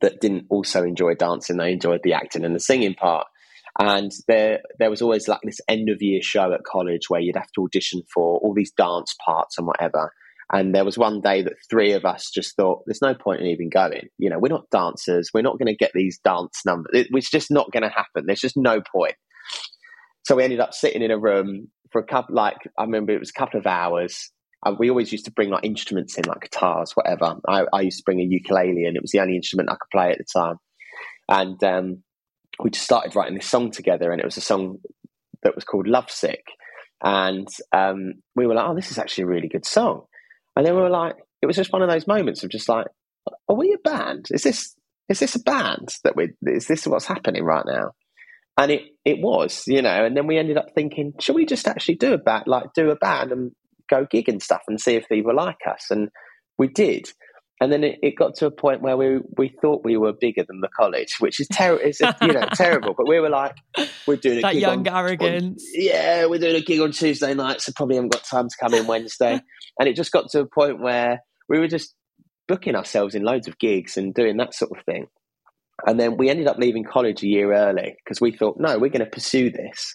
that 0.00 0.20
didn't 0.20 0.46
also 0.50 0.82
enjoy 0.82 1.14
dancing. 1.14 1.56
They 1.56 1.72
enjoyed 1.72 2.00
the 2.02 2.14
acting 2.14 2.44
and 2.44 2.54
the 2.54 2.60
singing 2.60 2.94
part. 2.94 3.26
And 3.78 4.10
there, 4.26 4.60
there 4.78 4.90
was 4.90 5.02
always 5.02 5.28
like 5.28 5.40
this 5.44 5.60
end 5.68 5.88
of 5.88 6.02
year 6.02 6.20
show 6.20 6.52
at 6.52 6.64
college 6.64 7.08
where 7.08 7.20
you'd 7.20 7.36
have 7.36 7.52
to 7.52 7.62
audition 7.62 8.02
for 8.12 8.38
all 8.38 8.52
these 8.54 8.72
dance 8.72 9.14
parts 9.24 9.56
and 9.56 9.66
whatever. 9.66 10.12
And 10.52 10.74
there 10.74 10.84
was 10.84 10.96
one 10.96 11.20
day 11.20 11.42
that 11.42 11.54
three 11.68 11.92
of 11.92 12.04
us 12.04 12.30
just 12.30 12.56
thought, 12.56 12.82
there's 12.86 13.02
no 13.02 13.14
point 13.14 13.40
in 13.40 13.48
even 13.48 13.68
going. 13.68 14.08
You 14.16 14.30
know, 14.30 14.38
we're 14.38 14.48
not 14.48 14.70
dancers. 14.70 15.30
We're 15.34 15.42
not 15.42 15.58
going 15.58 15.66
to 15.66 15.76
get 15.76 15.90
these 15.94 16.18
dance 16.24 16.62
numbers. 16.64 16.90
It's 16.92 17.30
just 17.30 17.50
not 17.50 17.70
going 17.70 17.82
to 17.82 17.90
happen. 17.90 18.24
There's 18.26 18.40
just 18.40 18.56
no 18.56 18.80
point. 18.80 19.14
So 20.24 20.36
we 20.36 20.44
ended 20.44 20.60
up 20.60 20.72
sitting 20.72 21.02
in 21.02 21.10
a 21.10 21.18
room 21.18 21.68
for 21.92 22.00
a 22.00 22.06
couple, 22.06 22.34
like, 22.34 22.56
I 22.78 22.84
remember 22.84 23.12
it 23.12 23.20
was 23.20 23.30
a 23.30 23.38
couple 23.38 23.60
of 23.60 23.66
hours 23.66 24.30
we 24.78 24.90
always 24.90 25.12
used 25.12 25.24
to 25.26 25.32
bring 25.32 25.50
like 25.50 25.64
instruments 25.64 26.16
in, 26.18 26.24
like 26.24 26.42
guitars, 26.42 26.92
whatever. 26.94 27.36
I, 27.46 27.64
I, 27.72 27.80
used 27.82 27.98
to 27.98 28.04
bring 28.04 28.20
a 28.20 28.24
ukulele, 28.24 28.84
and 28.84 28.96
it 28.96 29.02
was 29.02 29.12
the 29.12 29.20
only 29.20 29.36
instrument 29.36 29.70
I 29.70 29.74
could 29.74 29.90
play 29.92 30.10
at 30.10 30.18
the 30.18 30.24
time. 30.24 30.56
And 31.28 31.62
um, 31.62 32.02
we 32.62 32.70
just 32.70 32.84
started 32.84 33.14
writing 33.14 33.34
this 33.34 33.46
song 33.46 33.70
together, 33.70 34.10
and 34.10 34.20
it 34.20 34.24
was 34.24 34.36
a 34.36 34.42
song 34.42 34.78
that 35.42 35.54
was 35.54 35.64
called 35.64 35.86
"Lovesick." 35.86 36.44
And 37.02 37.48
um, 37.72 38.14
we 38.34 38.46
were 38.46 38.54
like, 38.54 38.66
"Oh, 38.68 38.74
this 38.74 38.90
is 38.90 38.98
actually 38.98 39.24
a 39.24 39.28
really 39.28 39.48
good 39.48 39.66
song." 39.66 40.02
And 40.58 40.66
then 40.66 40.74
we 40.74 40.82
were 40.82 40.90
like, 40.90 41.14
it 41.40 41.46
was 41.46 41.54
just 41.54 41.72
one 41.72 41.82
of 41.82 41.88
those 41.88 42.08
moments 42.08 42.42
of 42.42 42.50
just 42.50 42.68
like, 42.68 42.88
"Are 43.48 43.54
we 43.54 43.72
a 43.72 43.78
band? 43.78 44.26
Is 44.30 44.42
this 44.42 44.74
is 45.08 45.20
this 45.20 45.36
a 45.36 45.40
band 45.40 45.94
that 46.02 46.16
we? 46.16 46.30
Is 46.42 46.66
this 46.66 46.84
what's 46.84 47.06
happening 47.06 47.44
right 47.44 47.64
now?" 47.64 47.92
And 48.58 48.72
it 48.72 48.82
it 49.04 49.20
was, 49.20 49.62
you 49.68 49.80
know. 49.80 50.04
And 50.04 50.16
then 50.16 50.26
we 50.26 50.36
ended 50.36 50.56
up 50.56 50.74
thinking, 50.74 51.14
should 51.20 51.36
we 51.36 51.46
just 51.46 51.68
actually 51.68 51.94
do 51.94 52.12
a 52.12 52.18
band, 52.18 52.48
like 52.48 52.72
do 52.74 52.90
a 52.90 52.96
band 52.96 53.30
and 53.30 53.52
go 53.88 54.04
gig 54.10 54.28
and 54.28 54.42
stuff 54.42 54.62
and 54.66 54.80
see 54.80 54.96
if 54.96 55.06
they 55.08 55.20
were 55.20 55.32
like 55.32 55.58
us. 55.64 55.86
And 55.90 56.08
we 56.58 56.66
did. 56.66 57.08
And 57.60 57.72
then 57.72 57.82
it, 57.82 57.98
it 58.02 58.14
got 58.16 58.36
to 58.36 58.46
a 58.46 58.50
point 58.52 58.82
where 58.82 58.96
we 58.96 59.20
we 59.36 59.52
thought 59.60 59.84
we 59.84 59.96
were 59.96 60.12
bigger 60.12 60.44
than 60.46 60.60
the 60.60 60.68
college, 60.76 61.16
which 61.18 61.40
is 61.40 61.48
terrible. 61.48 61.84
You 62.22 62.32
know 62.32 62.48
terrible. 62.54 62.94
But 62.96 63.08
we 63.08 63.18
were 63.18 63.30
like, 63.30 63.56
we're 64.06 64.16
doing 64.16 64.38
a 64.38 64.42
that 64.42 64.52
gig 64.52 64.62
young 64.62 64.86
on, 64.86 64.96
arrogance. 64.96 65.64
On, 65.76 65.82
yeah, 65.82 66.26
we're 66.26 66.38
doing 66.38 66.54
a 66.54 66.60
gig 66.60 66.80
on 66.80 66.92
Tuesday 66.92 67.34
night, 67.34 67.60
so 67.60 67.72
probably 67.74 67.96
haven't 67.96 68.12
got 68.12 68.24
time 68.24 68.48
to 68.48 68.56
come 68.60 68.74
in 68.74 68.86
Wednesday. 68.86 69.40
And 69.78 69.88
it 69.88 69.96
just 69.96 70.12
got 70.12 70.30
to 70.30 70.40
a 70.40 70.46
point 70.46 70.80
where 70.80 71.22
we 71.48 71.58
were 71.58 71.68
just 71.68 71.94
booking 72.46 72.74
ourselves 72.74 73.14
in 73.14 73.22
loads 73.22 73.48
of 73.48 73.58
gigs 73.58 73.96
and 73.96 74.14
doing 74.14 74.36
that 74.38 74.54
sort 74.54 74.70
of 74.76 74.84
thing. 74.84 75.06
And 75.86 75.98
then 76.00 76.16
we 76.16 76.28
ended 76.28 76.48
up 76.48 76.58
leaving 76.58 76.84
college 76.84 77.22
a 77.22 77.28
year 77.28 77.52
early 77.52 77.96
because 78.04 78.20
we 78.20 78.32
thought, 78.32 78.56
no, 78.58 78.78
we're 78.78 78.90
going 78.90 79.04
to 79.04 79.06
pursue 79.06 79.50
this. 79.50 79.94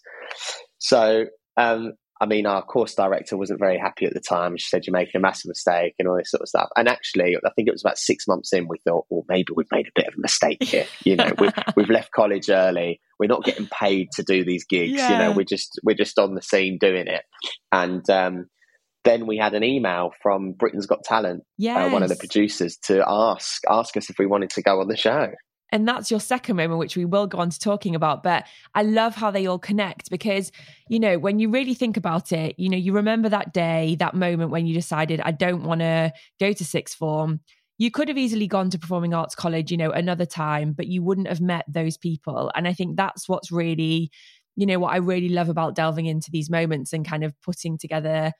So 0.79 1.25
um, 1.57 1.93
I 2.23 2.25
mean, 2.25 2.45
our 2.45 2.63
course 2.63 2.95
director 2.95 3.35
wasn't 3.35 3.59
very 3.59 3.77
happy 3.77 4.05
at 4.05 4.13
the 4.13 4.21
time. 4.21 4.55
She 4.57 4.69
said, 4.69 4.85
You're 4.85 4.93
making 4.93 5.19
a 5.19 5.19
massive 5.19 5.49
mistake 5.49 5.93
and 5.99 6.07
all 6.07 6.15
this 6.15 6.31
sort 6.31 6.41
of 6.41 6.47
stuff. 6.47 6.69
And 6.77 6.87
actually, 6.87 7.35
I 7.35 7.49
think 7.53 7.67
it 7.67 7.73
was 7.73 7.83
about 7.83 7.97
six 7.97 8.29
months 8.29 8.53
in, 8.53 8.67
we 8.69 8.77
thought, 8.87 9.05
Well, 9.09 9.25
maybe 9.27 9.47
we've 9.53 9.71
made 9.73 9.87
a 9.87 9.91
bit 9.93 10.07
of 10.07 10.13
a 10.17 10.21
mistake 10.21 10.63
here. 10.63 10.85
You 11.03 11.17
know, 11.17 11.33
we've, 11.37 11.51
we've 11.75 11.89
left 11.89 12.11
college 12.11 12.49
early. 12.49 13.01
We're 13.19 13.27
not 13.27 13.43
getting 13.43 13.67
paid 13.67 14.07
to 14.13 14.23
do 14.23 14.45
these 14.45 14.63
gigs. 14.63 14.93
Yeah. 14.93 15.11
You 15.11 15.17
know, 15.17 15.31
we're 15.33 15.43
just, 15.43 15.79
we're 15.83 15.97
just 15.97 16.17
on 16.17 16.33
the 16.33 16.41
scene 16.41 16.77
doing 16.79 17.07
it. 17.07 17.23
And, 17.73 18.09
um, 18.09 18.45
then 19.03 19.27
we 19.27 19.37
had 19.37 19.53
an 19.53 19.63
email 19.63 20.13
from 20.21 20.53
Britain's 20.53 20.85
Got 20.85 21.03
Talent, 21.03 21.43
yes. 21.57 21.77
uh, 21.77 21.91
one 21.91 22.03
of 22.03 22.09
the 22.09 22.15
producers, 22.15 22.77
to 22.83 23.03
ask 23.07 23.61
ask 23.69 23.97
us 23.97 24.09
if 24.09 24.17
we 24.17 24.25
wanted 24.25 24.49
to 24.51 24.61
go 24.61 24.79
on 24.79 24.87
the 24.87 24.97
show. 24.97 25.31
And 25.71 25.87
that's 25.87 26.11
your 26.11 26.19
second 26.19 26.55
moment, 26.57 26.77
which 26.77 26.95
we 26.95 27.03
will 27.03 27.25
go 27.25 27.39
on 27.39 27.49
to 27.49 27.59
talking 27.59 27.95
about. 27.95 28.21
But 28.21 28.45
I 28.75 28.83
love 28.83 29.15
how 29.15 29.31
they 29.31 29.47
all 29.47 29.57
connect 29.57 30.11
because, 30.11 30.51
you 30.87 30.99
know, 30.99 31.17
when 31.17 31.39
you 31.39 31.49
really 31.49 31.73
think 31.73 31.97
about 31.97 32.31
it, 32.31 32.59
you 32.59 32.69
know, 32.69 32.77
you 32.77 32.93
remember 32.93 33.27
that 33.29 33.53
day, 33.53 33.95
that 33.97 34.13
moment 34.13 34.51
when 34.51 34.67
you 34.67 34.75
decided, 34.75 35.19
I 35.19 35.31
don't 35.31 35.63
want 35.63 35.81
to 35.81 36.13
go 36.39 36.53
to 36.53 36.63
sixth 36.63 36.95
form. 36.95 37.39
You 37.79 37.89
could 37.89 38.07
have 38.07 38.19
easily 38.19 38.45
gone 38.45 38.69
to 38.69 38.77
performing 38.77 39.15
arts 39.15 39.33
college, 39.33 39.71
you 39.71 39.77
know, 39.77 39.89
another 39.89 40.27
time, 40.27 40.73
but 40.73 40.85
you 40.85 41.01
wouldn't 41.01 41.27
have 41.27 41.41
met 41.41 41.65
those 41.67 41.97
people. 41.97 42.51
And 42.53 42.67
I 42.67 42.73
think 42.73 42.95
that's 42.95 43.27
what's 43.27 43.51
really, 43.51 44.11
you 44.55 44.67
know, 44.67 44.77
what 44.77 44.93
I 44.93 44.97
really 44.97 45.29
love 45.29 45.49
about 45.49 45.73
delving 45.73 46.05
into 46.05 46.29
these 46.29 46.51
moments 46.51 46.93
and 46.93 47.03
kind 47.03 47.23
of 47.23 47.33
putting 47.41 47.79
together 47.79 48.31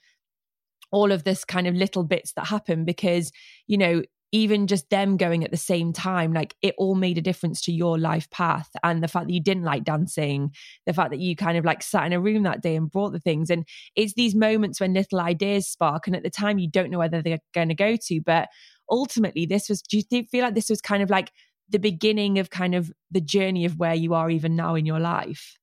all 0.94 1.12
of 1.12 1.26
this 1.26 1.44
kind 1.44 1.68
of 1.68 1.76
little 1.76 2.04
bits 2.04 2.32
that 2.34 2.48
happen 2.48 2.86
because 2.86 3.32
you 3.68 3.78
know 3.78 4.04
even 4.34 4.66
just 4.66 4.90
them 4.90 5.16
going 5.16 5.44
at 5.44 5.52
the 5.52 5.58
same 5.58 5.94
time, 5.94 6.34
like 6.34 6.56
it 6.64 6.74
all 6.80 6.96
made 6.96 7.20
a 7.20 7.22
difference 7.22 7.62
to 7.62 7.72
your 7.72 8.00
life 8.00 8.28
path. 8.32 8.68
And 8.82 9.04
the 9.04 9.08
fact 9.08 9.28
that 9.28 9.34
you 9.34 9.40
didn't 9.40 9.64
like 9.64 9.84
dancing, 9.84 10.52
the 10.88 10.94
fact 10.94 11.12
that 11.12 11.20
you 11.20 11.36
kind 11.36 11.56
of 11.56 11.64
like 11.64 11.84
sat 11.84 12.08
in 12.08 12.14
a 12.14 12.20
room 12.20 12.42
that 12.42 12.64
day 12.64 12.76
and 12.76 12.90
brought 12.90 13.12
the 13.12 13.20
things. 13.20 13.52
And 13.52 13.64
it's 13.96 14.16
these 14.16 14.34
moments 14.34 14.82
when 14.82 14.96
little 14.96 15.20
ideas 15.20 15.68
spark. 15.68 16.08
And 16.08 16.16
at 16.16 16.24
the 16.24 16.32
time, 16.32 16.58
you 16.58 16.68
don't 16.68 16.90
know 16.90 16.98
whether 16.98 17.22
they're 17.22 17.44
going 17.54 17.70
to 17.70 17.76
go 17.76 17.96
to. 17.96 18.22
But 18.22 18.50
ultimately, 18.90 19.46
this 19.46 19.70
was, 19.70 19.84
do 19.84 20.02
you 20.10 20.24
feel 20.24 20.44
like 20.44 20.56
this 20.56 20.70
was 20.70 20.82
kind 20.82 21.04
of 21.04 21.12
like 21.12 21.32
the 21.70 21.78
beginning 21.78 22.40
of 22.40 22.50
kind 22.50 22.74
of 22.74 22.92
the 23.12 23.22
journey 23.22 23.66
of 23.66 23.78
where 23.78 23.94
you 23.94 24.16
are 24.16 24.32
even 24.32 24.56
now 24.56 24.74
in 24.74 24.88
your 24.88 25.00
life? 25.00 25.60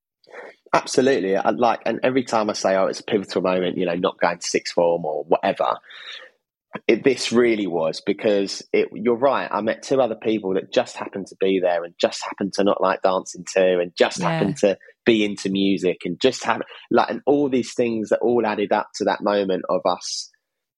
Absolutely. 0.72 1.36
I 1.36 1.50
like, 1.50 1.80
and 1.84 2.00
every 2.02 2.22
time 2.22 2.48
I 2.48 2.52
say, 2.52 2.76
oh, 2.76 2.86
it's 2.86 3.00
a 3.00 3.04
pivotal 3.04 3.42
moment, 3.42 3.76
you 3.76 3.86
know, 3.86 3.94
not 3.94 4.20
going 4.20 4.38
to 4.38 4.46
sixth 4.46 4.74
form 4.74 5.04
or 5.04 5.24
whatever, 5.24 5.78
it, 6.86 7.02
this 7.02 7.32
really 7.32 7.66
was 7.66 8.00
because 8.00 8.62
it, 8.72 8.88
you're 8.92 9.16
right. 9.16 9.48
I 9.50 9.60
met 9.60 9.82
two 9.82 10.00
other 10.00 10.14
people 10.14 10.54
that 10.54 10.72
just 10.72 10.96
happened 10.96 11.26
to 11.28 11.36
be 11.40 11.58
there 11.60 11.82
and 11.82 11.94
just 12.00 12.22
happened 12.22 12.52
to 12.54 12.64
not 12.64 12.80
like 12.80 13.02
dancing 13.02 13.44
too, 13.44 13.80
and 13.80 13.92
just 13.96 14.20
yeah. 14.20 14.30
happened 14.30 14.58
to 14.58 14.78
be 15.04 15.24
into 15.24 15.50
music 15.50 15.98
and 16.04 16.20
just 16.20 16.44
have 16.44 16.62
like 16.90 17.10
and 17.10 17.22
all 17.26 17.48
these 17.48 17.74
things 17.74 18.10
that 18.10 18.20
all 18.20 18.46
added 18.46 18.70
up 18.70 18.88
to 18.94 19.04
that 19.04 19.22
moment 19.22 19.64
of 19.68 19.80
us, 19.84 20.30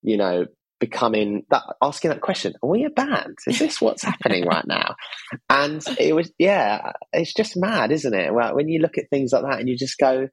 you 0.03 0.17
know, 0.17 0.47
becoming 0.83 1.45
that 1.51 1.63
asking 1.81 2.11
that 2.11 2.21
question: 2.21 2.55
Are 2.61 2.69
we 2.69 2.85
a 2.85 2.91
band? 2.91 3.39
Is 3.47 3.61
this 3.61 3.81
what's 3.81 4.03
happening 4.03 4.45
right 4.45 4.67
now? 4.67 4.97
And 5.49 5.81
it 5.99 6.13
was 6.13 6.31
yeah, 6.39 6.93
it's 7.13 7.33
just 7.33 7.57
mad, 7.57 7.93
isn't 7.93 8.13
it? 8.13 8.35
Well, 8.35 8.57
when 8.57 8.69
you 8.69 8.81
look 8.81 8.99
at 8.99 9.09
things 9.09 9.33
like 9.33 9.43
that 9.43 9.61
and 9.61 9.69
you 9.69 9.77
just 9.77 9.97
go, 9.97 10.29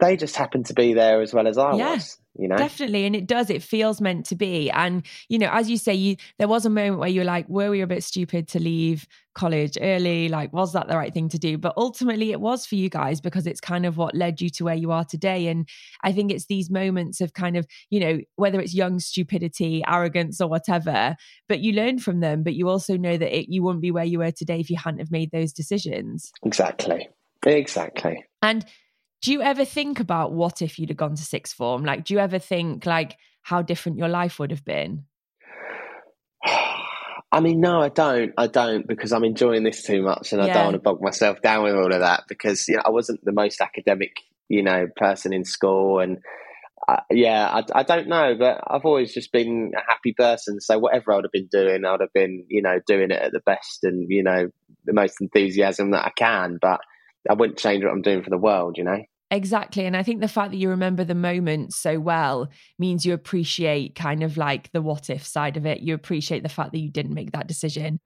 they 0.00 0.16
just 0.16 0.36
happened 0.36 0.66
to 0.66 0.74
be 0.74 0.94
there 0.94 1.20
as 1.20 1.34
well 1.34 1.46
as 1.46 1.58
I 1.58 1.76
yeah. 1.76 1.94
was 1.94 2.16
you 2.38 2.48
know? 2.48 2.56
Definitely 2.56 3.04
and 3.06 3.16
it 3.16 3.26
does 3.26 3.50
it 3.50 3.62
feels 3.62 4.00
meant 4.00 4.26
to 4.26 4.36
be 4.36 4.70
and 4.70 5.04
you 5.28 5.38
know 5.38 5.48
as 5.50 5.70
you 5.70 5.76
say 5.76 5.94
you 5.94 6.16
there 6.38 6.48
was 6.48 6.66
a 6.66 6.70
moment 6.70 6.98
where 6.98 7.08
you're 7.08 7.24
like 7.24 7.48
were 7.48 7.70
we 7.70 7.80
a 7.80 7.86
bit 7.86 8.04
stupid 8.04 8.48
to 8.48 8.60
leave 8.60 9.06
college 9.34 9.78
early? 9.80 10.28
Like 10.28 10.52
was 10.52 10.74
that 10.74 10.88
the 10.88 10.96
right 10.96 11.12
thing 11.12 11.28
to 11.30 11.38
do? 11.38 11.56
But 11.56 11.74
ultimately 11.76 12.32
it 12.32 12.40
was 12.40 12.66
for 12.66 12.74
you 12.74 12.90
guys 12.90 13.20
because 13.20 13.46
it's 13.46 13.60
kind 13.60 13.86
of 13.86 13.96
what 13.96 14.14
led 14.14 14.40
you 14.40 14.50
to 14.50 14.64
where 14.64 14.74
you 14.74 14.90
are 14.90 15.04
today 15.04 15.48
and 15.48 15.68
i 16.02 16.12
think 16.12 16.30
it's 16.30 16.46
these 16.46 16.70
moments 16.70 17.20
of 17.20 17.32
kind 17.32 17.56
of 17.56 17.66
you 17.90 18.00
know 18.00 18.18
whether 18.36 18.60
it's 18.60 18.74
young 18.74 18.98
stupidity 18.98 19.82
arrogance 19.86 20.40
or 20.40 20.48
whatever 20.48 21.16
but 21.48 21.60
you 21.60 21.72
learn 21.72 21.98
from 21.98 22.20
them 22.20 22.42
but 22.42 22.54
you 22.54 22.68
also 22.68 22.96
know 22.96 23.16
that 23.16 23.36
it, 23.36 23.48
you 23.48 23.62
wouldn't 23.62 23.82
be 23.82 23.90
where 23.90 24.04
you 24.04 24.18
were 24.18 24.30
today 24.30 24.60
if 24.60 24.70
you 24.70 24.76
hadn't 24.76 25.00
have 25.00 25.10
made 25.10 25.30
those 25.30 25.52
decisions. 25.52 26.32
Exactly. 26.44 27.08
Exactly. 27.44 28.24
And 28.40 28.64
do 29.22 29.30
you 29.30 29.40
ever 29.40 29.64
think 29.64 30.00
about 30.00 30.32
what 30.32 30.60
if 30.60 30.78
you'd 30.78 30.90
have 30.90 30.96
gone 30.96 31.14
to 31.14 31.22
sixth 31.22 31.54
form? 31.54 31.84
Like, 31.84 32.04
do 32.04 32.12
you 32.12 32.20
ever 32.20 32.38
think 32.40 32.84
like 32.84 33.16
how 33.42 33.62
different 33.62 33.98
your 33.98 34.08
life 34.08 34.38
would 34.38 34.50
have 34.50 34.64
been? 34.64 35.04
I 37.34 37.40
mean, 37.40 37.60
no, 37.60 37.80
I 37.80 37.88
don't. 37.88 38.32
I 38.36 38.48
don't 38.48 38.86
because 38.86 39.12
I'm 39.12 39.24
enjoying 39.24 39.62
this 39.62 39.84
too 39.84 40.02
much, 40.02 40.32
and 40.32 40.42
yeah. 40.42 40.50
I 40.50 40.54
don't 40.54 40.64
want 40.64 40.74
to 40.74 40.80
bog 40.80 41.00
myself 41.00 41.40
down 41.40 41.62
with 41.62 41.74
all 41.74 41.92
of 41.92 42.00
that 42.00 42.24
because 42.28 42.68
you 42.68 42.76
know 42.76 42.82
I 42.84 42.90
wasn't 42.90 43.24
the 43.24 43.32
most 43.32 43.60
academic, 43.60 44.16
you 44.48 44.62
know, 44.62 44.86
person 44.96 45.32
in 45.32 45.44
school, 45.44 46.00
and 46.00 46.18
uh, 46.86 47.00
yeah, 47.10 47.48
I, 47.48 47.80
I, 47.80 47.82
don't 47.84 48.08
know, 48.08 48.34
but 48.38 48.60
I've 48.66 48.84
always 48.84 49.14
just 49.14 49.32
been 49.32 49.72
a 49.74 49.90
happy 49.90 50.12
person. 50.12 50.60
So 50.60 50.78
whatever 50.78 51.12
I 51.12 51.16
would 51.16 51.24
have 51.24 51.32
been 51.32 51.48
doing, 51.50 51.84
I 51.84 51.92
would 51.92 52.00
have 52.00 52.12
been, 52.12 52.44
you 52.48 52.60
know, 52.60 52.80
doing 52.86 53.12
it 53.12 53.22
at 53.22 53.32
the 53.32 53.40
best 53.46 53.84
and 53.84 54.10
you 54.10 54.24
know 54.24 54.48
the 54.84 54.92
most 54.92 55.14
enthusiasm 55.20 55.92
that 55.92 56.04
I 56.04 56.10
can. 56.10 56.58
But 56.60 56.80
I 57.30 57.34
wouldn't 57.34 57.58
change 57.58 57.84
what 57.84 57.92
I'm 57.92 58.02
doing 58.02 58.22
for 58.22 58.30
the 58.30 58.36
world, 58.36 58.76
you 58.76 58.84
know. 58.84 58.98
Exactly. 59.32 59.86
And 59.86 59.96
I 59.96 60.02
think 60.02 60.20
the 60.20 60.28
fact 60.28 60.50
that 60.50 60.58
you 60.58 60.68
remember 60.68 61.04
the 61.04 61.14
moment 61.14 61.72
so 61.72 61.98
well 61.98 62.48
means 62.78 63.06
you 63.06 63.14
appreciate 63.14 63.94
kind 63.94 64.22
of 64.22 64.36
like 64.36 64.70
the 64.72 64.82
what 64.82 65.08
if 65.08 65.26
side 65.26 65.56
of 65.56 65.64
it. 65.64 65.80
You 65.80 65.94
appreciate 65.94 66.42
the 66.42 66.50
fact 66.50 66.72
that 66.72 66.80
you 66.80 66.90
didn't 66.90 67.14
make 67.14 67.32
that 67.32 67.46
decision. 67.46 67.98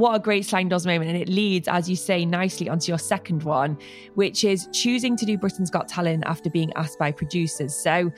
what 0.00 0.14
a 0.14 0.18
great 0.18 0.46
sliding 0.46 0.70
doors 0.70 0.86
moment. 0.86 1.10
And 1.10 1.20
it 1.20 1.28
leads, 1.28 1.68
as 1.68 1.88
you 1.88 1.94
say, 1.94 2.24
nicely 2.24 2.70
onto 2.70 2.90
your 2.90 2.98
second 2.98 3.42
one, 3.42 3.76
which 4.14 4.44
is 4.44 4.66
choosing 4.72 5.14
to 5.18 5.26
do 5.26 5.36
Britain's 5.36 5.68
Got 5.68 5.88
Talent 5.88 6.24
after 6.26 6.48
being 6.48 6.72
asked 6.74 6.98
by 6.98 7.12
producers. 7.12 7.76
So 7.76 8.10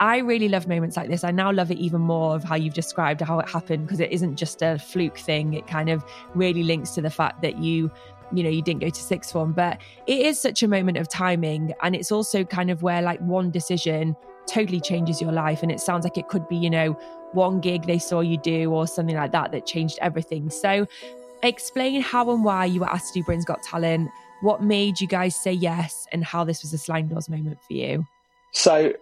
I 0.00 0.18
really 0.18 0.48
love 0.48 0.66
moments 0.66 0.96
like 0.96 1.08
this. 1.08 1.24
I 1.24 1.30
now 1.30 1.52
love 1.52 1.70
it 1.70 1.78
even 1.78 2.00
more 2.00 2.34
of 2.34 2.42
how 2.42 2.56
you've 2.56 2.74
described 2.74 3.20
how 3.20 3.38
it 3.38 3.48
happened 3.48 3.86
because 3.86 4.00
it 4.00 4.10
isn't 4.10 4.36
just 4.36 4.62
a 4.62 4.78
fluke 4.78 5.18
thing. 5.18 5.54
It 5.54 5.66
kind 5.66 5.90
of 5.90 6.04
really 6.34 6.62
links 6.62 6.90
to 6.92 7.02
the 7.02 7.10
fact 7.10 7.42
that 7.42 7.58
you 7.58 7.90
you 8.32 8.44
know 8.44 8.50
you 8.50 8.62
didn't 8.62 8.80
go 8.80 8.88
to 8.88 9.02
sixth 9.02 9.32
form 9.32 9.50
but 9.50 9.80
it 10.06 10.20
is 10.20 10.40
such 10.40 10.62
a 10.62 10.68
moment 10.68 10.96
of 10.96 11.08
timing 11.08 11.74
and 11.82 11.96
it's 11.96 12.12
also 12.12 12.44
kind 12.44 12.70
of 12.70 12.80
where 12.80 13.02
like 13.02 13.18
one 13.22 13.50
decision 13.50 14.14
totally 14.46 14.80
changes 14.80 15.20
your 15.20 15.32
life 15.32 15.64
and 15.64 15.72
it 15.72 15.80
sounds 15.80 16.04
like 16.04 16.16
it 16.16 16.28
could 16.28 16.46
be 16.46 16.54
you 16.54 16.70
know 16.70 16.92
one 17.32 17.58
gig 17.58 17.88
they 17.88 17.98
saw 17.98 18.20
you 18.20 18.38
do 18.38 18.70
or 18.70 18.86
something 18.86 19.16
like 19.16 19.32
that 19.32 19.50
that 19.50 19.66
changed 19.66 19.98
everything 20.00 20.48
so 20.48 20.86
explain 21.42 22.00
how 22.00 22.30
and 22.30 22.44
why 22.44 22.64
you 22.64 22.80
were 22.80 22.88
asked 22.88 23.12
to 23.12 23.20
do 23.20 23.24
Britain's 23.24 23.44
Got 23.44 23.62
Talent, 23.62 24.10
what 24.42 24.62
made 24.62 25.00
you 25.00 25.06
guys 25.06 25.36
say 25.36 25.52
yes, 25.52 26.06
and 26.12 26.24
how 26.24 26.44
this 26.44 26.62
was 26.62 26.72
a 26.72 26.78
sliding 26.78 27.08
doors 27.08 27.28
moment 27.28 27.58
for 27.62 27.72
you. 27.72 28.06
So, 28.52 28.92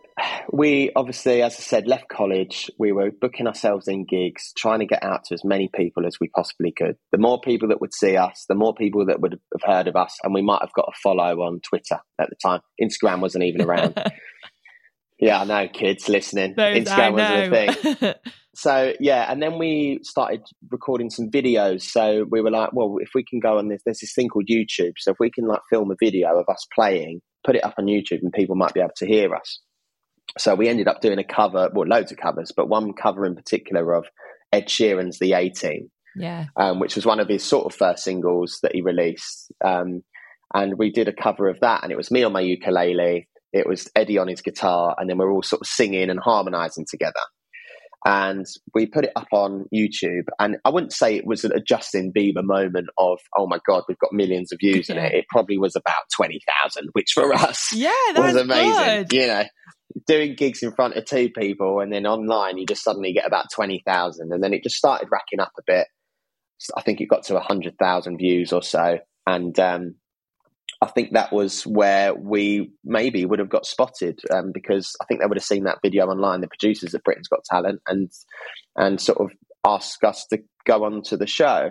we 0.50 0.90
obviously, 0.96 1.42
as 1.42 1.54
I 1.54 1.62
said, 1.62 1.86
left 1.86 2.08
college. 2.08 2.70
We 2.78 2.92
were 2.92 3.10
booking 3.10 3.46
ourselves 3.46 3.88
in 3.88 4.04
gigs, 4.04 4.52
trying 4.56 4.80
to 4.80 4.86
get 4.86 5.02
out 5.02 5.24
to 5.24 5.34
as 5.34 5.44
many 5.44 5.68
people 5.74 6.06
as 6.06 6.18
we 6.20 6.28
possibly 6.28 6.72
could. 6.72 6.96
The 7.12 7.18
more 7.18 7.40
people 7.40 7.68
that 7.68 7.80
would 7.80 7.94
see 7.94 8.16
us, 8.16 8.44
the 8.48 8.54
more 8.54 8.74
people 8.74 9.06
that 9.06 9.20
would 9.20 9.38
have 9.52 9.62
heard 9.62 9.88
of 9.88 9.96
us, 9.96 10.16
and 10.22 10.34
we 10.34 10.42
might 10.42 10.62
have 10.62 10.72
got 10.74 10.88
a 10.88 10.98
follow 11.02 11.42
on 11.42 11.60
Twitter 11.60 12.00
at 12.20 12.28
the 12.30 12.36
time. 12.42 12.60
Instagram 12.80 13.20
wasn't 13.20 13.44
even 13.44 13.62
around. 13.62 14.00
yeah, 15.18 15.40
I 15.40 15.44
know, 15.44 15.68
kids 15.68 16.08
listening. 16.08 16.54
Those 16.56 16.84
Instagram 16.84 17.12
wasn't 17.12 17.54
a 17.54 17.94
thing. 17.96 18.14
so 18.54 18.92
yeah, 19.00 19.30
and 19.30 19.42
then 19.42 19.58
we 19.58 20.00
started 20.02 20.42
recording 20.70 21.10
some 21.10 21.30
videos. 21.30 21.82
So 21.82 22.24
we 22.28 22.40
were 22.40 22.50
like, 22.50 22.72
well, 22.72 22.96
if 23.00 23.10
we 23.14 23.24
can 23.24 23.40
go 23.40 23.58
on 23.58 23.68
this, 23.68 23.82
there's 23.84 24.00
this 24.00 24.14
thing 24.14 24.28
called 24.28 24.48
YouTube. 24.50 24.94
So 24.98 25.12
if 25.12 25.18
we 25.20 25.30
can 25.30 25.46
like 25.46 25.60
film 25.70 25.90
a 25.90 25.96
video 25.98 26.38
of 26.38 26.48
us 26.48 26.66
playing, 26.74 27.20
put 27.44 27.56
it 27.56 27.64
up 27.64 27.74
on 27.78 27.86
YouTube, 27.86 28.22
and 28.22 28.32
people 28.32 28.56
might 28.56 28.74
be 28.74 28.80
able 28.80 28.90
to 28.96 29.06
hear 29.06 29.34
us. 29.34 29.60
So 30.36 30.54
we 30.54 30.68
ended 30.68 30.88
up 30.88 31.00
doing 31.00 31.18
a 31.18 31.24
cover, 31.24 31.70
well, 31.72 31.88
loads 31.88 32.12
of 32.12 32.18
covers, 32.18 32.52
but 32.54 32.68
one 32.68 32.92
cover 32.92 33.24
in 33.24 33.34
particular 33.34 33.94
of 33.94 34.06
Ed 34.52 34.68
Sheeran's 34.68 35.18
"The 35.18 35.32
A 35.32 35.48
Team," 35.48 35.90
yeah, 36.16 36.46
um, 36.56 36.80
which 36.80 36.96
was 36.96 37.06
one 37.06 37.20
of 37.20 37.28
his 37.28 37.44
sort 37.44 37.66
of 37.66 37.74
first 37.74 38.04
singles 38.04 38.58
that 38.62 38.74
he 38.74 38.82
released. 38.82 39.52
Um, 39.64 40.02
and 40.54 40.78
we 40.78 40.90
did 40.90 41.08
a 41.08 41.12
cover 41.12 41.48
of 41.48 41.60
that, 41.60 41.82
and 41.82 41.92
it 41.92 41.96
was 41.96 42.10
me 42.10 42.22
on 42.22 42.32
my 42.32 42.40
ukulele, 42.40 43.28
it 43.52 43.66
was 43.66 43.90
Eddie 43.94 44.18
on 44.18 44.28
his 44.28 44.42
guitar, 44.42 44.94
and 44.98 45.08
then 45.08 45.18
we 45.18 45.24
we're 45.24 45.32
all 45.32 45.42
sort 45.42 45.62
of 45.62 45.66
singing 45.66 46.10
and 46.10 46.20
harmonizing 46.20 46.86
together 46.88 47.20
and 48.06 48.46
we 48.74 48.86
put 48.86 49.04
it 49.04 49.12
up 49.16 49.26
on 49.32 49.66
YouTube. 49.74 50.26
And 50.38 50.56
I 50.64 50.70
wouldn't 50.70 50.92
say 50.92 51.16
it 51.16 51.26
was 51.26 51.44
a 51.44 51.60
Justin 51.60 52.12
Bieber 52.16 52.44
moment 52.44 52.88
of, 52.96 53.18
oh 53.36 53.46
my 53.46 53.58
God, 53.66 53.82
we've 53.88 53.98
got 53.98 54.12
millions 54.12 54.52
of 54.52 54.58
views 54.60 54.88
yeah. 54.88 54.96
in 54.96 55.04
it. 55.04 55.14
It 55.14 55.24
probably 55.28 55.58
was 55.58 55.74
about 55.74 56.02
20,000, 56.16 56.88
which 56.92 57.12
for 57.12 57.32
us 57.34 57.72
yeah, 57.74 57.90
that 58.14 58.22
was 58.22 58.36
amazing. 58.36 59.06
Good. 59.08 59.12
You 59.12 59.26
know, 59.26 59.44
doing 60.08 60.34
gigs 60.34 60.62
in 60.62 60.72
front 60.72 60.96
of 60.96 61.04
two 61.04 61.28
people 61.30 61.80
and 61.80 61.92
then 61.92 62.06
online, 62.06 62.56
you 62.56 62.66
just 62.66 62.82
suddenly 62.82 63.12
get 63.12 63.26
about 63.26 63.46
20,000. 63.54 64.32
And 64.32 64.42
then 64.42 64.54
it 64.54 64.64
just 64.64 64.76
started 64.76 65.08
racking 65.12 65.38
up 65.38 65.52
a 65.58 65.62
bit. 65.66 65.86
I 66.76 66.82
think 66.82 67.00
it 67.00 67.06
got 67.06 67.24
to 67.24 67.34
100,000 67.34 68.16
views 68.16 68.52
or 68.52 68.62
so. 68.62 68.98
And 69.26 69.56
um, 69.60 69.94
I 70.80 70.86
think 70.86 71.12
that 71.12 71.32
was 71.32 71.66
where 71.66 72.14
we 72.14 72.70
maybe 72.84 73.26
would 73.26 73.38
have 73.38 73.50
got 73.50 73.66
spotted 73.66 74.20
um, 74.30 74.50
because 74.52 74.96
I 75.00 75.04
think 75.04 75.20
they 75.20 75.26
would 75.26 75.36
have 75.36 75.44
seen 75.44 75.64
that 75.64 75.78
video 75.82 76.06
online, 76.06 76.40
the 76.40 76.48
producers 76.48 76.94
of 76.94 77.02
Britain's 77.04 77.28
Got 77.28 77.44
Talent, 77.44 77.80
and 77.86 78.10
and 78.76 79.00
sort 79.00 79.18
of 79.18 79.30
asked 79.66 80.02
us 80.04 80.26
to 80.30 80.38
go 80.66 80.84
on 80.84 81.02
to 81.02 81.16
the 81.16 81.26
show. 81.26 81.70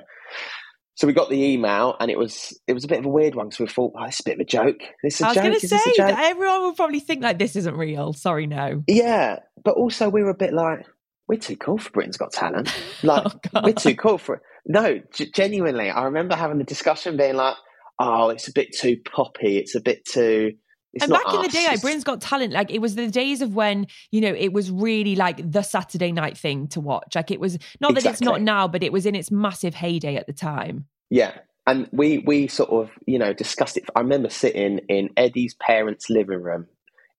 So 0.98 1.06
we 1.06 1.14
got 1.14 1.30
the 1.30 1.41
email, 1.41 1.95
and 2.00 2.10
it 2.10 2.18
was 2.18 2.60
it 2.66 2.74
was 2.74 2.84
a 2.84 2.88
bit 2.88 2.98
of 2.98 3.06
a 3.06 3.10
weird 3.10 3.36
one. 3.36 3.52
So 3.52 3.64
we 3.64 3.70
thought, 3.70 3.93
oh, 3.95 4.04
it's 4.06 4.20
a 4.20 4.24
bit 4.24 4.34
of 4.34 4.39
a 4.39 4.45
joke. 4.45 4.80
This 5.04 5.18
is 5.18 5.22
I 5.22 5.28
was 5.30 5.38
going 5.38 5.54
to 5.54 5.68
say 5.68 5.78
that 5.98 6.20
everyone 6.20 6.62
will 6.64 6.74
probably 6.74 7.00
think 7.00 7.22
like 7.22 7.38
this 7.38 7.56
isn't 7.56 7.76
real. 7.76 8.14
Sorry, 8.14 8.48
no. 8.48 8.84
Yeah, 8.88 9.38
but 9.64 9.76
also 9.76 10.10
we 10.10 10.24
were 10.24 10.32
a 10.32 10.36
bit 10.36 10.54
like, 10.54 10.88
we're 11.28 11.38
too 11.38 11.56
cool 11.56 11.78
for 11.78 11.91
Britain's 11.91 12.18
Got 12.18 12.34
Talent. 12.34 12.74
Like 13.04 13.32
oh, 13.54 13.62
we're 13.64 13.74
too 13.74 13.95
cool 13.95 14.18
for 14.18 14.36
it. 14.38 14.41
No, 14.66 15.00
g- 15.14 15.30
genuinely, 15.32 15.91
I 15.91 16.06
remember 16.06 16.36
having 16.36 16.58
the 16.58 16.64
discussion, 16.64 17.16
being 17.16 17.36
like, 17.36 17.56
oh, 18.00 18.30
it's 18.30 18.48
a 18.48 18.52
bit 18.52 18.76
too 18.76 18.98
poppy. 19.06 19.58
It's 19.58 19.76
a 19.76 19.82
bit 19.82 20.04
too. 20.04 20.54
And 21.02 21.12
back 21.12 21.28
us. 21.28 21.36
in 21.36 21.41
the 21.41 21.48
day, 21.50 21.66
like 21.68 21.82
Britain's 21.82 22.04
Got 22.04 22.22
Talent, 22.22 22.54
like 22.54 22.72
it 22.72 22.80
was 22.80 22.95
the 22.95 23.08
days 23.08 23.41
of 23.41 23.56
when 23.56 23.88
you 24.12 24.22
know 24.22 24.34
it 24.34 24.54
was 24.54 24.72
really 24.72 25.16
like 25.16 25.52
the 25.52 25.62
Saturday 25.62 26.12
night 26.12 26.38
thing 26.38 26.68
to 26.70 26.80
watch. 26.80 27.16
Like 27.16 27.32
it 27.32 27.39
was 27.39 27.58
not 27.80 27.95
that 27.95 28.06
it's 28.06 28.22
not 28.22 28.41
now, 28.41 28.68
but 28.68 28.84
it 28.84 28.91
was 28.91 29.06
in 29.06 29.16
its 29.16 29.32
massive 29.32 29.74
heyday 29.74 30.16
at 30.16 30.28
the 30.28 30.34
time. 30.34 30.86
Yeah, 31.10 31.34
and 31.66 31.88
we 31.91 32.20
we 32.20 32.48
sort 32.48 32.70
of 32.70 32.89
you 33.06 33.20
know 33.20 33.34
discussed 33.34 33.78
it. 33.78 33.89
I 33.95 34.00
remember 34.00 34.30
sitting 34.30 34.80
in 34.89 35.10
Eddie's 35.18 35.56
parents' 35.56 36.10
living 36.10 36.41
room 36.41 36.68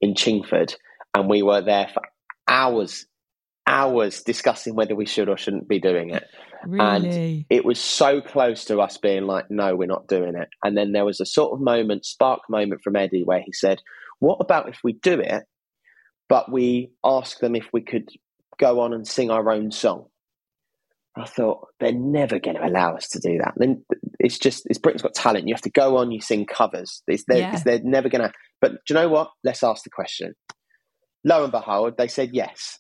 in 0.01 0.15
Chingford, 0.15 0.75
and 1.15 1.29
we 1.29 1.43
were 1.43 1.61
there 1.61 1.89
for 1.93 2.03
hours, 2.49 3.07
hours 3.69 4.23
discussing 4.23 4.75
whether 4.75 4.97
we 4.97 5.07
should 5.07 5.29
or 5.29 5.37
shouldn't 5.37 5.69
be 5.69 5.79
doing 5.79 6.11
it. 6.11 6.25
Really? 6.67 6.85
And 6.85 7.47
it 7.51 7.65
was 7.65 7.79
so 7.79 8.21
close 8.21 8.65
to 8.65 8.81
us 8.81 8.97
being 8.97 9.27
like, 9.27 9.51
no, 9.51 9.77
we're 9.77 9.87
not 9.87 10.09
doing 10.09 10.35
it. 10.35 10.49
And 10.65 10.77
then 10.77 10.93
there 10.93 11.05
was 11.05 11.21
a 11.21 11.27
sort 11.27 11.53
of 11.53 11.61
moment, 11.61 12.05
spark 12.05 12.41
moment 12.49 12.83
from 12.83 12.97
Eddie 12.97 13.23
where 13.23 13.43
he 13.45 13.53
said, 13.53 13.81
what 14.19 14.39
about 14.41 14.69
if 14.69 14.79
we 14.83 14.95
do 14.95 15.21
it, 15.21 15.45
but 16.29 16.51
we 16.51 16.91
ask 17.05 17.39
them 17.39 17.55
if 17.55 17.69
we 17.73 17.83
could 17.83 18.09
go 18.59 18.81
on 18.81 18.93
and 18.93 19.07
sing 19.07 19.31
our 19.31 19.51
own 19.51 19.71
song? 19.71 20.07
I 21.17 21.27
thought 21.27 21.69
they're 21.81 21.93
never 21.93 22.39
going 22.39 22.57
to 22.57 22.67
allow 22.67 22.95
us 22.95 23.09
to 23.09 23.21
do 23.21 23.39
that. 23.39 23.55
Then 23.57 23.85
it's 24.19 24.39
just 24.39 24.67
it's 24.67 24.79
Britain's 24.79 25.03
Got 25.03 25.15
Talent. 25.15 25.49
You 25.49 25.55
have 25.55 25.63
to 25.63 25.71
go 25.71 25.97
on, 25.97 26.11
you 26.11 26.21
sing 26.21 26.47
covers. 26.47 27.03
It's, 27.07 27.25
they're, 27.27 27.39
yeah. 27.39 27.61
they're 27.65 27.81
never 27.83 28.09
going 28.09 28.23
to. 28.23 28.33
But 28.61 28.73
do 28.73 28.79
you 28.91 28.95
know 28.95 29.09
what? 29.09 29.31
Let's 29.45 29.63
ask 29.63 29.85
the 29.85 29.91
question. 29.91 30.35
Lo 31.25 31.43
and 31.43 31.53
behold, 31.53 31.97
they 31.99 32.09
said 32.09 32.31
yes, 32.33 32.79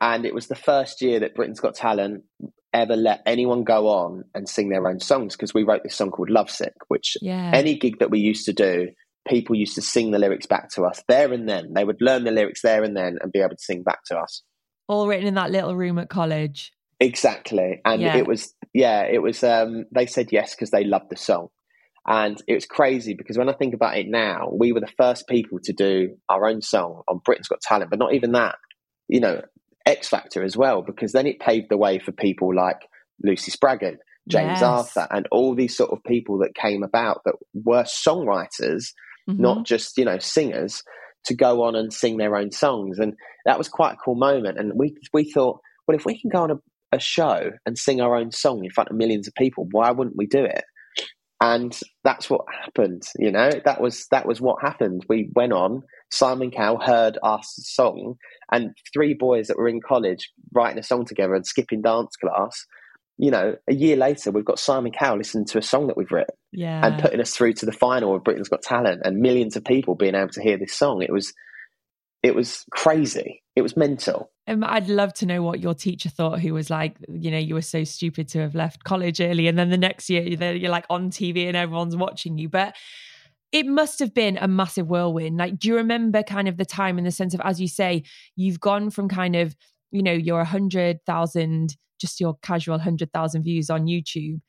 and 0.00 0.26
it 0.26 0.34
was 0.34 0.48
the 0.48 0.54
first 0.54 1.00
year 1.00 1.20
that 1.20 1.34
Britain's 1.34 1.60
Got 1.60 1.74
Talent 1.74 2.24
ever 2.72 2.96
let 2.96 3.22
anyone 3.24 3.64
go 3.64 3.88
on 3.88 4.24
and 4.34 4.48
sing 4.48 4.68
their 4.68 4.86
own 4.86 5.00
songs 5.00 5.34
because 5.34 5.54
we 5.54 5.62
wrote 5.62 5.82
this 5.82 5.96
song 5.96 6.10
called 6.10 6.30
Lovesick, 6.30 6.74
which 6.88 7.16
yeah. 7.22 7.50
any 7.54 7.78
gig 7.78 7.98
that 8.00 8.10
we 8.10 8.18
used 8.18 8.44
to 8.46 8.52
do, 8.52 8.88
people 9.26 9.56
used 9.56 9.74
to 9.76 9.82
sing 9.82 10.10
the 10.10 10.18
lyrics 10.18 10.46
back 10.46 10.68
to 10.74 10.82
us 10.82 11.02
there 11.08 11.32
and 11.32 11.48
then. 11.48 11.72
They 11.74 11.84
would 11.84 12.00
learn 12.00 12.24
the 12.24 12.30
lyrics 12.30 12.60
there 12.62 12.84
and 12.84 12.96
then 12.96 13.16
and 13.20 13.32
be 13.32 13.40
able 13.40 13.56
to 13.56 13.62
sing 13.62 13.82
back 13.82 14.00
to 14.08 14.18
us. 14.18 14.42
All 14.88 15.06
written 15.08 15.26
in 15.26 15.34
that 15.34 15.50
little 15.50 15.74
room 15.74 15.98
at 15.98 16.10
college. 16.10 16.72
Exactly. 17.00 17.80
And 17.84 18.02
yeah. 18.02 18.16
it 18.16 18.26
was, 18.26 18.54
yeah, 18.74 19.02
it 19.02 19.22
was, 19.22 19.42
um, 19.42 19.86
they 19.94 20.06
said 20.06 20.28
yes 20.30 20.54
because 20.54 20.70
they 20.70 20.84
loved 20.84 21.10
the 21.10 21.16
song. 21.16 21.48
And 22.06 22.40
it 22.46 22.54
was 22.54 22.66
crazy 22.66 23.14
because 23.14 23.36
when 23.36 23.48
I 23.48 23.52
think 23.54 23.74
about 23.74 23.96
it 23.96 24.06
now, 24.06 24.50
we 24.52 24.72
were 24.72 24.80
the 24.80 24.92
first 24.96 25.26
people 25.26 25.58
to 25.64 25.72
do 25.72 26.16
our 26.28 26.46
own 26.46 26.62
song 26.62 27.02
on 27.08 27.20
Britain's 27.24 27.48
Got 27.48 27.60
Talent, 27.62 27.90
but 27.90 27.98
not 27.98 28.14
even 28.14 28.32
that. 28.32 28.56
You 29.08 29.20
know, 29.20 29.42
X 29.86 30.08
Factor 30.08 30.42
as 30.42 30.56
well, 30.56 30.82
because 30.82 31.12
then 31.12 31.26
it 31.26 31.40
paved 31.40 31.68
the 31.70 31.78
way 31.78 31.98
for 31.98 32.12
people 32.12 32.54
like 32.54 32.88
Lucy 33.22 33.50
Spraggan, 33.50 33.98
James 34.28 34.60
yes. 34.60 34.62
Arthur, 34.62 35.06
and 35.10 35.28
all 35.30 35.54
these 35.54 35.76
sort 35.76 35.92
of 35.92 36.02
people 36.04 36.38
that 36.38 36.54
came 36.54 36.82
about 36.82 37.22
that 37.24 37.36
were 37.54 37.84
songwriters, 37.84 38.92
mm-hmm. 39.28 39.40
not 39.40 39.64
just, 39.64 39.96
you 39.96 40.04
know, 40.04 40.18
singers, 40.18 40.82
to 41.24 41.34
go 41.34 41.62
on 41.62 41.74
and 41.76 41.92
sing 41.92 42.16
their 42.16 42.36
own 42.36 42.50
songs. 42.50 42.98
And 42.98 43.14
that 43.44 43.58
was 43.58 43.68
quite 43.68 43.94
a 43.94 43.98
cool 44.04 44.16
moment. 44.16 44.58
And 44.58 44.72
we 44.74 44.96
we 45.12 45.30
thought, 45.30 45.60
well, 45.86 45.96
if 45.96 46.04
we 46.04 46.20
can 46.20 46.30
go 46.30 46.42
on 46.42 46.50
a, 46.50 46.58
a 46.92 46.98
show 46.98 47.52
and 47.64 47.78
sing 47.78 48.00
our 48.00 48.16
own 48.16 48.32
song 48.32 48.64
in 48.64 48.70
front 48.70 48.90
of 48.90 48.96
millions 48.96 49.28
of 49.28 49.34
people, 49.34 49.68
why 49.70 49.90
wouldn't 49.92 50.16
we 50.16 50.26
do 50.26 50.44
it? 50.44 50.64
And 51.40 51.78
that's 52.04 52.30
what 52.30 52.42
happened 52.64 53.02
you 53.18 53.30
know? 53.30 53.50
That 53.64 53.80
was 53.80 54.06
that 54.10 54.26
was 54.26 54.40
what 54.40 54.62
happened. 54.62 55.04
We 55.08 55.30
went 55.34 55.52
on 55.52 55.82
simon 56.10 56.50
cowell 56.50 56.78
heard 56.80 57.18
our 57.22 57.40
song 57.42 58.14
and 58.52 58.70
three 58.92 59.12
boys 59.12 59.48
that 59.48 59.58
were 59.58 59.68
in 59.68 59.80
college 59.80 60.30
writing 60.54 60.78
a 60.78 60.82
song 60.82 61.04
together 61.04 61.34
and 61.34 61.44
skipping 61.44 61.82
dance 61.82 62.14
class 62.14 62.64
you 63.18 63.28
know 63.28 63.56
a 63.68 63.74
year 63.74 63.96
later 63.96 64.30
we've 64.30 64.44
got 64.44 64.58
simon 64.58 64.92
cowell 64.92 65.18
listening 65.18 65.44
to 65.44 65.58
a 65.58 65.62
song 65.62 65.88
that 65.88 65.96
we've 65.96 66.12
written 66.12 66.34
yeah. 66.52 66.86
and 66.86 67.00
putting 67.00 67.20
us 67.20 67.34
through 67.34 67.52
to 67.52 67.66
the 67.66 67.72
final 67.72 68.14
of 68.14 68.24
britain's 68.24 68.48
got 68.48 68.62
talent 68.62 69.02
and 69.04 69.18
millions 69.18 69.56
of 69.56 69.64
people 69.64 69.94
being 69.94 70.14
able 70.14 70.30
to 70.30 70.42
hear 70.42 70.56
this 70.56 70.72
song. 70.72 71.02
It 71.02 71.12
was 71.12 71.32
it 72.22 72.34
was 72.34 72.64
crazy 72.70 73.42
it 73.56 73.62
was 73.62 73.76
mental 73.76 74.30
um, 74.48 74.62
I'd 74.62 74.88
love 74.88 75.12
to 75.14 75.26
know 75.26 75.42
what 75.42 75.58
your 75.58 75.74
teacher 75.74 76.08
thought, 76.08 76.38
who 76.38 76.54
was 76.54 76.70
like, 76.70 76.96
you 77.08 77.32
know, 77.32 77.38
you 77.38 77.54
were 77.54 77.62
so 77.62 77.82
stupid 77.82 78.28
to 78.28 78.38
have 78.38 78.54
left 78.54 78.84
college 78.84 79.20
early. 79.20 79.48
And 79.48 79.58
then 79.58 79.70
the 79.70 79.76
next 79.76 80.08
year, 80.08 80.22
you're 80.22 80.70
like 80.70 80.86
on 80.88 81.10
TV 81.10 81.48
and 81.48 81.56
everyone's 81.56 81.96
watching 81.96 82.38
you. 82.38 82.48
But 82.48 82.76
it 83.50 83.66
must 83.66 83.98
have 83.98 84.14
been 84.14 84.38
a 84.40 84.46
massive 84.46 84.86
whirlwind. 84.86 85.36
Like, 85.36 85.58
do 85.58 85.66
you 85.66 85.74
remember 85.74 86.22
kind 86.22 86.46
of 86.46 86.58
the 86.58 86.64
time 86.64 86.96
in 86.96 87.02
the 87.02 87.10
sense 87.10 87.34
of, 87.34 87.40
as 87.40 87.60
you 87.60 87.66
say, 87.66 88.04
you've 88.36 88.60
gone 88.60 88.88
from 88.88 89.08
kind 89.08 89.34
of 89.34 89.56
you 89.90 90.02
know, 90.02 90.12
your 90.12 90.38
100,000, 90.38 91.76
just 92.00 92.20
your 92.20 92.36
casual 92.42 92.76
100,000 92.76 93.42
views 93.42 93.70
on 93.70 93.86
YouTube 93.86 94.40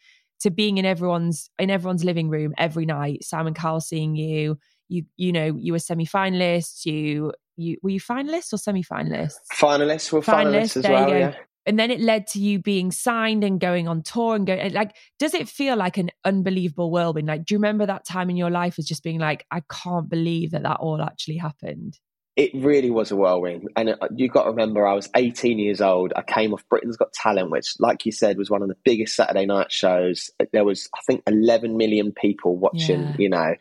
to 0.41 0.51
being 0.51 0.77
in 0.77 0.85
everyone's 0.85 1.49
in 1.57 1.71
everyone's 1.71 2.03
living 2.03 2.29
room 2.29 2.53
every 2.59 2.85
night 2.85 3.23
simon 3.23 3.55
cowell 3.55 3.81
seeing 3.81 4.15
you 4.15 4.55
you 4.87 5.03
you 5.15 5.31
know 5.31 5.55
you 5.57 5.71
were 5.71 5.79
semi-finalists 5.79 6.85
you 6.85 7.33
you 7.57 7.77
were 7.81 7.89
you 7.89 7.99
finalists 7.99 8.53
or 8.53 8.57
semi-finalists 8.57 9.35
finalists 9.53 10.11
were 10.11 10.21
finalists, 10.21 10.23
finalists 10.23 10.77
as 10.77 10.83
well 10.87 11.09
yeah 11.09 11.35
and 11.65 11.77
then 11.77 11.91
it 11.91 11.99
led 11.99 12.25
to 12.27 12.39
you 12.39 12.59
being 12.59 12.91
signed 12.91 13.43
and 13.43 13.59
going 13.59 13.87
on 13.87 14.01
tour 14.01 14.35
and 14.35 14.47
going 14.47 14.73
like 14.73 14.95
does 15.19 15.33
it 15.33 15.49
feel 15.49 15.75
like 15.75 15.97
an 15.97 16.09
unbelievable 16.23 16.89
whirlwind 16.89 17.27
like 17.27 17.43
do 17.43 17.53
you 17.53 17.57
remember 17.57 17.85
that 17.85 18.05
time 18.05 18.29
in 18.29 18.37
your 18.37 18.49
life 18.49 18.79
as 18.79 18.85
just 18.85 19.03
being 19.03 19.19
like 19.19 19.45
i 19.51 19.61
can't 19.69 20.09
believe 20.09 20.51
that 20.51 20.63
that 20.63 20.77
all 20.79 21.01
actually 21.01 21.37
happened 21.37 21.99
it 22.37 22.51
really 22.53 22.91
was 22.91 23.09
a 23.09 23.15
whirlwind. 23.15 23.67
And 23.75 23.89
uh, 23.89 24.07
you've 24.15 24.31
got 24.31 24.43
to 24.43 24.51
remember, 24.51 24.87
I 24.87 24.93
was 24.93 25.09
18 25.15 25.57
years 25.57 25.81
old. 25.81 26.13
I 26.15 26.21
came 26.21 26.53
off 26.53 26.63
Britain's 26.69 26.95
Got 26.95 27.11
Talent, 27.11 27.49
which, 27.49 27.73
like 27.79 28.05
you 28.05 28.11
said, 28.11 28.37
was 28.37 28.51
one 28.51 28.61
of 28.61 28.67
the 28.67 28.77
biggest 28.85 29.15
Saturday 29.15 29.47
night 29.47 29.71
shows. 29.71 30.29
There 30.53 30.63
was, 30.63 30.87
I 30.95 30.99
think, 31.07 31.23
11 31.25 31.75
million 31.75 32.11
people 32.11 32.55
watching, 32.55 33.01
yeah. 33.01 33.15
you 33.17 33.29
know. 33.29 33.55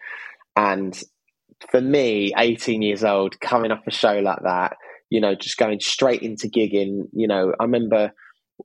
And 0.57 1.03
for 1.71 1.81
me, 1.81 2.33
18 2.37 2.83
years 2.83 3.05
old, 3.05 3.41
coming 3.41 3.73
off 3.73 3.87
a 3.87 3.91
show 3.91 4.19
like 4.19 4.43
that, 4.43 4.77
you 5.11 5.21
know, 5.21 5.35
just 5.35 5.57
going 5.57 5.81
straight 5.81 6.23
into 6.23 6.49
gigging, 6.49 7.09
you 7.13 7.29
know, 7.29 7.53
I 7.59 7.65
remember 7.65 8.13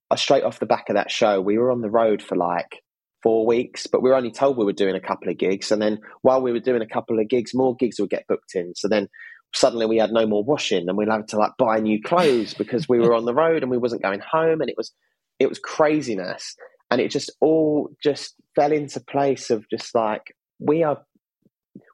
uh, 0.09 0.15
straight 0.15 0.43
off 0.43 0.59
the 0.59 0.65
back 0.65 0.89
of 0.89 0.95
that 0.95 1.11
show, 1.11 1.41
we 1.41 1.57
were 1.57 1.71
on 1.71 1.81
the 1.81 1.89
road 1.89 2.21
for 2.21 2.35
like 2.35 2.81
four 3.23 3.45
weeks, 3.45 3.87
but 3.87 4.01
we 4.01 4.09
were 4.09 4.15
only 4.15 4.31
told 4.31 4.57
we 4.57 4.65
were 4.65 4.73
doing 4.73 4.95
a 4.95 5.01
couple 5.01 5.29
of 5.29 5.37
gigs. 5.37 5.71
And 5.71 5.81
then 5.81 5.99
while 6.21 6.41
we 6.41 6.51
were 6.51 6.59
doing 6.59 6.81
a 6.81 6.87
couple 6.87 7.19
of 7.19 7.29
gigs, 7.29 7.51
more 7.53 7.75
gigs 7.75 7.99
would 7.99 8.09
get 8.09 8.27
booked 8.27 8.55
in. 8.55 8.73
So 8.75 8.87
then 8.87 9.07
suddenly 9.53 9.85
we 9.85 9.97
had 9.97 10.11
no 10.11 10.25
more 10.25 10.43
washing 10.43 10.87
and 10.87 10.97
we 10.97 11.05
had 11.09 11.27
to 11.29 11.37
like 11.37 11.51
buy 11.57 11.79
new 11.79 12.01
clothes 12.01 12.53
because 12.53 12.87
we 12.87 12.99
were 12.99 13.13
on 13.13 13.25
the 13.25 13.33
road 13.33 13.61
and 13.61 13.71
we 13.71 13.77
wasn't 13.77 14.01
going 14.01 14.21
home 14.21 14.61
and 14.61 14.69
it 14.69 14.77
was 14.77 14.93
it 15.39 15.49
was 15.49 15.59
craziness 15.59 16.55
and 16.89 17.01
it 17.01 17.11
just 17.11 17.31
all 17.41 17.89
just 18.01 18.35
fell 18.55 18.71
into 18.71 19.01
place 19.01 19.49
of 19.49 19.65
just 19.69 19.93
like 19.93 20.33
we 20.59 20.83
are 20.83 21.01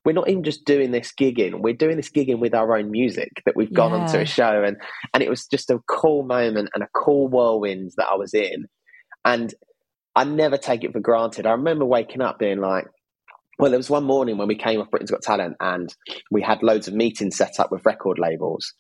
we're 0.08 0.14
not 0.14 0.30
even 0.30 0.42
just 0.42 0.64
doing 0.64 0.92
this 0.92 1.12
gigging 1.20 1.60
we're 1.60 1.74
doing 1.74 1.98
this 1.98 2.10
gigging 2.10 2.40
with 2.40 2.56
our 2.56 2.78
own 2.78 2.90
music 2.90 3.44
that 3.46 3.58
we've 3.58 3.74
gone 3.74 3.92
yeah. 3.92 3.98
onto 3.98 4.18
a 4.18 4.26
show 4.26 4.64
and 4.64 4.78
and 5.14 5.22
it 5.22 5.30
was 5.30 5.46
just 5.48 5.70
a 5.70 5.80
cool 5.90 6.24
moment 6.24 6.70
and 6.74 6.82
a 6.82 6.88
cool 6.96 7.28
whirlwind 7.28 7.92
that 7.98 8.08
i 8.10 8.16
was 8.16 8.34
in 8.34 8.68
and 9.26 9.54
i 10.16 10.24
never 10.24 10.58
take 10.58 10.86
it 10.86 10.94
for 10.94 11.02
granted 11.02 11.46
i 11.46 11.52
remember 11.52 11.84
waking 11.84 12.22
up 12.22 12.40
being 12.40 12.62
like 12.62 12.88
well, 13.60 13.72
there 13.72 13.80
was 13.80 13.90
one 13.90 14.04
morning 14.04 14.38
when 14.38 14.48
we 14.48 14.56
came 14.56 14.80
off 14.80 14.92
Britain's 14.92 15.10
Got 15.10 15.24
Talent 15.24 15.56
and 15.60 15.92
we 16.30 16.44
had 16.44 16.62
loads 16.62 16.88
of 16.88 16.94
meetings 16.94 17.38
set 17.38 17.60
up 17.60 17.72
with 17.72 17.88
record 17.88 18.20
labels. 18.20 18.72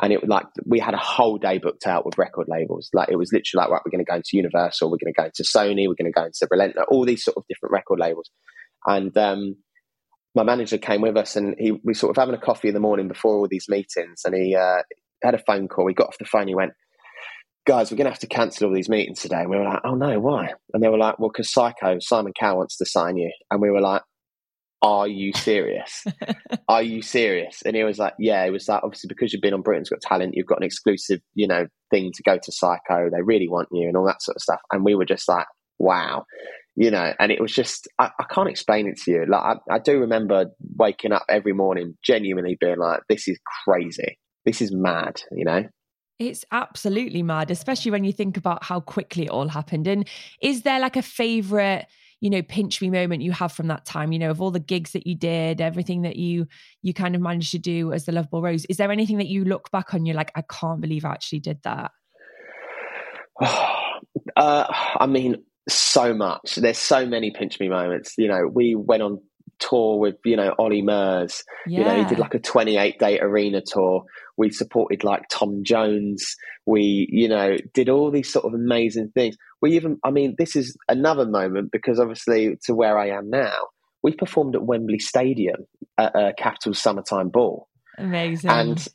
And 0.00 0.10
it 0.10 0.22
was 0.22 0.30
like 0.30 0.46
we 0.64 0.78
had 0.78 0.94
a 0.94 0.98
whole 0.98 1.36
day 1.36 1.58
booked 1.58 1.86
out 1.86 2.06
with 2.06 2.16
record 2.16 2.46
labels. 2.48 2.88
Like 2.94 3.10
it 3.10 3.16
was 3.16 3.30
literally 3.30 3.62
like, 3.62 3.70
right, 3.70 3.82
we're 3.84 3.90
going 3.90 4.04
to 4.04 4.10
go 4.10 4.16
into 4.16 4.30
Universal, 4.32 4.90
we're 4.90 4.96
going 4.96 5.12
to 5.12 5.20
go 5.20 5.26
into 5.26 5.42
Sony, 5.42 5.86
we're 5.86 6.02
going 6.02 6.10
to 6.10 6.18
go 6.18 6.24
into 6.24 6.48
Relentless, 6.50 6.86
all 6.88 7.04
these 7.04 7.22
sort 7.22 7.36
of 7.36 7.44
different 7.46 7.74
record 7.74 8.00
labels. 8.00 8.30
And 8.86 9.16
um, 9.18 9.56
my 10.34 10.42
manager 10.42 10.78
came 10.78 11.02
with 11.02 11.16
us 11.16 11.36
and 11.36 11.54
he 11.58 11.72
we 11.84 11.94
sort 11.94 12.10
of 12.10 12.20
having 12.20 12.34
a 12.34 12.38
coffee 12.38 12.68
in 12.68 12.74
the 12.74 12.80
morning 12.80 13.08
before 13.08 13.36
all 13.36 13.48
these 13.48 13.68
meetings 13.68 14.22
and 14.24 14.34
he 14.34 14.56
uh, 14.56 14.82
had 15.22 15.34
a 15.34 15.38
phone 15.38 15.68
call. 15.68 15.88
He 15.88 15.94
got 15.94 16.08
off 16.08 16.18
the 16.18 16.24
phone, 16.24 16.48
he 16.48 16.54
went, 16.54 16.72
guys, 17.66 17.90
we're 17.90 17.96
going 17.96 18.06
to 18.06 18.10
have 18.10 18.18
to 18.20 18.26
cancel 18.26 18.68
all 18.68 18.74
these 18.74 18.88
meetings 18.88 19.20
today. 19.20 19.40
And 19.40 19.50
we 19.50 19.56
were 19.56 19.64
like, 19.64 19.80
oh 19.84 19.94
no, 19.94 20.18
why? 20.18 20.54
And 20.72 20.82
they 20.82 20.88
were 20.88 20.98
like, 20.98 21.18
well, 21.18 21.30
because 21.30 21.52
Syco 21.52 22.02
Simon 22.02 22.32
Cowell 22.38 22.58
wants 22.58 22.76
to 22.78 22.86
sign 22.86 23.16
you. 23.16 23.30
And 23.50 23.60
we 23.60 23.70
were 23.70 23.80
like, 23.80 24.02
are 24.80 25.06
you 25.06 25.32
serious? 25.32 26.04
are 26.68 26.82
you 26.82 27.02
serious? 27.02 27.62
And 27.64 27.76
he 27.76 27.84
was 27.84 27.98
like, 27.98 28.14
yeah, 28.18 28.44
it 28.44 28.50
was 28.50 28.68
like, 28.68 28.82
obviously 28.82 29.08
because 29.08 29.32
you've 29.32 29.42
been 29.42 29.54
on 29.54 29.62
Britain's 29.62 29.90
Got 29.90 30.00
Talent, 30.00 30.34
you've 30.34 30.46
got 30.46 30.58
an 30.58 30.64
exclusive, 30.64 31.20
you 31.34 31.46
know, 31.46 31.66
thing 31.90 32.10
to 32.14 32.22
go 32.24 32.36
to 32.42 32.50
Syco. 32.50 33.10
They 33.10 33.22
really 33.22 33.48
want 33.48 33.68
you 33.70 33.86
and 33.86 33.96
all 33.96 34.06
that 34.06 34.22
sort 34.22 34.36
of 34.36 34.42
stuff. 34.42 34.60
And 34.72 34.84
we 34.84 34.96
were 34.96 35.04
just 35.04 35.28
like, 35.28 35.46
wow, 35.78 36.24
you 36.74 36.90
know, 36.90 37.12
and 37.18 37.30
it 37.30 37.40
was 37.40 37.52
just, 37.52 37.86
I, 37.98 38.10
I 38.18 38.24
can't 38.24 38.48
explain 38.48 38.88
it 38.88 38.98
to 39.02 39.10
you. 39.10 39.26
Like, 39.28 39.42
I, 39.42 39.74
I 39.74 39.78
do 39.78 40.00
remember 40.00 40.46
waking 40.76 41.12
up 41.12 41.24
every 41.28 41.52
morning 41.52 41.96
genuinely 42.02 42.56
being 42.58 42.78
like, 42.78 43.00
this 43.08 43.28
is 43.28 43.38
crazy. 43.64 44.18
This 44.44 44.62
is 44.62 44.72
mad, 44.72 45.20
you 45.32 45.44
know? 45.44 45.64
It's 46.18 46.44
absolutely 46.50 47.22
mad, 47.22 47.50
especially 47.50 47.90
when 47.90 48.04
you 48.04 48.12
think 48.12 48.36
about 48.36 48.64
how 48.64 48.80
quickly 48.80 49.24
it 49.24 49.30
all 49.30 49.48
happened. 49.48 49.86
And 49.86 50.08
is 50.40 50.62
there 50.62 50.80
like 50.80 50.96
a 50.96 51.02
favorite 51.02 51.86
you 52.20 52.30
know 52.30 52.40
pinch 52.40 52.80
me 52.80 52.88
moment 52.88 53.20
you 53.20 53.32
have 53.32 53.50
from 53.50 53.66
that 53.66 53.84
time 53.84 54.12
you 54.12 54.18
know 54.20 54.30
of 54.30 54.40
all 54.40 54.52
the 54.52 54.60
gigs 54.60 54.92
that 54.92 55.08
you 55.08 55.16
did 55.16 55.60
everything 55.60 56.02
that 56.02 56.14
you 56.14 56.46
you 56.80 56.94
kind 56.94 57.16
of 57.16 57.20
managed 57.20 57.50
to 57.50 57.58
do 57.58 57.92
as 57.92 58.04
the 58.04 58.12
Loveable 58.12 58.40
Rogues 58.40 58.64
is 58.66 58.76
there 58.76 58.92
anything 58.92 59.18
that 59.18 59.26
you 59.26 59.44
look 59.44 59.72
back 59.72 59.92
on 59.92 60.06
you're 60.06 60.14
like 60.14 60.30
i 60.36 60.42
can't 60.42 60.80
believe 60.80 61.04
i 61.04 61.10
actually 61.10 61.40
did 61.40 61.58
that 61.64 61.90
uh, 63.40 64.64
i 65.00 65.04
mean 65.04 65.42
so 65.68 66.12
much 66.12 66.56
there's 66.56 66.78
so 66.78 67.06
many 67.06 67.30
pinch 67.30 67.60
me 67.60 67.68
moments 67.68 68.14
you 68.18 68.26
know 68.26 68.48
we 68.52 68.74
went 68.74 69.02
on 69.02 69.18
tour 69.62 69.98
with 69.98 70.16
you 70.24 70.36
know 70.36 70.54
Olly 70.58 70.82
Murs. 70.82 71.42
Yeah. 71.66 71.78
You 71.78 71.84
know, 71.84 72.02
he 72.02 72.08
did 72.08 72.18
like 72.18 72.34
a 72.34 72.38
28 72.38 72.98
day 72.98 73.20
arena 73.20 73.62
tour. 73.64 74.04
We 74.36 74.50
supported 74.50 75.04
like 75.04 75.22
Tom 75.30 75.62
Jones. 75.64 76.36
We 76.66 77.08
you 77.10 77.28
know 77.28 77.56
did 77.72 77.88
all 77.88 78.10
these 78.10 78.30
sort 78.32 78.44
of 78.44 78.54
amazing 78.54 79.12
things. 79.14 79.36
We 79.60 79.74
even 79.76 79.98
I 80.04 80.10
mean 80.10 80.34
this 80.38 80.56
is 80.56 80.76
another 80.88 81.26
moment 81.26 81.70
because 81.72 81.98
obviously 81.98 82.56
to 82.64 82.74
where 82.74 82.98
I 82.98 83.08
am 83.08 83.30
now, 83.30 83.56
we 84.02 84.12
performed 84.12 84.54
at 84.54 84.64
Wembley 84.64 84.98
Stadium 84.98 85.66
at 85.98 86.14
a 86.14 86.34
Capital 86.36 86.74
Summertime 86.74 87.28
Ball. 87.28 87.68
Amazing. 87.98 88.50
And 88.50 88.88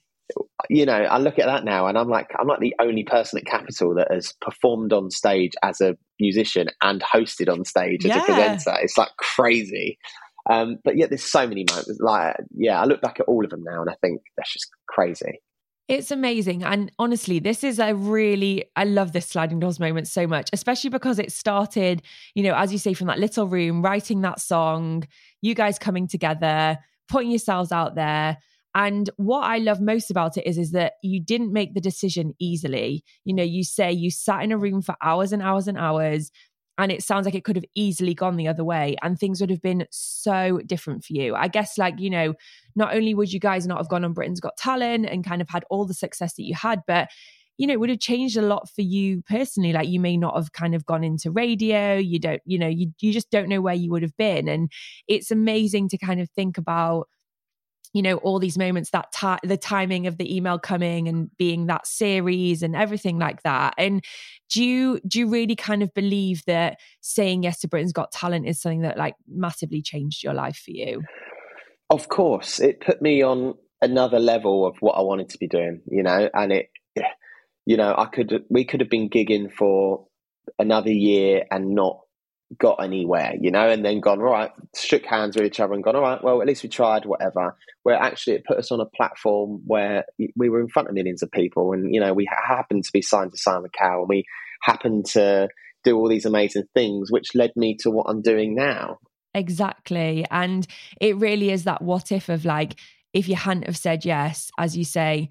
you 0.70 0.86
know, 0.86 0.94
I 0.94 1.18
look 1.18 1.40
at 1.40 1.46
that 1.46 1.64
now 1.64 1.88
and 1.88 1.98
I'm 1.98 2.10
like, 2.10 2.30
I'm 2.38 2.48
like 2.48 2.60
the 2.60 2.76
only 2.80 3.04
person 3.04 3.40
at 3.40 3.46
Capital 3.46 3.96
that 3.96 4.12
has 4.12 4.34
performed 4.42 4.94
on 4.94 5.12
stage 5.12 5.54
as 5.64 5.82
a 5.82 5.98
musician 6.20 6.68
and 6.82 7.02
hosted 7.02 7.52
on 7.52 7.64
stage 7.66 8.06
as 8.06 8.10
yeah. 8.10 8.22
a 8.22 8.26
presenter. 8.26 8.78
It's 8.82 8.98
like 8.98 9.16
crazy. 9.18 9.98
Um, 10.50 10.78
but 10.84 10.98
yet 10.98 11.10
there's 11.10 11.24
so 11.24 11.48
many 11.48 11.66
moments. 11.70 11.98
Like, 12.00 12.36
yeah, 12.56 12.82
I 12.82 12.86
look 12.86 13.02
back 13.02 13.20
at 13.20 13.28
all 13.28 13.44
of 13.44 13.50
them 13.50 13.64
now 13.64 13.82
and 13.82 13.90
I 13.90 13.96
think 14.02 14.22
that's 14.36 14.52
just 14.52 14.70
crazy. 14.88 15.42
It's 15.88 16.12
amazing. 16.12 16.64
And 16.64 16.92
honestly, 17.00 17.40
this 17.40 17.64
is 17.64 17.80
a 17.80 17.94
really, 17.94 18.66
I 18.76 18.84
love 18.84 19.14
this 19.14 19.26
sliding 19.26 19.62
doors 19.62 19.80
moment 19.80 20.10
so 20.10 20.28
much, 20.28 20.50
especially 20.52 20.90
because 20.90 21.18
it 21.18 21.32
started, 21.32 22.02
you 22.36 22.44
know, 22.44 22.54
as 22.56 22.74
you 22.74 22.78
say, 22.78 22.94
from 22.94 23.08
that 23.08 23.20
little 23.20 23.48
room, 23.48 23.82
writing 23.82 24.22
that 24.22 24.42
song, 24.42 25.06
you 25.42 25.56
guys 25.56 25.80
coming 25.80 26.08
together, 26.08 26.78
putting 27.08 27.30
yourselves 27.30 27.72
out 27.72 27.96
there. 27.96 28.38
And 28.78 29.10
what 29.18 29.42
I 29.42 29.58
love 29.58 29.82
most 29.82 30.12
about 30.12 30.38
it 30.38 30.46
is, 30.46 30.60
is 30.60 30.72
that 30.72 30.94
you 31.02 31.20
didn't 31.20 31.52
make 31.52 31.74
the 31.74 31.82
decision 31.82 32.36
easily. 32.40 33.04
You 33.26 33.34
know, 33.34 33.44
you 33.44 33.64
say 33.64 33.92
you 33.92 34.12
sat 34.12 34.44
in 34.44 34.52
a 34.52 34.58
room 34.58 34.84
for 34.84 34.96
hours 35.02 35.34
and 35.34 35.42
hours 35.42 35.68
and 35.68 35.80
hours, 35.80 36.32
and 36.78 36.92
it 36.92 37.02
sounds 37.02 37.26
like 37.26 37.34
it 37.34 37.44
could 37.44 37.56
have 37.56 37.66
easily 37.74 38.14
gone 38.14 38.36
the 38.36 38.48
other 38.48 38.64
way 38.64 38.96
and 39.02 39.18
things 39.18 39.42
would 39.42 39.50
have 39.50 39.64
been 39.64 39.88
so 39.90 40.60
different 40.68 41.04
for 41.04 41.14
you. 41.14 41.34
I 41.34 41.48
guess, 41.48 41.80
like, 41.80 42.00
you 42.00 42.12
know, 42.12 42.36
not 42.76 42.96
only 42.96 43.16
would 43.16 43.34
you 43.34 43.40
guys 43.40 43.66
not 43.66 43.80
have 43.80 43.90
gone 43.90 44.06
on 44.06 44.14
Britain's 44.14 44.40
Got 44.40 44.58
Talent 44.58 45.08
and 45.08 45.26
kind 45.26 45.42
of 45.42 45.50
had 45.50 45.66
all 45.72 45.86
the 45.88 45.96
success 45.96 46.36
that 46.36 46.44
you 46.44 46.54
had, 46.54 46.84
but 46.86 47.10
you 47.58 47.66
know, 47.66 47.74
it 47.74 47.80
would 47.80 47.90
have 47.90 48.00
changed 48.00 48.38
a 48.38 48.44
lot 48.44 48.70
for 48.70 48.84
you 48.84 49.24
personally. 49.28 49.74
Like 49.74 49.88
you 49.90 50.00
may 50.00 50.16
not 50.16 50.36
have 50.36 50.52
kind 50.54 50.76
of 50.76 50.86
gone 50.86 51.04
into 51.04 51.32
radio. 51.32 51.98
You 51.98 52.20
don't, 52.20 52.42
you 52.46 52.60
know, 52.60 52.68
you 52.68 52.94
you 53.02 53.12
just 53.12 53.32
don't 53.32 53.50
know 53.50 53.62
where 53.62 53.74
you 53.74 53.90
would 53.90 54.04
have 54.04 54.16
been. 54.16 54.48
And 54.48 54.72
it's 55.08 55.32
amazing 55.32 55.90
to 55.90 55.98
kind 55.98 56.22
of 56.22 56.30
think 56.30 56.60
about 56.60 57.08
you 57.98 58.04
know 58.04 58.18
all 58.18 58.39
these 58.39 58.58
moments 58.58 58.91
that 58.91 59.12
ti- 59.12 59.48
the 59.48 59.58
timing 59.58 60.08
of 60.08 60.18
the 60.18 60.36
email 60.36 60.60
coming 60.60 61.08
and 61.08 61.36
being 61.38 61.66
that 61.68 61.88
series 61.88 62.64
and 62.64 62.76
everything 62.76 63.20
like 63.20 63.43
that. 63.43 63.74
And 63.78 64.04
do 64.50 64.64
you 64.64 65.00
do 65.08 65.20
you 65.20 65.30
really 65.30 65.56
kind 65.56 65.84
of 65.84 65.93
believe 65.93 66.43
that 66.45 66.80
saying 67.02 67.43
yes 67.43 67.60
to 67.62 67.68
britain's 67.68 67.91
got 67.91 68.12
talent 68.12 68.48
is 68.48 68.62
something 68.62 68.82
that 68.82 68.98
like 68.98 69.16
massively 69.28 69.82
changed 69.82 70.24
your 70.24 70.34
life 70.34 70.62
for 70.64 70.72
you? 70.72 71.02
Of 71.89 72.08
course. 72.10 72.60
It 72.60 72.82
put 72.82 73.02
me 73.02 73.22
on 73.24 73.56
another 73.82 74.20
level 74.20 74.66
of 74.66 74.76
what 74.80 74.93
i 74.93 75.02
wanted 75.02 75.30
to 75.30 75.38
be 75.38 75.48
doing 75.48 75.82
you 75.89 76.02
know 76.02 76.30
and 76.34 76.52
it 76.52 76.70
you 77.66 77.78
know 77.78 77.93
i 77.98 78.06
could 78.06 78.43
we 78.50 78.66
could 78.66 78.80
have 78.80 78.89
been 78.89 79.10
gigging 79.10 79.52
for 79.52 80.08
another 80.58 80.91
year 80.91 81.45
and 81.52 81.76
not 81.76 82.00
got 82.58 82.82
anywhere, 82.82 83.34
you 83.39 83.52
know, 83.52 83.70
and 83.70 83.84
then 83.84 84.00
gone, 84.00 84.20
right, 84.20 84.52
shook 84.76 85.06
hands 85.06 85.36
with 85.36 85.45
each 85.45 85.60
other 85.60 85.74
and 85.74 85.84
gone, 85.84 85.95
all 85.95 86.02
right, 86.02 86.24
well, 86.24 86.41
at 86.41 86.48
least 86.48 86.64
we 86.64 86.70
tried, 86.70 87.06
whatever. 87.06 87.56
Where 87.84 87.95
actually 87.95 88.36
it 88.36 88.45
put 88.45 88.58
us 88.58 88.72
on 88.72 88.80
a 88.80 88.86
platform 88.86 89.62
where 89.66 90.06
we 90.36 90.50
were 90.50 90.62
in 90.62 90.70
front 90.70 90.88
of 90.88 90.95
millions 90.95 91.24
of 91.24 91.32
people 91.32 91.74
and, 91.74 91.93
you 91.93 92.00
know, 92.00 92.14
we 92.14 92.28
happened 92.48 92.84
to 92.86 92.91
be 92.93 93.02
signed 93.02 93.32
to 93.32 93.38
Simon 93.38 93.70
Cowell 93.78 94.02
and 94.02 94.10
we 94.10 94.26
happened 94.62 95.06
to 95.08 95.50
do 95.84 95.98
all 95.98 96.10
these 96.10 96.26
amazing 96.26 96.64
things, 96.74 97.12
which 97.12 97.36
led 97.36 97.52
me 97.56 97.76
to 97.82 97.91
what 97.91 98.08
I'm 98.10 98.22
doing 98.22 98.56
now. 98.56 99.00
Exactly. 99.34 100.26
And 100.32 100.66
it 101.00 101.18
really 101.18 101.52
is 101.52 101.66
that 101.66 101.82
what 101.82 102.12
if 102.12 102.30
of 102.30 102.45
like, 102.45 102.76
if 103.14 103.30
you 103.30 103.36
hadn't 103.36 103.68
have 103.68 103.78
said 103.78 104.06
yes, 104.06 104.52
as 104.58 104.76
you 104.76 104.84
say, 104.84 105.30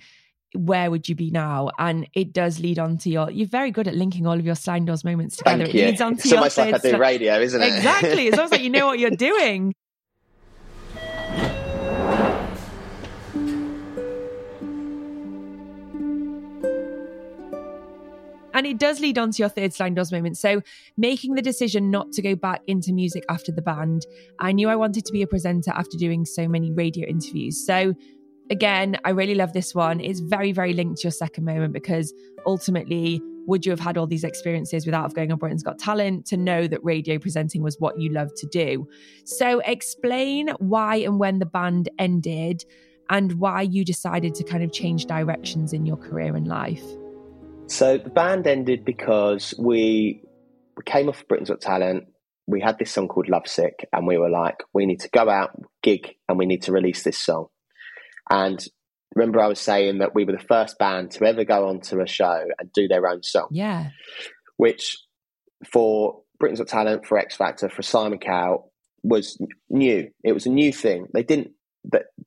where 0.57 0.91
would 0.91 1.09
you 1.09 1.15
be 1.15 1.31
now? 1.31 1.71
And 1.79 2.09
it 2.15 2.33
does 2.33 2.61
lead 2.61 2.79
on 2.79 2.99
to 2.99 3.11
your. 3.11 3.31
You're 3.31 3.47
very 3.47 3.71
good 3.71 3.89
at 3.89 3.95
linking 3.95 4.27
all 4.27 4.39
of 4.39 4.45
your 4.45 4.55
sliding 4.55 4.87
doors 4.87 5.05
moments 5.05 5.37
together. 5.37 5.65
Thank 5.65 5.75
it 5.75 5.79
you. 5.79 5.87
leads 5.87 6.01
on 6.01 6.17
to 6.17 6.19
it's 6.19 6.27
your 6.27 6.39
almost 6.39 6.59
like 6.59 6.75
I 6.75 6.79
do 6.79 6.99
radio, 6.99 7.41
isn't 7.41 7.63
it? 7.63 7.75
Exactly. 7.75 8.27
It's 8.27 8.39
almost 8.39 8.53
like 8.53 8.63
you 8.63 8.71
know 8.71 8.87
what 8.87 8.99
you're 8.99 9.11
doing. 9.11 9.75
And 18.57 18.67
it 18.67 18.79
does 18.79 19.01
lead 19.01 19.19
on 19.19 19.33
to 19.33 19.43
your 19.43 19.51
third 19.51 19.75
sliding 19.75 19.97
doors 19.97 20.11
moment. 20.11 20.39
So, 20.39 20.63
making 20.97 21.35
the 21.35 21.43
decision 21.43 21.91
not 21.91 22.11
to 22.13 22.23
go 22.23 22.35
back 22.35 22.63
into 22.67 22.91
music 22.91 23.23
after 23.29 23.53
the 23.53 23.61
band. 23.61 24.07
I 24.41 24.53
knew 24.53 24.71
I 24.71 24.77
wanted 24.77 25.05
to 25.05 25.13
be 25.13 25.21
a 25.21 25.27
presenter 25.27 25.73
after 25.73 25.99
doing 25.99 26.25
so 26.25 26.49
many 26.49 26.73
radio 26.73 27.07
interviews. 27.07 27.63
So, 27.67 27.95
again, 28.51 28.99
I 29.05 29.11
really 29.11 29.35
love 29.35 29.53
this 29.53 29.75
one. 29.75 30.01
It's 30.01 30.21
very, 30.21 30.53
very 30.53 30.73
linked 30.73 31.01
to 31.01 31.07
your 31.07 31.13
second 31.13 31.45
moment 31.45 31.73
because 31.73 32.13
ultimately, 32.47 33.21
would 33.47 33.65
you 33.65 33.71
have 33.71 33.81
had 33.81 33.97
all 33.97 34.07
these 34.07 34.25
experiences 34.25 34.87
without 34.87 35.15
going 35.15 35.31
on 35.31 35.39
Britain's 35.39 35.63
Got 35.63 35.79
Talent 35.79 36.27
to 36.27 36.37
know 36.37 36.67
that 36.67 36.83
radio 36.85 37.19
presenting 37.19 37.63
was 37.63 37.77
what 37.79 38.01
you 38.01 38.11
love 38.11 38.31
to 38.37 38.47
do? 38.47 38.89
So, 39.25 39.61
explain 39.61 40.49
why 40.59 40.97
and 40.97 41.19
when 41.19 41.39
the 41.39 41.47
band 41.47 41.89
ended 41.99 42.65
and 43.09 43.35
why 43.35 43.63
you 43.63 43.85
decided 43.85 44.35
to 44.35 44.45
kind 44.45 44.65
of 44.65 44.73
change 44.73 45.07
directions 45.07 45.73
in 45.73 45.87
your 45.87 45.97
career 45.97 46.35
and 46.35 46.49
life. 46.49 46.83
So, 47.69 47.99
the 47.99 48.11
band 48.11 48.47
ended 48.47 48.85
because 48.85 49.55
we 49.59 50.23
came 50.85 51.09
off 51.09 51.27
Britain's 51.29 51.51
Got 51.51 51.61
Talent. 51.61 52.05
We 52.49 52.61
had 52.61 52.79
this 52.79 52.93
song 52.93 53.09
called 53.09 53.29
Lovesick, 53.29 53.89
and 53.93 54.07
we 54.07 54.19
were 54.19 54.31
like, 54.31 54.63
we 54.73 54.87
need 54.87 55.01
to 55.01 55.09
go 55.09 55.29
out, 55.29 55.51
gig, 55.83 56.15
and 56.29 56.39
we 56.39 56.47
need 56.47 56.63
to 56.63 56.73
release 56.73 57.03
this 57.03 57.19
song. 57.19 57.47
And 58.31 58.65
remember 59.15 59.41
I 59.41 59.49
was 59.49 59.61
saying 59.61 59.99
that 59.99 60.15
we 60.15 60.25
were 60.25 60.33
the 60.33 60.39
first 60.39 60.79
band 60.79 61.13
to 61.13 61.25
ever 61.25 61.45
go 61.45 61.69
onto 61.69 62.01
a 62.01 62.07
show 62.07 62.45
and 62.59 62.73
do 62.73 62.89
their 62.89 63.07
own 63.09 63.23
song. 63.23 63.49
Yeah. 63.51 63.91
Which 64.57 64.97
for 65.71 66.23
Britain's 66.39 66.61
Got 66.61 66.69
Talent, 66.69 67.07
for 67.07 67.19
X 67.19 67.37
Factor, 67.37 67.69
for 67.69 67.83
Simon 67.83 68.19
Cowell 68.19 68.73
was 69.03 69.39
new. 69.71 70.09
It 70.25 70.33
was 70.33 70.47
a 70.47 70.51
new 70.51 70.73
thing. 70.73 71.07
They 71.13 71.23
didn't 71.23 71.53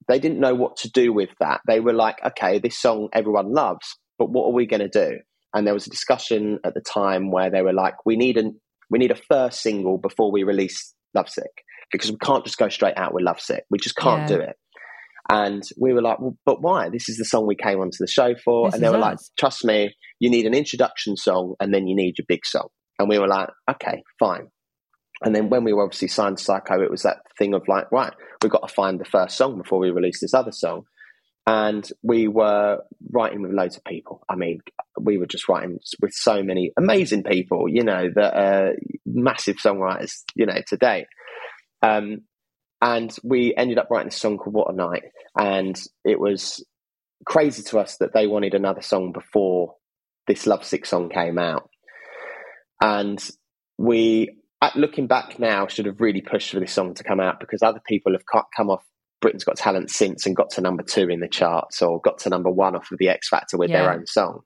they 0.07 0.19
didn't 0.19 0.39
know 0.39 0.55
what 0.55 0.77
to 0.77 0.89
do 0.89 1.11
with 1.11 1.29
that. 1.39 1.61
They 1.67 1.81
were 1.81 1.93
like, 1.93 2.17
okay, 2.25 2.59
this 2.59 2.79
song 2.79 3.09
everyone 3.13 3.53
loves, 3.53 3.97
but 4.17 4.29
what 4.29 4.45
are 4.45 4.53
we 4.53 4.65
going 4.65 4.79
to 4.79 4.87
do? 4.87 5.19
And 5.53 5.67
there 5.67 5.73
was 5.73 5.85
a 5.85 5.89
discussion 5.89 6.59
at 6.63 6.73
the 6.73 6.81
time 6.81 7.31
where 7.31 7.49
they 7.49 7.61
were 7.61 7.73
like, 7.73 8.05
we 8.05 8.15
need 8.15 8.37
a 8.37 8.51
we 8.89 8.99
need 8.99 9.11
a 9.11 9.15
first 9.29 9.61
single 9.61 9.97
before 9.97 10.31
we 10.31 10.43
release 10.43 10.93
Lovesick 11.13 11.63
because 11.91 12.11
we 12.11 12.17
can't 12.17 12.45
just 12.45 12.57
go 12.57 12.69
straight 12.69 12.97
out 12.97 13.13
with 13.13 13.23
Lovesick. 13.23 13.65
We 13.69 13.77
just 13.79 13.95
can't 13.95 14.29
yeah. 14.29 14.37
do 14.37 14.41
it. 14.41 14.55
And 15.29 15.63
we 15.77 15.93
were 15.93 16.01
like, 16.01 16.19
well, 16.19 16.35
but 16.45 16.61
why? 16.61 16.89
This 16.89 17.07
is 17.07 17.17
the 17.17 17.25
song 17.25 17.45
we 17.45 17.55
came 17.55 17.79
onto 17.79 17.97
the 17.99 18.07
show 18.07 18.33
for. 18.43 18.67
This 18.67 18.75
and 18.75 18.83
they 18.83 18.89
were 18.89 18.97
us. 18.97 19.01
like, 19.01 19.17
trust 19.37 19.63
me, 19.63 19.93
you 20.19 20.29
need 20.29 20.47
an 20.47 20.55
introduction 20.55 21.15
song 21.15 21.55
and 21.59 21.73
then 21.73 21.87
you 21.87 21.95
need 21.95 22.17
your 22.17 22.25
big 22.27 22.45
song. 22.45 22.69
And 22.97 23.07
we 23.07 23.19
were 23.19 23.27
like, 23.27 23.49
okay, 23.69 24.03
fine. 24.19 24.47
And 25.21 25.35
then 25.35 25.49
when 25.49 25.63
we 25.63 25.73
were 25.73 25.83
obviously 25.83 26.07
signed 26.07 26.37
to 26.37 26.43
Syco, 26.43 26.83
it 26.83 26.89
was 26.89 27.03
that 27.03 27.19
thing 27.37 27.53
of 27.53 27.67
like, 27.67 27.91
right, 27.91 28.13
we've 28.41 28.51
got 28.51 28.67
to 28.67 28.73
find 28.73 28.99
the 28.99 29.05
first 29.05 29.37
song 29.37 29.57
before 29.57 29.79
we 29.79 29.91
release 29.91 30.19
this 30.19 30.33
other 30.33 30.51
song. 30.51 30.83
And 31.45 31.87
we 32.03 32.27
were 32.27 32.79
writing 33.11 33.41
with 33.41 33.51
loads 33.51 33.75
of 33.75 33.83
people. 33.83 34.23
I 34.29 34.35
mean, 34.35 34.59
we 34.99 35.17
were 35.17 35.25
just 35.25 35.49
writing 35.49 35.79
with 36.01 36.13
so 36.13 36.43
many 36.43 36.71
amazing 36.77 37.23
people, 37.23 37.67
you 37.67 37.83
know, 37.83 38.09
that 38.15 38.33
are 38.35 38.73
massive 39.05 39.57
songwriters, 39.57 40.23
you 40.35 40.45
know, 40.45 40.61
today. 40.67 41.05
Um, 41.81 42.21
and 42.81 43.15
we 43.23 43.53
ended 43.55 43.77
up 43.77 43.89
writing 43.89 44.07
a 44.07 44.11
song 44.11 44.37
called 44.37 44.55
What 44.55 44.71
a 44.71 44.75
Night. 44.75 45.03
And 45.37 45.79
it 46.05 46.19
was 46.19 46.63
crazy 47.25 47.63
to 47.63 47.79
us 47.79 47.97
that 47.97 48.13
they 48.13 48.27
wanted 48.27 48.53
another 48.53 48.81
song 48.81 49.11
before 49.11 49.75
this 50.27 50.47
love 50.47 50.59
Lovesick 50.59 50.85
song 50.85 51.09
came 51.09 51.37
out. 51.37 51.69
And 52.81 53.21
we, 53.77 54.37
looking 54.75 55.07
back 55.07 55.39
now, 55.39 55.67
should 55.67 55.85
have 55.85 55.99
really 55.99 56.21
pushed 56.21 56.51
for 56.51 56.59
this 56.59 56.71
song 56.71 56.93
to 56.93 57.03
come 57.03 57.19
out 57.19 57.39
because 57.39 57.61
other 57.61 57.81
people 57.85 58.13
have 58.13 58.23
come 58.55 58.69
off 58.69 58.83
Britain's 59.21 59.43
Got 59.43 59.57
Talent 59.57 59.89
since 59.89 60.25
and 60.25 60.35
got 60.35 60.51
to 60.51 60.61
number 60.61 60.83
two 60.83 61.09
in 61.09 61.19
the 61.19 61.27
charts 61.27 61.81
or 61.81 61.99
got 61.99 62.19
to 62.19 62.29
number 62.29 62.49
one 62.49 62.75
off 62.75 62.89
of 62.91 62.99
the 62.99 63.09
X 63.09 63.27
Factor 63.27 63.57
with 63.57 63.69
yeah. 63.69 63.81
their 63.81 63.93
own 63.93 64.05
songs. 64.05 64.45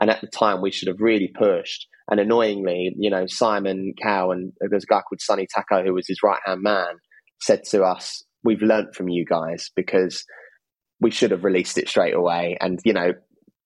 And 0.00 0.08
at 0.08 0.22
the 0.22 0.28
time, 0.28 0.62
we 0.62 0.70
should 0.70 0.88
have 0.88 1.00
really 1.00 1.30
pushed. 1.38 1.86
And 2.10 2.18
annoyingly, 2.18 2.94
you 2.96 3.10
know, 3.10 3.26
Simon 3.26 3.92
Cowell 4.02 4.32
and 4.32 4.52
there's 4.60 4.84
a 4.84 4.86
guy 4.86 5.02
called 5.02 5.20
Sonny 5.20 5.46
Takhar 5.46 5.84
who 5.84 5.92
was 5.92 6.06
his 6.06 6.22
right 6.22 6.40
hand 6.46 6.62
man 6.62 6.94
said 7.40 7.64
to 7.70 7.82
us, 7.82 8.24
"We've 8.44 8.62
learnt 8.62 8.94
from 8.94 9.08
you 9.08 9.24
guys 9.24 9.70
because 9.74 10.24
we 11.00 11.10
should 11.10 11.30
have 11.30 11.44
released 11.44 11.78
it 11.78 11.88
straight 11.88 12.14
away." 12.14 12.56
And 12.60 12.80
you 12.84 12.92
know, 12.92 13.12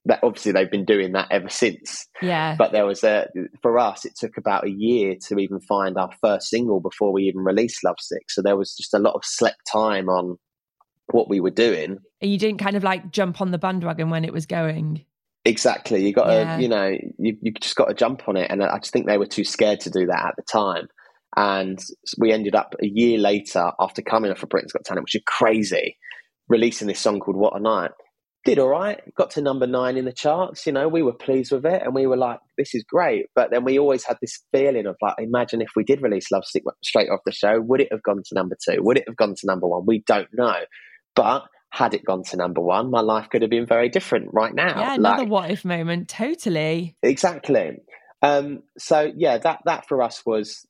that 0.06 0.20
obviously 0.22 0.52
they've 0.52 0.70
been 0.70 0.84
doing 0.84 1.12
that 1.12 1.28
ever 1.30 1.48
since. 1.48 2.06
Yeah. 2.20 2.56
But 2.56 2.72
there 2.72 2.86
was 2.86 3.04
a 3.04 3.28
for 3.62 3.78
us, 3.78 4.04
it 4.04 4.16
took 4.16 4.36
about 4.36 4.66
a 4.66 4.70
year 4.70 5.16
to 5.28 5.38
even 5.38 5.60
find 5.60 5.96
our 5.96 6.10
first 6.20 6.48
single 6.48 6.80
before 6.80 7.12
we 7.12 7.24
even 7.24 7.42
released 7.42 7.84
Lovesick. 7.84 8.30
So 8.30 8.42
there 8.42 8.56
was 8.56 8.74
just 8.74 8.94
a 8.94 8.98
lot 8.98 9.14
of 9.14 9.22
slept 9.24 9.60
time 9.70 10.08
on 10.08 10.38
what 11.12 11.28
we 11.28 11.40
were 11.40 11.50
doing. 11.50 11.98
And 12.20 12.30
you 12.30 12.38
didn't 12.38 12.58
kind 12.58 12.76
of 12.76 12.82
like 12.82 13.12
jump 13.12 13.40
on 13.40 13.50
the 13.50 13.58
bandwagon 13.58 14.10
when 14.10 14.24
it 14.24 14.32
was 14.32 14.46
going. 14.46 15.04
Exactly. 15.44 16.06
You 16.06 16.12
got 16.12 16.28
yeah. 16.28 16.56
to, 16.56 16.62
you 16.62 16.68
know, 16.68 16.96
you, 17.18 17.36
you 17.40 17.52
just 17.52 17.76
got 17.76 17.86
to 17.86 17.94
jump 17.94 18.28
on 18.28 18.36
it. 18.36 18.50
And 18.50 18.62
I 18.62 18.78
just 18.78 18.92
think 18.92 19.06
they 19.06 19.18
were 19.18 19.26
too 19.26 19.44
scared 19.44 19.80
to 19.80 19.90
do 19.90 20.06
that 20.06 20.26
at 20.26 20.36
the 20.36 20.42
time. 20.42 20.86
And 21.36 21.78
we 22.18 22.32
ended 22.32 22.54
up 22.54 22.74
a 22.82 22.86
year 22.86 23.18
later, 23.18 23.72
after 23.80 24.02
coming 24.02 24.30
off 24.30 24.42
of 24.42 24.48
Britain's 24.48 24.72
Got 24.72 24.84
Talent, 24.84 25.04
which 25.04 25.16
is 25.16 25.22
crazy, 25.26 25.96
releasing 26.48 26.88
this 26.88 27.00
song 27.00 27.20
called 27.20 27.36
What 27.36 27.56
a 27.56 27.60
Night. 27.60 27.92
Did 28.44 28.58
all 28.58 28.68
right, 28.68 29.00
got 29.14 29.30
to 29.32 29.40
number 29.40 29.68
nine 29.68 29.96
in 29.96 30.04
the 30.04 30.12
charts. 30.12 30.66
You 30.66 30.72
know, 30.72 30.88
we 30.88 31.04
were 31.04 31.12
pleased 31.12 31.52
with 31.52 31.64
it 31.64 31.80
and 31.80 31.94
we 31.94 32.08
were 32.08 32.16
like, 32.16 32.40
this 32.58 32.74
is 32.74 32.82
great. 32.82 33.26
But 33.36 33.52
then 33.52 33.62
we 33.62 33.78
always 33.78 34.02
had 34.04 34.16
this 34.20 34.40
feeling 34.50 34.86
of 34.86 34.96
like, 35.00 35.14
imagine 35.18 35.62
if 35.62 35.70
we 35.76 35.84
did 35.84 36.02
release 36.02 36.28
Lovesick 36.32 36.64
straight 36.82 37.08
off 37.08 37.20
the 37.24 37.30
show, 37.30 37.60
would 37.60 37.80
it 37.80 37.92
have 37.92 38.02
gone 38.02 38.16
to 38.16 38.34
number 38.34 38.56
two? 38.68 38.82
Would 38.82 38.98
it 38.98 39.04
have 39.06 39.16
gone 39.16 39.36
to 39.36 39.46
number 39.46 39.68
one? 39.68 39.84
We 39.86 40.02
don't 40.08 40.26
know. 40.32 40.56
But 41.14 41.44
had 41.70 41.94
it 41.94 42.04
gone 42.04 42.24
to 42.24 42.36
number 42.36 42.60
one, 42.60 42.90
my 42.90 43.00
life 43.00 43.28
could 43.30 43.42
have 43.42 43.50
been 43.50 43.64
very 43.64 43.88
different 43.88 44.30
right 44.32 44.52
now. 44.52 44.76
Yeah, 44.76 44.94
another 44.96 45.22
like, 45.22 45.30
what 45.30 45.50
if 45.52 45.64
moment. 45.64 46.08
Totally. 46.08 46.96
Exactly. 47.02 47.78
Um, 48.22 48.64
so 48.76 49.12
yeah, 49.16 49.38
that 49.38 49.60
that 49.66 49.86
for 49.86 50.02
us 50.02 50.22
was 50.26 50.66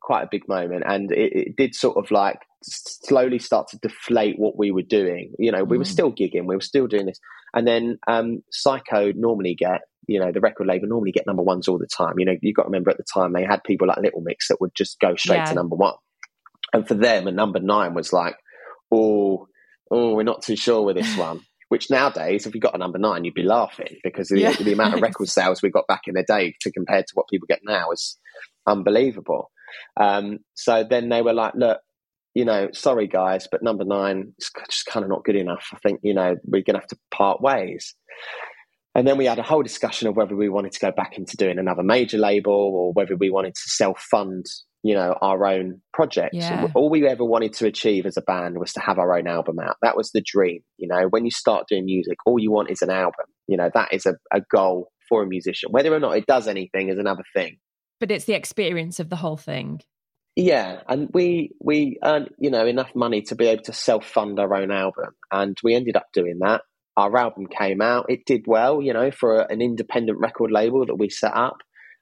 quite 0.00 0.22
a 0.22 0.28
big 0.30 0.48
moment, 0.48 0.84
and 0.86 1.12
it, 1.12 1.32
it, 1.32 1.56
did 1.56 1.74
sort 1.74 1.96
of 1.96 2.10
like 2.10 2.38
slowly 2.62 3.38
start 3.38 3.68
to 3.68 3.78
deflate 3.78 4.38
what 4.38 4.58
we 4.58 4.70
were 4.70 4.82
doing. 4.82 5.32
You 5.38 5.52
know, 5.52 5.64
we 5.64 5.76
mm. 5.76 5.80
were 5.80 5.84
still 5.84 6.12
gigging, 6.12 6.46
we 6.46 6.56
were 6.56 6.60
still 6.60 6.86
doing 6.86 7.06
this, 7.06 7.20
and 7.54 7.66
then 7.66 7.98
um, 8.06 8.42
Syco 8.52 9.14
normally 9.14 9.54
get 9.54 9.82
you 10.06 10.20
know 10.20 10.32
the 10.32 10.40
record 10.40 10.66
label 10.66 10.88
normally 10.88 11.12
get 11.12 11.26
number 11.26 11.42
ones 11.42 11.68
all 11.68 11.78
the 11.78 11.86
time. 11.86 12.14
You 12.18 12.26
know, 12.26 12.36
you 12.42 12.52
got 12.52 12.64
to 12.64 12.68
remember 12.68 12.90
at 12.90 12.96
the 12.96 13.04
time 13.12 13.32
they 13.32 13.44
had 13.44 13.62
people 13.64 13.88
like 13.88 13.98
Little 13.98 14.20
Mix 14.20 14.48
that 14.48 14.60
would 14.60 14.74
just 14.74 14.98
go 15.00 15.14
straight 15.16 15.36
yeah. 15.36 15.44
to 15.46 15.54
number 15.54 15.76
one, 15.76 15.94
and 16.72 16.86
for 16.86 16.94
them, 16.94 17.26
a 17.26 17.32
number 17.32 17.60
nine 17.60 17.94
was 17.94 18.12
like, 18.12 18.36
oh, 18.90 19.48
oh, 19.90 20.14
we're 20.14 20.22
not 20.22 20.42
too 20.42 20.56
sure 20.56 20.82
with 20.82 20.96
this 20.96 21.16
one. 21.18 21.40
Which 21.68 21.90
nowadays, 21.90 22.46
if 22.46 22.54
you 22.54 22.60
got 22.60 22.74
a 22.74 22.78
number 22.78 22.98
nine, 22.98 23.24
you'd 23.24 23.34
be 23.34 23.42
laughing 23.42 23.96
because 24.04 24.28
the, 24.28 24.40
yeah. 24.40 24.52
the 24.52 24.72
amount 24.72 24.94
of 24.94 25.02
record 25.02 25.28
sales 25.28 25.62
we 25.62 25.70
got 25.70 25.86
back 25.88 26.02
in 26.06 26.14
the 26.14 26.22
day 26.22 26.54
to 26.60 26.70
compared 26.70 27.06
to 27.06 27.12
what 27.14 27.26
people 27.28 27.46
get 27.48 27.60
now 27.64 27.90
is 27.90 28.18
unbelievable. 28.66 29.50
Um, 30.00 30.38
so 30.54 30.84
then 30.88 31.08
they 31.08 31.22
were 31.22 31.32
like, 31.32 31.54
look, 31.54 31.78
you 32.34 32.44
know, 32.44 32.68
sorry 32.72 33.06
guys, 33.06 33.46
but 33.50 33.62
number 33.62 33.84
nine 33.84 34.32
is 34.38 34.50
just 34.68 34.86
kind 34.86 35.04
of 35.04 35.10
not 35.10 35.24
good 35.24 35.36
enough. 35.36 35.68
I 35.72 35.78
think, 35.78 36.00
you 36.02 36.14
know, 36.14 36.36
we're 36.44 36.62
going 36.62 36.74
to 36.74 36.80
have 36.80 36.88
to 36.88 36.98
part 37.12 37.40
ways. 37.40 37.94
And 38.96 39.06
then 39.06 39.18
we 39.18 39.24
had 39.24 39.38
a 39.38 39.42
whole 39.42 39.62
discussion 39.62 40.08
of 40.08 40.16
whether 40.16 40.36
we 40.36 40.48
wanted 40.48 40.72
to 40.72 40.80
go 40.80 40.92
back 40.92 41.18
into 41.18 41.36
doing 41.36 41.58
another 41.58 41.82
major 41.82 42.18
label 42.18 42.52
or 42.52 42.92
whether 42.92 43.16
we 43.16 43.30
wanted 43.30 43.54
to 43.54 43.70
self 43.70 44.00
fund, 44.00 44.46
you 44.84 44.94
know, 44.94 45.16
our 45.20 45.46
own 45.46 45.80
project. 45.92 46.34
Yeah. 46.34 46.68
All 46.74 46.90
we 46.90 47.06
ever 47.06 47.24
wanted 47.24 47.54
to 47.54 47.66
achieve 47.66 48.06
as 48.06 48.16
a 48.16 48.22
band 48.22 48.58
was 48.58 48.72
to 48.74 48.80
have 48.80 48.98
our 48.98 49.16
own 49.16 49.26
album 49.26 49.58
out. 49.58 49.76
That 49.82 49.96
was 49.96 50.10
the 50.12 50.22
dream. 50.24 50.60
You 50.76 50.88
know, 50.88 51.06
when 51.10 51.24
you 51.24 51.32
start 51.32 51.66
doing 51.68 51.86
music, 51.86 52.18
all 52.24 52.38
you 52.38 52.52
want 52.52 52.70
is 52.70 52.82
an 52.82 52.90
album. 52.90 53.26
You 53.48 53.56
know, 53.56 53.70
that 53.74 53.92
is 53.92 54.06
a, 54.06 54.14
a 54.32 54.42
goal 54.52 54.92
for 55.08 55.22
a 55.22 55.26
musician. 55.26 55.70
Whether 55.72 55.92
or 55.92 56.00
not 56.00 56.16
it 56.16 56.26
does 56.26 56.46
anything 56.46 56.88
is 56.88 56.98
another 56.98 57.24
thing 57.34 57.58
but 58.00 58.10
it's 58.10 58.24
the 58.24 58.34
experience 58.34 59.00
of 59.00 59.08
the 59.08 59.16
whole 59.16 59.36
thing. 59.36 59.80
Yeah, 60.36 60.80
and 60.88 61.08
we 61.12 61.52
we 61.60 61.98
earned 62.02 62.30
you 62.38 62.50
know 62.50 62.66
enough 62.66 62.94
money 62.94 63.22
to 63.22 63.36
be 63.36 63.46
able 63.46 63.62
to 63.64 63.72
self 63.72 64.06
fund 64.06 64.40
our 64.40 64.54
own 64.54 64.72
album, 64.72 65.14
and 65.30 65.56
we 65.62 65.74
ended 65.74 65.96
up 65.96 66.08
doing 66.12 66.38
that. 66.40 66.62
Our 66.96 67.16
album 67.16 67.46
came 67.46 67.80
out; 67.80 68.06
it 68.08 68.26
did 68.26 68.46
well, 68.46 68.82
you 68.82 68.92
know, 68.92 69.10
for 69.12 69.42
an 69.42 69.62
independent 69.62 70.18
record 70.18 70.50
label 70.50 70.86
that 70.86 70.96
we 70.96 71.08
set 71.08 71.34
up, 71.34 71.58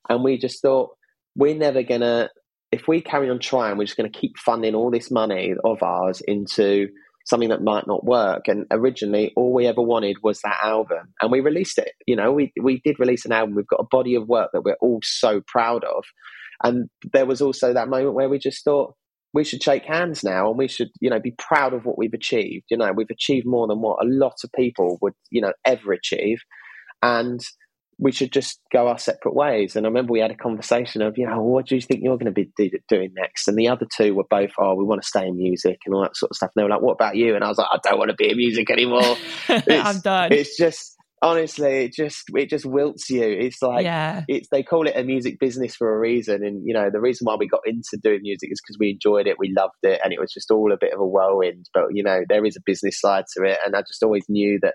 and 0.09 0.25
we 0.25 0.39
just 0.39 0.63
thought 0.63 0.91
we're 1.37 1.57
never 1.57 1.83
gonna. 1.83 2.31
If 2.71 2.89
we 2.89 3.03
carry 3.03 3.29
on 3.29 3.39
trying, 3.39 3.77
we're 3.77 3.85
just 3.85 3.99
to 4.11 4.19
keep 4.19 4.39
funding 4.39 4.75
all 4.75 4.91
this 4.91 5.11
money 5.11 5.53
of 5.63 5.83
ours 5.83 6.23
into 6.27 6.89
something 7.25 7.51
that 7.51 7.63
might 7.63 7.87
not 7.87 8.05
work. 8.05 8.49
And 8.49 8.67
originally, 8.71 9.33
all 9.37 9.53
we 9.53 9.67
ever 9.67 9.83
wanted 9.83 10.17
was 10.23 10.41
that 10.41 10.59
album, 10.63 11.15
and 11.21 11.31
we 11.31 11.41
released 11.41 11.79
it. 11.79 11.93
You 12.07 12.17
know, 12.17 12.33
we 12.33 12.53
we 12.61 12.81
did 12.85 12.99
release 12.99 13.25
an 13.25 13.33
album. 13.33 13.55
We've 13.55 13.67
got 13.67 13.81
a 13.81 13.89
body 13.91 14.15
of 14.15 14.29
work 14.29 14.51
that 14.53 14.63
we're 14.65 14.77
all 14.81 15.01
so 15.03 15.41
proud 15.47 15.85
of. 15.85 16.05
And 16.63 16.89
there 17.13 17.27
was 17.27 17.43
also 17.43 17.73
that 17.73 17.89
moment 17.89 18.15
where 18.15 18.29
we 18.29 18.39
just 18.39 18.65
thought 18.65 18.95
we 19.35 19.45
should 19.45 19.63
shake 19.63 19.85
hands 19.85 20.23
now, 20.23 20.49
and 20.49 20.59
we 20.59 20.69
should, 20.69 20.91
you 21.01 21.11
know, 21.11 21.21
be 21.21 21.35
proud 21.39 21.73
of 21.73 21.85
what 21.85 21.99
we've 21.99 22.13
achieved. 22.13 22.67
You 22.71 22.77
know, 22.77 22.93
we've 22.95 23.11
achieved 23.11 23.47
more 23.47 23.67
than 23.67 23.81
what 23.81 24.05
a 24.05 24.09
lot 24.09 24.35
of 24.45 24.51
people 24.55 24.99
would, 25.01 25.15
you 25.31 25.41
know, 25.41 25.53
ever 25.65 25.93
achieve. 25.93 26.39
And 27.03 27.41
we 28.03 28.11
should 28.11 28.33
just 28.33 28.61
go 28.73 28.89
our 28.89 28.99
separate 28.99 29.35
ways. 29.35 29.77
And 29.77 29.87
I 29.87 29.89
remember 29.89 30.13
we 30.13 30.19
had 30.19 30.33
a 30.33 30.37
conversation 30.37 31.03
of, 31.03 31.17
you 31.17 31.25
know, 31.25 31.41
what 31.41 31.67
do 31.67 31.77
you 31.77 31.81
think 31.81 32.01
you're 32.03 32.19
going 32.19 32.33
to 32.35 32.45
be 32.45 32.51
doing 32.89 33.13
next? 33.15 33.47
And 33.47 33.57
the 33.57 33.69
other 33.69 33.87
two 33.97 34.13
were 34.13 34.25
both, 34.29 34.51
oh, 34.59 34.75
we 34.75 34.85
want 34.85 35.01
to 35.03 35.07
stay 35.07 35.29
in 35.29 35.37
music 35.37 35.79
and 35.87 35.95
all 35.95 36.03
that 36.03 36.17
sort 36.17 36.31
of 36.31 36.37
stuff. 36.37 36.51
And 36.57 36.61
they 36.61 36.65
were 36.65 36.75
like, 36.75 36.83
what 36.83 36.95
about 36.95 37.15
you? 37.15 37.37
And 37.37 37.45
I 37.45 37.49
was 37.49 37.59
like, 37.59 37.69
I 37.71 37.79
don't 37.85 37.99
want 37.99 38.11
to 38.11 38.17
be 38.17 38.29
in 38.29 38.37
music 38.37 38.71
anymore. 38.71 39.17
I'm 39.49 40.01
done. 40.01 40.33
It's 40.33 40.57
just, 40.57 40.97
honestly, 41.23 41.85
it 41.85 41.93
just 41.93 42.25
it 42.35 42.51
just 42.51 42.67
wilts 42.67 43.09
you. 43.09 43.23
It's 43.23 43.63
like 43.63 43.85
yeah. 43.85 44.25
it's 44.27 44.49
they 44.51 44.65
call 44.65 44.89
it 44.89 44.97
a 44.97 45.05
music 45.05 45.39
business 45.39 45.77
for 45.77 45.95
a 45.95 45.99
reason, 46.01 46.45
and 46.45 46.61
you 46.67 46.75
know 46.75 46.91
the 46.93 47.01
reason 47.01 47.27
why 47.27 47.37
we 47.37 47.47
got 47.47 47.61
into 47.65 48.01
doing 48.03 48.23
music 48.23 48.51
is 48.51 48.61
because 48.61 48.79
we 48.81 48.91
enjoyed 48.91 49.29
it, 49.29 49.39
we 49.39 49.55
loved 49.57 49.75
it, 49.85 50.01
and 50.03 50.13
it 50.13 50.19
was 50.19 50.33
just 50.33 50.51
all 50.51 50.73
a 50.73 50.77
bit 50.77 50.93
of 50.93 50.99
a 50.99 51.07
whirlwind. 51.07 51.67
But 51.73 51.85
you 51.93 52.03
know 52.03 52.23
there 52.29 52.45
is 52.45 52.57
a 52.57 52.63
business 52.67 53.01
side 53.01 53.25
to 53.37 53.45
it, 53.45 53.59
and 53.65 53.77
I 53.77 53.83
just 53.83 54.03
always 54.03 54.25
knew 54.29 54.59
that 54.63 54.75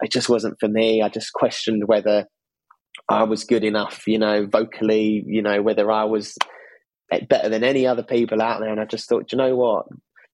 it 0.00 0.10
just 0.10 0.28
wasn't 0.28 0.56
for 0.58 0.68
me. 0.68 1.02
I 1.02 1.08
just 1.08 1.32
questioned 1.32 1.84
whether 1.86 2.26
I 3.08 3.24
was 3.24 3.44
good 3.44 3.64
enough, 3.64 4.06
you 4.06 4.18
know, 4.18 4.46
vocally, 4.46 5.24
you 5.26 5.42
know, 5.42 5.62
whether 5.62 5.90
I 5.90 6.04
was 6.04 6.36
better 7.28 7.48
than 7.48 7.64
any 7.64 7.86
other 7.86 8.02
people 8.02 8.42
out 8.42 8.60
there. 8.60 8.70
And 8.70 8.80
I 8.80 8.84
just 8.84 9.08
thought, 9.08 9.32
you 9.32 9.38
know 9.38 9.56
what? 9.56 9.86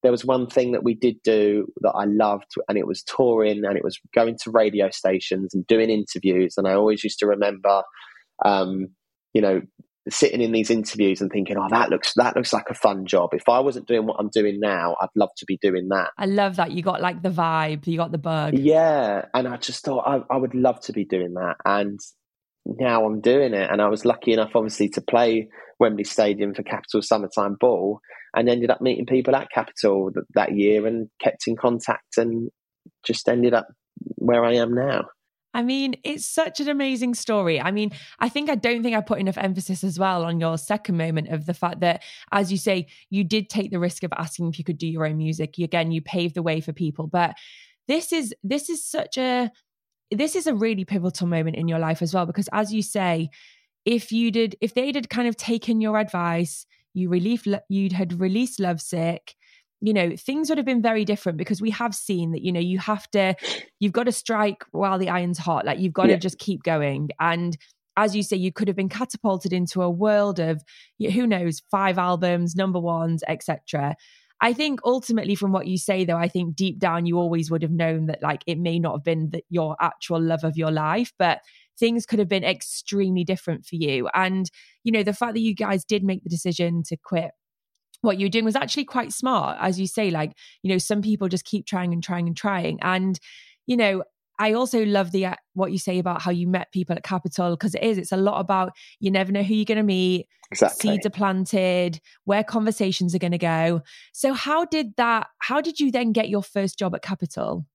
There 0.03 0.13
was 0.13 0.25
one 0.25 0.49
thing 0.49 0.73
that 0.73 0.85
we 0.85 0.95
did 0.95 1.23
do 1.23 1.67
that 1.81 1.93
I 1.93 2.05
loved, 2.05 2.53
and 2.69 2.77
it 2.77 2.87
was 2.87 3.03
touring 3.03 3.65
and 3.65 3.77
it 3.77 3.85
was 3.85 3.99
going 4.15 4.37
to 4.43 4.51
radio 4.51 4.91
stations 4.91 5.55
and 5.55 5.67
doing 5.67 5.89
interviews. 5.89 6.55
And 6.59 6.69
I 6.69 6.75
always 6.75 7.03
used 7.03 7.21
to 7.21 7.27
remember, 7.27 7.83
um, 8.45 8.89
you 9.33 9.41
know, 9.41 9.63
sitting 10.11 10.43
in 10.43 10.53
these 10.53 10.71
interviews 10.71 11.23
and 11.23 11.31
thinking, 11.33 11.57
"Oh, 11.57 11.69
that 11.71 11.89
looks 11.89 12.13
that 12.17 12.37
looks 12.37 12.53
like 12.53 12.69
a 12.69 12.75
fun 12.75 13.07
job. 13.07 13.31
If 13.33 13.49
I 13.49 13.61
wasn't 13.61 13.89
doing 13.89 14.05
what 14.05 14.17
I'm 14.19 14.29
doing 14.29 14.61
now, 14.61 14.97
I'd 15.01 15.09
love 15.17 15.31
to 15.39 15.47
be 15.47 15.57
doing 15.63 15.89
that." 15.89 16.11
I 16.19 16.27
love 16.27 16.57
that 16.57 16.73
you 16.73 16.83
got 16.83 17.01
like 17.01 17.23
the 17.23 17.31
vibe, 17.31 17.87
you 17.87 17.97
got 17.97 18.13
the 18.13 18.19
bug. 18.19 18.55
Yeah, 18.59 19.25
and 19.33 19.49
I 19.49 19.57
just 19.57 19.85
thought 19.85 20.07
I, 20.07 20.35
I 20.35 20.37
would 20.37 20.55
love 20.55 20.81
to 20.83 20.93
be 20.93 21.07
doing 21.07 21.33
that, 21.35 21.57
and 21.65 21.99
now 22.65 23.05
I'm 23.05 23.21
doing 23.21 23.55
it. 23.55 23.71
And 23.71 23.81
I 23.81 23.89
was 23.89 24.05
lucky 24.05 24.33
enough, 24.33 24.53
obviously, 24.55 24.89
to 24.91 25.01
play 25.01 25.49
Wembley 25.79 26.05
Stadium 26.05 26.55
for 26.55 26.63
Capital 26.63 27.03
Summertime 27.03 27.57
Ball 27.59 28.01
and 28.35 28.49
ended 28.49 28.71
up 28.71 28.81
meeting 28.81 29.07
people 29.07 29.37
at 29.37 29.51
Capital 29.51 30.11
that, 30.15 30.25
that 30.35 30.57
year 30.57 30.87
and 30.87 31.09
kept 31.23 31.47
in 31.47 31.57
contact 31.57 32.17
and 32.17 32.51
just 33.05 33.29
ended 33.29 33.55
up 33.55 33.69
where 34.17 34.45
I 34.45 34.55
am 34.55 34.75
now. 34.75 35.05
I 35.57 35.63
mean, 35.63 35.95
it's 36.03 36.27
such 36.27 36.59
an 36.59 36.69
amazing 36.69 37.15
story. 37.15 37.61
I 37.61 37.71
mean, 37.71 37.93
I 38.19 38.29
think 38.29 38.51
I 38.51 38.57
don't 38.57 38.83
think 38.83 38.97
I 38.97 39.01
put 39.01 39.21
enough 39.21 39.39
emphasis 39.39 39.85
as 39.85 40.01
well 40.01 40.25
on 40.25 40.41
your 40.41 40.59
second 40.59 40.97
moment 40.97 41.29
of 41.29 41.47
the 41.47 41.55
fact 41.55 41.79
that, 41.81 42.03
as 42.33 42.51
you 42.51 42.59
say, 42.59 42.89
you 43.09 43.23
did 43.23 43.49
take 43.49 43.71
the 43.71 43.79
risk 43.79 44.03
of 44.03 44.13
asking 44.17 44.49
if 44.49 44.59
you 44.59 44.65
could 44.65 44.79
do 44.79 44.89
your 44.89 45.07
own 45.07 45.17
music. 45.17 45.57
You, 45.57 45.65
again, 45.65 45.93
you 45.93 46.03
paved 46.03 46.35
the 46.35 46.43
way 46.43 46.61
for 46.61 46.73
people. 46.73 47.07
But 47.07 47.37
this 47.87 48.13
is 48.13 48.35
this 48.43 48.69
is 48.69 48.85
such 48.85 49.17
a 49.17 49.53
this 50.15 50.37
is 50.37 50.47
a 50.47 50.55
really 50.55 50.85
pivotal 50.85 51.27
moment 51.27 51.57
in 51.57 51.69
your 51.69 51.79
life 51.79 52.03
as 52.03 52.15
well 52.15 52.27
because 52.27 52.49
as 52.53 52.73
you 52.73 52.83
say 52.83 53.29
if 53.85 54.13
you 54.13 54.31
did 54.31 54.57
if 54.61 54.75
they 54.75 54.87
had 54.87 55.11
kind 55.11 55.29
of 55.29 55.37
taken 55.37 55.81
your 55.81 55.99
advice 55.99 56.67
you 56.95 57.09
relief 57.09 57.47
you'd 57.69 57.93
had 57.93 58.21
released 58.21 58.61
lovesick 58.61 59.35
you 59.81 59.93
know 59.93 60.17
things 60.17 60.49
would 60.49 60.59
have 60.59 60.67
been 60.67 60.83
very 60.83 61.05
different 61.05 61.37
because 61.37 61.61
we 61.61 61.71
have 61.71 61.95
seen 61.95 62.33
that 62.33 62.43
you 62.43 62.53
know 62.53 62.61
you 62.61 62.79
have 62.79 63.09
to 63.11 63.35
you've 63.81 63.93
got 63.93 64.05
to 64.05 64.13
strike 64.13 64.65
while 64.73 64.99
the 64.99 65.09
iron's 65.09 65.39
hot 65.39 65.67
like 65.67 65.79
you've 65.79 65.93
got 65.93 66.09
yeah. 66.09 66.15
to 66.15 66.21
just 66.21 66.39
keep 66.39 66.63
going 66.63 67.11
and 67.21 67.59
as 67.97 68.17
you 68.17 68.23
say 68.23 68.37
you 68.37 68.53
could 68.53 68.69
have 68.69 68.77
been 68.77 68.89
catapulted 68.89 69.53
into 69.53 69.83
a 69.83 69.91
world 69.91 70.41
of 70.41 70.63
who 70.99 71.27
knows 71.27 71.63
five 71.71 71.99
albums 71.99 72.57
number 72.57 72.81
ones 72.81 73.23
etc 73.29 73.95
I 74.41 74.53
think 74.53 74.81
ultimately, 74.85 75.35
from 75.35 75.53
what 75.53 75.67
you 75.67 75.79
say, 75.79 76.05
though, 76.05 76.17
I 76.17 76.29
think 76.29 76.57
deep 76.57 76.79
down 76.79 77.07
you 77.07 77.19
always 77.19 77.51
would 77.51 77.63
have 77.63 77.71
known 77.71 78.07
that 78.07 78.23
like 78.23 78.43
it 78.47 78.59
may 78.59 78.79
not 78.79 78.97
have 78.97 79.05
been 79.05 79.31
that 79.31 79.45
your 79.49 79.77
actual 79.81 80.21
love 80.21 80.45
of 80.45 80.57
your 80.57 80.71
life, 80.71 81.13
but 81.19 81.41
things 81.79 82.07
could 82.07 82.19
have 82.19 82.29
been 82.29 82.45
extremely 82.45 83.25
different 83.25 83.65
for 83.65 83.77
you. 83.77 84.09
And, 84.15 84.51
you 84.83 84.93
know, 84.93 85.03
the 85.03 85.13
fact 85.13 85.35
that 85.35 85.41
you 85.41 85.55
guys 85.55 85.85
did 85.85 86.05
make 86.05 86.23
the 86.23 86.29
decision 86.29 86.83
to 86.89 86.97
quit 86.97 87.31
what 88.03 88.19
you 88.19 88.27
were 88.27 88.31
doing 88.31 88.45
was 88.45 88.57
actually 88.57 88.85
quite 88.85 89.13
smart. 89.13 89.57
As 89.61 89.81
you 89.81 89.87
say, 89.87 90.11
like, 90.11 90.33
you 90.63 90.71
know, 90.71 90.79
some 90.79 91.01
people 91.01 91.29
just 91.29 91.45
keep 91.45 91.67
trying 91.67 91.93
and 91.93 92.03
trying 92.03 92.27
and 92.27 92.37
trying. 92.37 92.79
And, 92.83 93.19
you 93.67 93.77
know, 93.77 94.05
I 94.39 94.53
also 94.53 94.85
love 94.85 95.13
the 95.13 95.27
uh, 95.27 95.35
what 95.55 95.73
you 95.73 95.79
say 95.79 95.99
about 95.99 96.23
how 96.23 96.31
you 96.31 96.47
met 96.47 96.73
people 96.73 96.97
at 96.97 97.03
Capital 97.03 97.51
because 97.51 97.75
it 97.75 97.83
is. 97.83 97.99
It's 97.99 98.13
a 98.13 98.17
lot 98.17 98.41
about 98.41 98.73
you 99.01 99.11
never 99.11 99.33
know 99.33 99.43
who 99.43 99.55
you're 99.55 99.65
going 99.65 99.79
to 99.79 99.85
meet. 99.85 100.27
Exactly. 100.51 100.91
Seeds 100.91 101.07
are 101.07 101.11
planted, 101.11 102.01
where 102.25 102.45
conversations 102.45 103.15
are 103.15 103.19
going 103.19 103.33
to 103.33 103.39
go. 103.39 103.83
So 104.13 104.33
how 104.33 104.65
did 104.65 104.95
that? 104.97 105.29
How 105.39 105.61
did 105.61 105.81
you 105.81 105.91
then 105.91 106.13
get 106.13 106.29
your 106.29 106.43
first 106.43 106.79
job 106.79 106.95
at 106.95 107.03
Capital? 107.03 107.67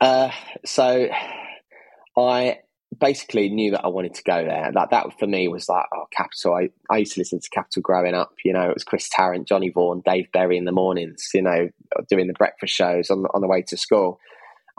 Uh, 0.00 0.30
so 0.64 1.08
I 2.16 2.58
basically 2.98 3.48
knew 3.48 3.72
that 3.72 3.84
I 3.84 3.88
wanted 3.88 4.14
to 4.14 4.22
go 4.22 4.44
there. 4.44 4.70
Like 4.72 4.90
that 4.90 5.06
for 5.18 5.26
me 5.26 5.48
was 5.48 5.68
like, 5.68 5.86
oh, 5.94 6.06
Capital. 6.10 6.54
I, 6.54 6.70
I 6.90 6.98
used 6.98 7.14
to 7.14 7.20
listen 7.20 7.40
to 7.40 7.50
Capital 7.50 7.82
growing 7.82 8.14
up. 8.14 8.32
You 8.44 8.52
know, 8.52 8.68
it 8.68 8.74
was 8.74 8.84
Chris 8.84 9.08
Tarrant, 9.10 9.46
Johnny 9.46 9.70
Vaughan, 9.70 10.02
Dave 10.04 10.30
Berry 10.32 10.56
in 10.56 10.64
the 10.64 10.72
mornings. 10.72 11.28
You 11.34 11.42
know, 11.42 11.68
doing 12.08 12.26
the 12.26 12.34
breakfast 12.34 12.74
shows 12.74 13.10
on 13.10 13.26
on 13.34 13.40
the 13.40 13.48
way 13.48 13.62
to 13.62 13.76
school. 13.76 14.18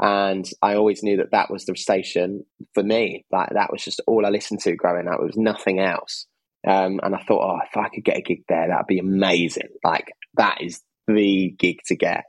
And 0.02 0.50
I 0.62 0.76
always 0.76 1.04
knew 1.04 1.18
that 1.18 1.32
that 1.32 1.52
was 1.52 1.66
the 1.66 1.76
station 1.76 2.46
for 2.74 2.84
me. 2.84 3.26
Like 3.32 3.50
that 3.52 3.72
was 3.72 3.84
just 3.84 4.02
all 4.08 4.26
I 4.26 4.30
listened 4.30 4.62
to 4.62 4.76
growing 4.76 5.08
up. 5.08 5.20
It 5.20 5.26
was 5.26 5.38
nothing 5.38 5.80
else. 5.80 6.26
Um, 6.68 7.00
and 7.04 7.16
I 7.16 7.24
thought, 7.24 7.44
oh, 7.44 7.60
if 7.70 7.76
I 7.76 7.90
could 7.90 8.04
get 8.06 8.18
a 8.18 8.22
gig 8.22 8.44
there, 8.48 8.68
that'd 8.68 8.88
be 8.88 9.00
amazing. 9.00 9.70
Like 9.84 10.12
that 10.36 10.60
is 10.62 10.82
the 11.08 11.54
gig 11.58 11.80
to 11.88 11.96
get. 11.96 12.24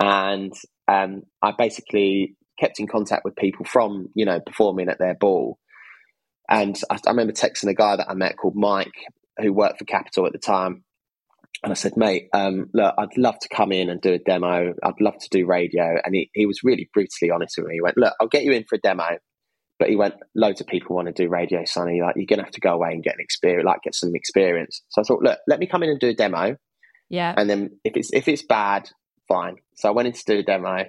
And 0.00 0.52
um, 0.86 1.22
I 1.42 1.52
basically 1.56 2.34
kept 2.60 2.80
in 2.80 2.86
contact 2.86 3.24
with 3.24 3.36
people 3.36 3.64
from, 3.64 4.08
you 4.14 4.24
know, 4.24 4.40
performing 4.40 4.88
at 4.88 4.98
their 4.98 5.14
ball. 5.14 5.58
And 6.48 6.78
I, 6.90 6.98
I 7.06 7.10
remember 7.10 7.32
texting 7.32 7.70
a 7.70 7.74
guy 7.74 7.96
that 7.96 8.10
I 8.10 8.14
met 8.14 8.36
called 8.36 8.56
Mike, 8.56 8.92
who 9.40 9.52
worked 9.52 9.78
for 9.78 9.84
Capital 9.84 10.26
at 10.26 10.32
the 10.32 10.38
time. 10.38 10.84
And 11.62 11.72
I 11.72 11.74
said, 11.74 11.96
mate, 11.96 12.28
um, 12.32 12.70
look, 12.72 12.94
I'd 12.96 13.16
love 13.16 13.38
to 13.40 13.48
come 13.48 13.72
in 13.72 13.90
and 13.90 14.00
do 14.00 14.12
a 14.12 14.18
demo. 14.18 14.74
I'd 14.82 15.00
love 15.00 15.18
to 15.18 15.28
do 15.30 15.46
radio. 15.46 15.96
And 16.04 16.14
he, 16.14 16.30
he 16.32 16.46
was 16.46 16.62
really 16.62 16.88
brutally 16.94 17.30
honest 17.32 17.56
with 17.58 17.66
me. 17.66 17.74
He 17.74 17.80
went, 17.80 17.96
look, 17.96 18.14
I'll 18.20 18.28
get 18.28 18.44
you 18.44 18.52
in 18.52 18.64
for 18.64 18.76
a 18.76 18.80
demo. 18.80 19.18
But 19.78 19.90
he 19.90 19.96
went, 19.96 20.14
loads 20.34 20.60
of 20.60 20.66
people 20.66 20.96
want 20.96 21.08
to 21.08 21.12
do 21.12 21.28
radio, 21.28 21.64
Sonny. 21.64 22.00
Like, 22.00 22.14
you're 22.16 22.26
going 22.26 22.38
to 22.38 22.44
have 22.44 22.54
to 22.54 22.60
go 22.60 22.74
away 22.74 22.90
and 22.92 23.02
get 23.02 23.14
an 23.14 23.20
experience, 23.20 23.66
like 23.66 23.82
get 23.82 23.94
some 23.94 24.14
experience. 24.14 24.82
So 24.88 25.02
I 25.02 25.04
thought, 25.04 25.22
look, 25.22 25.38
let 25.48 25.58
me 25.58 25.66
come 25.66 25.82
in 25.82 25.90
and 25.90 26.00
do 26.00 26.08
a 26.08 26.14
demo. 26.14 26.56
Yeah. 27.08 27.34
And 27.36 27.48
then 27.48 27.78
if 27.84 27.96
it's, 27.96 28.12
if 28.12 28.28
it's 28.28 28.42
bad, 28.42 28.88
fine. 29.26 29.56
So 29.76 29.88
I 29.88 29.92
went 29.92 30.08
in 30.08 30.14
to 30.14 30.24
do 30.26 30.38
a 30.38 30.42
demo. 30.42 30.84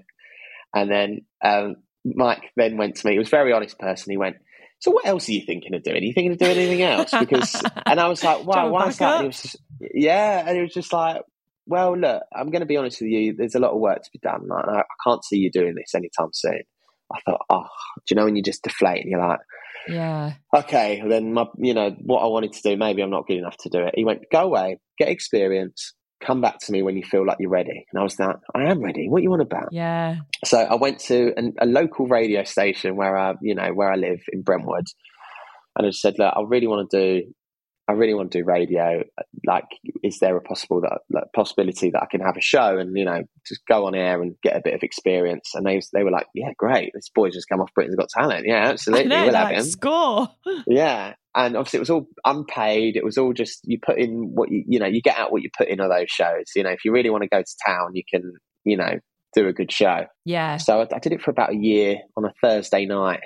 And 0.73 0.91
then 0.91 1.21
um, 1.43 1.77
Mike 2.03 2.51
then 2.55 2.77
went 2.77 2.95
to 2.97 3.07
me. 3.07 3.13
He 3.13 3.19
was 3.19 3.27
a 3.27 3.31
very 3.31 3.53
honest 3.53 3.77
person. 3.79 4.11
He 4.11 4.17
went, 4.17 4.37
so 4.79 4.91
what 4.91 5.05
else 5.05 5.27
are 5.29 5.33
you 5.33 5.45
thinking 5.45 5.75
of 5.75 5.83
doing? 5.83 5.97
Are 5.97 6.05
you 6.05 6.13
thinking 6.13 6.31
of 6.31 6.37
doing 6.37 6.57
anything 6.57 6.81
else? 6.81 7.11
Because, 7.17 7.61
and 7.85 7.99
I 7.99 8.07
was 8.07 8.23
like, 8.23 8.45
wow, 8.45 8.69
why 8.69 8.87
is 8.87 8.97
that? 8.97 9.55
Yeah. 9.93 10.43
And 10.45 10.57
it 10.57 10.61
was 10.61 10.73
just 10.73 10.93
like, 10.93 11.21
well, 11.65 11.97
look, 11.97 12.23
I'm 12.35 12.49
going 12.49 12.61
to 12.61 12.65
be 12.65 12.77
honest 12.77 13.01
with 13.01 13.11
you. 13.11 13.35
There's 13.35 13.55
a 13.55 13.59
lot 13.59 13.71
of 13.71 13.79
work 13.79 14.03
to 14.03 14.09
be 14.11 14.19
done. 14.19 14.47
Like, 14.47 14.65
I 14.67 14.83
can't 15.03 15.23
see 15.23 15.37
you 15.37 15.51
doing 15.51 15.75
this 15.75 15.93
anytime 15.95 16.29
soon. 16.33 16.61
I 17.13 17.19
thought, 17.21 17.45
oh, 17.49 17.67
do 18.05 18.13
you 18.13 18.15
know 18.15 18.25
when 18.25 18.35
you 18.35 18.43
just 18.43 18.63
deflate 18.63 19.01
and 19.01 19.09
you're 19.09 19.19
like, 19.19 19.39
yeah, 19.87 20.33
okay, 20.55 21.01
then 21.07 21.33
my, 21.33 21.45
you 21.57 21.73
know, 21.73 21.95
what 22.01 22.21
I 22.21 22.27
wanted 22.27 22.53
to 22.53 22.61
do, 22.61 22.77
maybe 22.77 23.01
I'm 23.01 23.09
not 23.09 23.27
good 23.27 23.37
enough 23.37 23.57
to 23.61 23.69
do 23.69 23.79
it. 23.79 23.93
He 23.95 24.03
went, 24.03 24.23
go 24.31 24.41
away, 24.41 24.79
get 24.99 25.09
experience, 25.09 25.93
come 26.21 26.41
back 26.41 26.59
to 26.59 26.71
me 26.71 26.83
when 26.83 26.97
you 26.97 27.03
feel 27.03 27.25
like 27.25 27.37
you're 27.39 27.49
ready. 27.49 27.85
And 27.91 27.99
I 27.99 28.03
was 28.03 28.19
like, 28.19 28.35
I 28.53 28.65
am 28.65 28.83
ready. 28.83 29.07
What 29.09 29.23
you 29.23 29.29
want 29.29 29.41
about? 29.41 29.69
Yeah. 29.71 30.17
So 30.45 30.59
I 30.59 30.75
went 30.75 30.99
to 31.01 31.33
an, 31.37 31.53
a 31.59 31.65
local 31.65 32.07
radio 32.07 32.43
station 32.43 32.95
where 32.95 33.17
I, 33.17 33.35
you 33.41 33.55
know, 33.55 33.69
where 33.73 33.91
I 33.91 33.95
live 33.95 34.19
in 34.31 34.41
Brentwood, 34.41 34.85
and 35.75 35.87
I 35.87 35.89
just 35.89 36.01
said, 36.01 36.15
look, 36.19 36.33
I 36.35 36.41
really 36.45 36.67
want 36.67 36.89
to 36.91 37.21
do, 37.21 37.33
I 37.89 37.93
really 37.93 38.13
want 38.13 38.31
to 38.31 38.37
do 38.37 38.45
radio. 38.45 39.03
Like, 39.47 39.65
is 40.03 40.19
there 40.19 40.37
a 40.37 40.41
possible 40.41 40.79
that 40.81 40.99
like, 41.09 41.23
possibility 41.33 41.89
that 41.89 42.03
I 42.03 42.05
can 42.05 42.21
have 42.21 42.37
a 42.37 42.41
show 42.41 42.77
and 42.77 42.95
you 42.95 43.03
know 43.03 43.23
just 43.47 43.65
go 43.65 43.87
on 43.87 43.95
air 43.95 44.21
and 44.21 44.35
get 44.43 44.55
a 44.55 44.61
bit 44.63 44.75
of 44.75 44.83
experience? 44.83 45.51
And 45.55 45.65
they 45.65 45.81
they 45.91 46.03
were 46.03 46.11
like, 46.11 46.27
yeah, 46.35 46.51
great. 46.55 46.91
This 46.93 47.09
boy 47.09 47.31
just 47.31 47.49
come 47.49 47.61
off 47.61 47.73
Britain's 47.73 47.95
Got 47.95 48.09
Talent. 48.09 48.45
Yeah, 48.45 48.67
absolutely. 48.69 49.07
Know, 49.07 49.23
we'll 49.23 49.33
like, 49.33 49.47
have 49.47 49.57
him. 49.57 49.63
Score. 49.63 50.29
Yeah, 50.67 51.13
and 51.35 51.57
obviously 51.57 51.77
it 51.77 51.81
was 51.81 51.89
all 51.89 52.07
unpaid. 52.25 52.95
It 52.95 53.03
was 53.03 53.17
all 53.17 53.33
just 53.33 53.61
you 53.63 53.79
put 53.83 53.97
in 53.97 54.35
what 54.35 54.51
you 54.51 54.63
you 54.67 54.77
know 54.77 54.85
you 54.85 55.01
get 55.01 55.17
out 55.17 55.31
what 55.31 55.41
you 55.41 55.49
put 55.57 55.67
in 55.67 55.79
on 55.79 55.89
those 55.89 56.09
shows. 56.09 56.51
You 56.55 56.63
know, 56.63 56.69
if 56.69 56.85
you 56.85 56.91
really 56.91 57.09
want 57.09 57.23
to 57.23 57.29
go 57.29 57.41
to 57.41 57.55
town, 57.65 57.95
you 57.95 58.03
can 58.07 58.33
you 58.65 58.77
know 58.77 58.99
do 59.33 59.47
a 59.47 59.53
good 59.53 59.71
show. 59.71 60.05
Yeah. 60.25 60.57
So 60.57 60.81
I, 60.81 60.95
I 60.95 60.99
did 60.99 61.13
it 61.13 61.21
for 61.21 61.31
about 61.31 61.53
a 61.53 61.57
year 61.57 61.97
on 62.15 62.25
a 62.25 62.33
Thursday 62.43 62.85
night. 62.85 63.21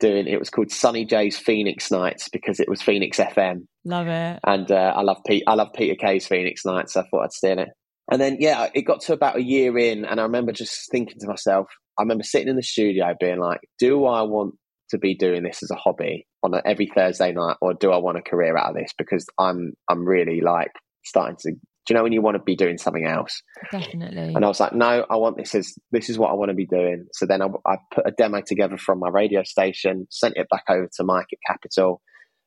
Doing 0.00 0.26
it 0.26 0.38
was 0.38 0.50
called 0.50 0.70
Sonny 0.70 1.04
Jay's 1.04 1.38
Phoenix 1.38 1.90
Nights 1.90 2.28
because 2.28 2.58
it 2.58 2.68
was 2.68 2.80
Phoenix 2.82 3.18
FM. 3.18 3.66
Love 3.84 4.08
it. 4.08 4.40
And 4.46 4.70
uh, 4.70 4.94
I 4.96 5.02
love 5.02 5.18
Pete. 5.26 5.44
I 5.46 5.54
love 5.54 5.68
Peter 5.74 5.94
Kay's 5.94 6.26
Phoenix 6.26 6.64
Nights. 6.64 6.94
So 6.94 7.00
I 7.00 7.04
thought 7.08 7.24
I'd 7.24 7.32
stay 7.32 7.52
in 7.52 7.58
it. 7.58 7.68
And 8.10 8.20
then 8.20 8.38
yeah, 8.40 8.68
it 8.74 8.82
got 8.82 9.00
to 9.02 9.12
about 9.12 9.36
a 9.36 9.42
year 9.42 9.76
in, 9.78 10.04
and 10.04 10.18
I 10.18 10.24
remember 10.24 10.52
just 10.52 10.90
thinking 10.90 11.18
to 11.20 11.28
myself. 11.28 11.66
I 11.98 12.02
remember 12.02 12.24
sitting 12.24 12.48
in 12.48 12.56
the 12.56 12.62
studio 12.62 13.14
being 13.20 13.38
like, 13.38 13.60
"Do 13.78 14.04
I 14.06 14.22
want 14.22 14.54
to 14.90 14.98
be 14.98 15.14
doing 15.14 15.44
this 15.44 15.62
as 15.62 15.70
a 15.70 15.76
hobby 15.76 16.26
on 16.42 16.54
a, 16.54 16.60
every 16.64 16.90
Thursday 16.92 17.32
night, 17.32 17.56
or 17.60 17.74
do 17.74 17.92
I 17.92 17.98
want 17.98 18.18
a 18.18 18.22
career 18.22 18.56
out 18.56 18.70
of 18.70 18.74
this? 18.74 18.92
Because 18.98 19.26
I'm 19.38 19.74
I'm 19.88 20.04
really 20.04 20.40
like 20.40 20.72
starting 21.04 21.36
to. 21.40 21.52
Do 21.86 21.94
you 21.94 21.96
know 21.96 22.02
when 22.02 22.12
you 22.12 22.22
want 22.22 22.36
to 22.36 22.42
be 22.42 22.56
doing 22.56 22.78
something 22.78 23.06
else? 23.06 23.42
Definitely. 23.72 24.34
And 24.34 24.44
I 24.44 24.48
was 24.48 24.60
like, 24.60 24.74
no, 24.74 25.06
I 25.08 25.16
want 25.16 25.38
this 25.38 25.54
is 25.54 25.78
this 25.90 26.10
is 26.10 26.18
what 26.18 26.30
I 26.30 26.34
want 26.34 26.50
to 26.50 26.54
be 26.54 26.66
doing. 26.66 27.06
So 27.12 27.26
then 27.26 27.42
I, 27.42 27.46
I 27.66 27.76
put 27.92 28.06
a 28.06 28.12
demo 28.12 28.42
together 28.46 28.76
from 28.76 28.98
my 28.98 29.08
radio 29.08 29.42
station, 29.42 30.06
sent 30.10 30.36
it 30.36 30.48
back 30.50 30.64
over 30.68 30.88
to 30.96 31.04
Mike 31.04 31.26
at 31.32 31.38
Capital, 31.46 32.02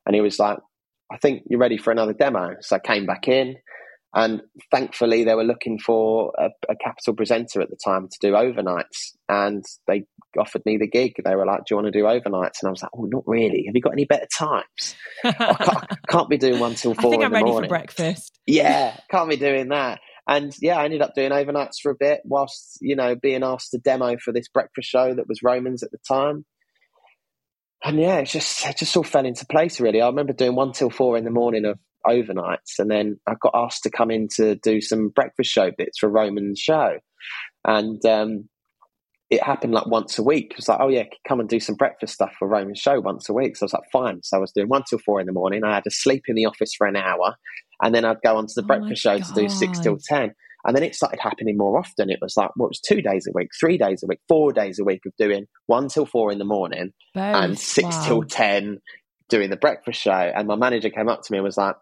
and 0.06 0.16
he 0.16 0.22
was 0.22 0.40
like, 0.40 0.60
I 1.12 1.18
think 1.18 1.44
you're 1.50 1.60
ready 1.60 1.78
for 1.78 1.92
another 1.92 2.14
demo. 2.14 2.56
So 2.62 2.76
I 2.76 2.80
came 2.80 3.06
back 3.06 3.28
in. 3.28 3.56
And 4.16 4.42
thankfully, 4.70 5.24
they 5.24 5.34
were 5.34 5.44
looking 5.44 5.80
for 5.80 6.34
a, 6.38 6.50
a, 6.70 6.76
capital 6.76 7.16
presenter 7.16 7.62
at 7.62 7.72
the 7.72 7.78
time 7.84 8.08
to 8.10 8.18
do 8.22 8.34
overnights. 8.34 9.16
And 9.28 9.66
they 9.88 10.06
offered 10.38 10.64
me 10.66 10.78
the 10.78 10.88
gig. 10.88 11.14
They 11.24 11.36
were 11.36 11.48
like, 11.48 11.62
Do 11.66 11.66
you 11.72 11.78
want 11.78 11.92
to 11.92 12.00
do 12.00 12.04
overnights? 12.04 12.62
And 12.62 12.68
I 12.68 12.70
was 12.70 12.84
like, 12.84 12.92
Oh, 12.96 13.06
not 13.06 13.24
really. 13.26 13.64
Have 13.66 13.76
you 13.76 13.82
got 13.82 13.94
any 13.94 14.06
better 14.06 14.28
times? 14.38 14.96
I 15.24 15.32
can't, 15.32 16.08
can't, 16.08 16.30
be 16.30 16.38
doing 16.38 16.60
one 16.60 16.76
till 16.76 16.94
four. 16.94 17.10
I 17.10 17.12
think 17.12 17.24
I'm 17.24 17.34
ready 17.34 17.46
morning. 17.46 17.68
for 17.68 17.76
breakfast. 17.76 18.40
Yeah, 18.46 18.96
can't 19.10 19.30
be 19.30 19.38
doing 19.38 19.70
that. 19.70 20.00
And 20.28 20.56
yeah, 20.62 20.78
I 20.78 20.86
ended 20.86 21.02
up 21.02 21.16
doing 21.16 21.32
overnights 21.32 21.82
for 21.82 21.92
a 21.92 21.96
bit 21.96 22.22
whilst, 22.24 22.78
you 22.82 22.96
know, 22.96 23.16
being 23.16 23.44
asked 23.44 23.72
to 23.72 23.80
demo 23.80 24.18
for 24.18 24.32
this 24.32 24.48
breakfast 24.48 24.90
show 24.90 25.16
that 25.16 25.28
was 25.28 25.42
Romans 25.42 25.82
at 25.82 25.92
the 25.92 25.98
time 26.08 26.46
and 27.84 28.00
yeah, 28.00 28.20
it 28.20 28.26
just 28.26 28.66
it 28.66 28.78
just 28.78 28.96
all 28.96 29.04
fell 29.04 29.26
into 29.26 29.46
place 29.46 29.80
really. 29.80 30.02
I 30.02 30.08
remember 30.08 30.34
doing 30.34 30.56
one 30.56 30.72
till 30.72 30.90
four 30.90 31.18
in 31.18 31.26
the 31.26 31.32
morning 31.32 31.66
of 31.66 31.78
overnights, 32.06 32.80
and 32.80 32.90
then 32.90 33.20
I 33.28 33.34
got 33.42 33.54
asked 33.54 33.84
to 33.84 33.90
come 33.90 34.12
in 34.12 34.28
to 34.36 34.56
do 34.56 34.82
some 34.82 35.10
breakfast 35.10 35.52
show 35.52 35.72
bits 35.78 36.00
for 36.00 36.10
Roman's 36.10 36.60
show, 36.60 36.98
and 37.66 38.04
um, 38.06 38.50
it 39.30 39.42
happened 39.44 39.74
like 39.74 39.88
once 39.88 40.20
a 40.20 40.24
week. 40.24 40.52
It 40.52 40.58
was 40.58 40.70
like, 40.70 40.80
oh 40.80 40.90
yeah, 40.90 41.04
come 41.28 41.40
and 41.40 41.50
do 41.50 41.60
some 41.60 41.76
breakfast 41.76 42.14
stuff 42.14 42.34
for 42.38 42.48
Roman's 42.48 42.80
show 42.80 43.00
once 43.00 43.30
a 43.30 43.34
week. 43.34 43.58
So 43.58 43.64
I 43.64 43.66
was 43.66 43.74
like, 43.74 43.84
fine. 43.92 44.22
So 44.24 44.38
I 44.38 44.40
was 44.40 44.52
doing 44.52 44.68
one 44.68 44.84
till 44.90 45.00
four 45.00 45.20
in 45.20 45.26
the 45.26 45.34
morning. 45.34 45.64
I 45.64 45.74
had 45.74 45.84
to 45.86 45.92
sleep 45.92 46.24
in 46.28 46.36
the 46.36 46.46
office 46.46 46.74
for 46.78 46.88
an 46.88 46.96
hour, 46.96 47.36
and 47.82 47.94
then 47.94 48.06
I'd 48.06 48.22
go 48.24 48.38
on 48.38 48.48
to 48.48 48.54
the 48.56 48.64
oh 48.64 48.68
breakfast 48.68 49.02
show 49.02 49.18
God. 49.18 49.28
to 49.28 49.34
do 49.34 49.50
six 49.50 49.80
till 49.80 49.98
ten. 49.98 50.34
And 50.66 50.76
then 50.76 50.84
it 50.84 50.96
started 50.96 51.20
happening 51.20 51.58
more 51.58 51.78
often. 51.78 52.10
It 52.10 52.20
was 52.22 52.38
like, 52.38 52.52
well, 52.56 52.68
it 52.68 52.70
was 52.70 52.80
two 52.80 53.02
days 53.02 53.28
a 53.28 53.32
week, 53.34 53.50
three 53.60 53.78
days 53.78 54.02
a 54.02 54.08
week, 54.08 54.20
four 54.30 54.54
days 54.54 54.80
a 54.80 54.84
week 54.84 55.02
of 55.06 55.12
doing 55.18 55.46
one 55.66 55.90
till 55.90 56.06
four 56.06 56.32
in 56.32 56.40
the 56.40 56.46
morning 56.46 56.94
Both. 57.14 57.36
and 57.36 57.60
six 57.60 57.96
wow. 57.98 58.06
till 58.06 58.24
10 58.24 58.80
doing 59.28 59.50
the 59.50 59.58
breakfast 59.58 60.00
show. 60.00 60.12
And 60.12 60.48
my 60.48 60.56
manager 60.56 60.90
came 60.90 61.10
up 61.10 61.22
to 61.24 61.32
me 61.32 61.40
and 61.40 61.44
was 61.44 61.58
like, 61.58 61.76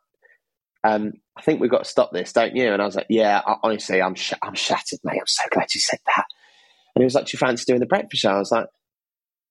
um, 0.84 1.14
I 1.38 1.42
think 1.42 1.60
we've 1.60 1.72
got 1.72 1.84
to 1.84 1.90
stop 1.90 2.12
this, 2.12 2.34
don't 2.34 2.56
you? 2.56 2.72
And 2.74 2.82
I 2.82 2.86
was 2.86 2.96
like, 2.96 3.08
yeah, 3.10 3.42
I, 3.46 3.56
honestly, 3.64 4.02
I'm, 4.02 4.16
sh- 4.16 4.34
I'm 4.42 4.56
shattered, 4.56 5.00
mate. 5.04 5.20
I'm 5.20 5.28
so 5.28 5.44
glad 5.52 5.74
you 5.74 5.82
said 5.82 6.00
that. 6.16 6.26
And 6.96 7.02
he 7.02 7.06
was 7.06 7.16
like, 7.16 7.26
do 7.26 7.32
you 7.34 7.40
fancy 7.40 7.66
doing 7.66 7.80
the 7.80 7.86
breakfast 7.86 8.22
show? 8.22 8.32
I 8.32 8.40
was 8.40 8.52
like, 8.52 8.68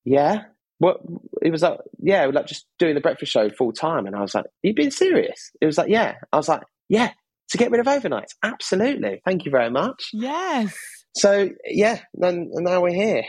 yeah. 0.04 0.42
What? 0.78 1.00
He 1.42 1.50
was 1.50 1.62
like, 1.62 1.78
yeah, 1.98 2.26
like 2.26 2.46
just 2.46 2.66
doing 2.78 2.94
the 2.94 3.00
breakfast 3.00 3.32
show 3.32 3.48
full 3.50 3.72
time. 3.72 4.06
And 4.06 4.16
I 4.16 4.20
was 4.20 4.34
like, 4.34 4.46
you 4.62 4.74
being 4.74 4.90
serious? 4.90 5.50
It 5.60 5.66
was 5.66 5.78
like, 5.78 5.88
yeah. 5.88 6.14
I 6.32 6.36
was 6.36 6.48
like, 6.48 6.62
yeah, 6.88 7.12
to 7.50 7.58
get 7.58 7.70
rid 7.70 7.80
of 7.80 7.86
overnights. 7.86 8.34
Absolutely. 8.42 9.20
Thank 9.24 9.44
you 9.44 9.50
very 9.50 9.70
much. 9.70 10.10
Yes. 10.12 10.74
So 11.16 11.50
yeah, 11.64 12.00
and, 12.14 12.52
and 12.52 12.64
now 12.64 12.82
we're 12.82 12.94
here. 12.94 13.24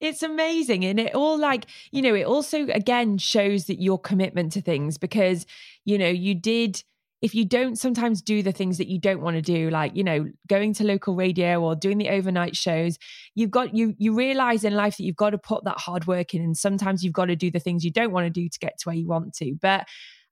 It's 0.00 0.22
amazing. 0.22 0.84
And 0.84 0.98
it 0.98 1.14
all 1.14 1.38
like, 1.38 1.66
you 1.92 2.02
know, 2.02 2.14
it 2.14 2.24
also 2.24 2.66
again 2.68 3.18
shows 3.18 3.66
that 3.66 3.80
your 3.80 3.98
commitment 3.98 4.52
to 4.52 4.60
things 4.60 4.98
because, 4.98 5.46
you 5.84 5.98
know, 5.98 6.08
you 6.08 6.34
did 6.34 6.82
if 7.22 7.34
you 7.34 7.44
don't 7.44 7.76
sometimes 7.76 8.20
do 8.20 8.42
the 8.42 8.52
things 8.52 8.78
that 8.78 8.88
you 8.88 8.98
don't 8.98 9.20
want 9.20 9.36
to 9.36 9.42
do 9.42 9.70
like 9.70 9.96
you 9.96 10.04
know 10.04 10.26
going 10.48 10.74
to 10.74 10.84
local 10.84 11.14
radio 11.14 11.62
or 11.62 11.74
doing 11.74 11.98
the 11.98 12.10
overnight 12.10 12.56
shows 12.56 12.98
you've 13.34 13.50
got 13.50 13.74
you 13.74 13.94
you 13.98 14.14
realize 14.14 14.64
in 14.64 14.74
life 14.74 14.96
that 14.96 15.04
you've 15.04 15.16
got 15.16 15.30
to 15.30 15.38
put 15.38 15.64
that 15.64 15.78
hard 15.78 16.06
work 16.06 16.34
in 16.34 16.42
and 16.42 16.56
sometimes 16.56 17.02
you've 17.02 17.12
got 17.12 17.26
to 17.26 17.36
do 17.36 17.50
the 17.50 17.60
things 17.60 17.84
you 17.84 17.92
don't 17.92 18.12
want 18.12 18.26
to 18.26 18.30
do 18.30 18.48
to 18.48 18.58
get 18.58 18.76
to 18.78 18.88
where 18.88 18.96
you 18.96 19.06
want 19.06 19.32
to 19.32 19.54
but 19.62 19.86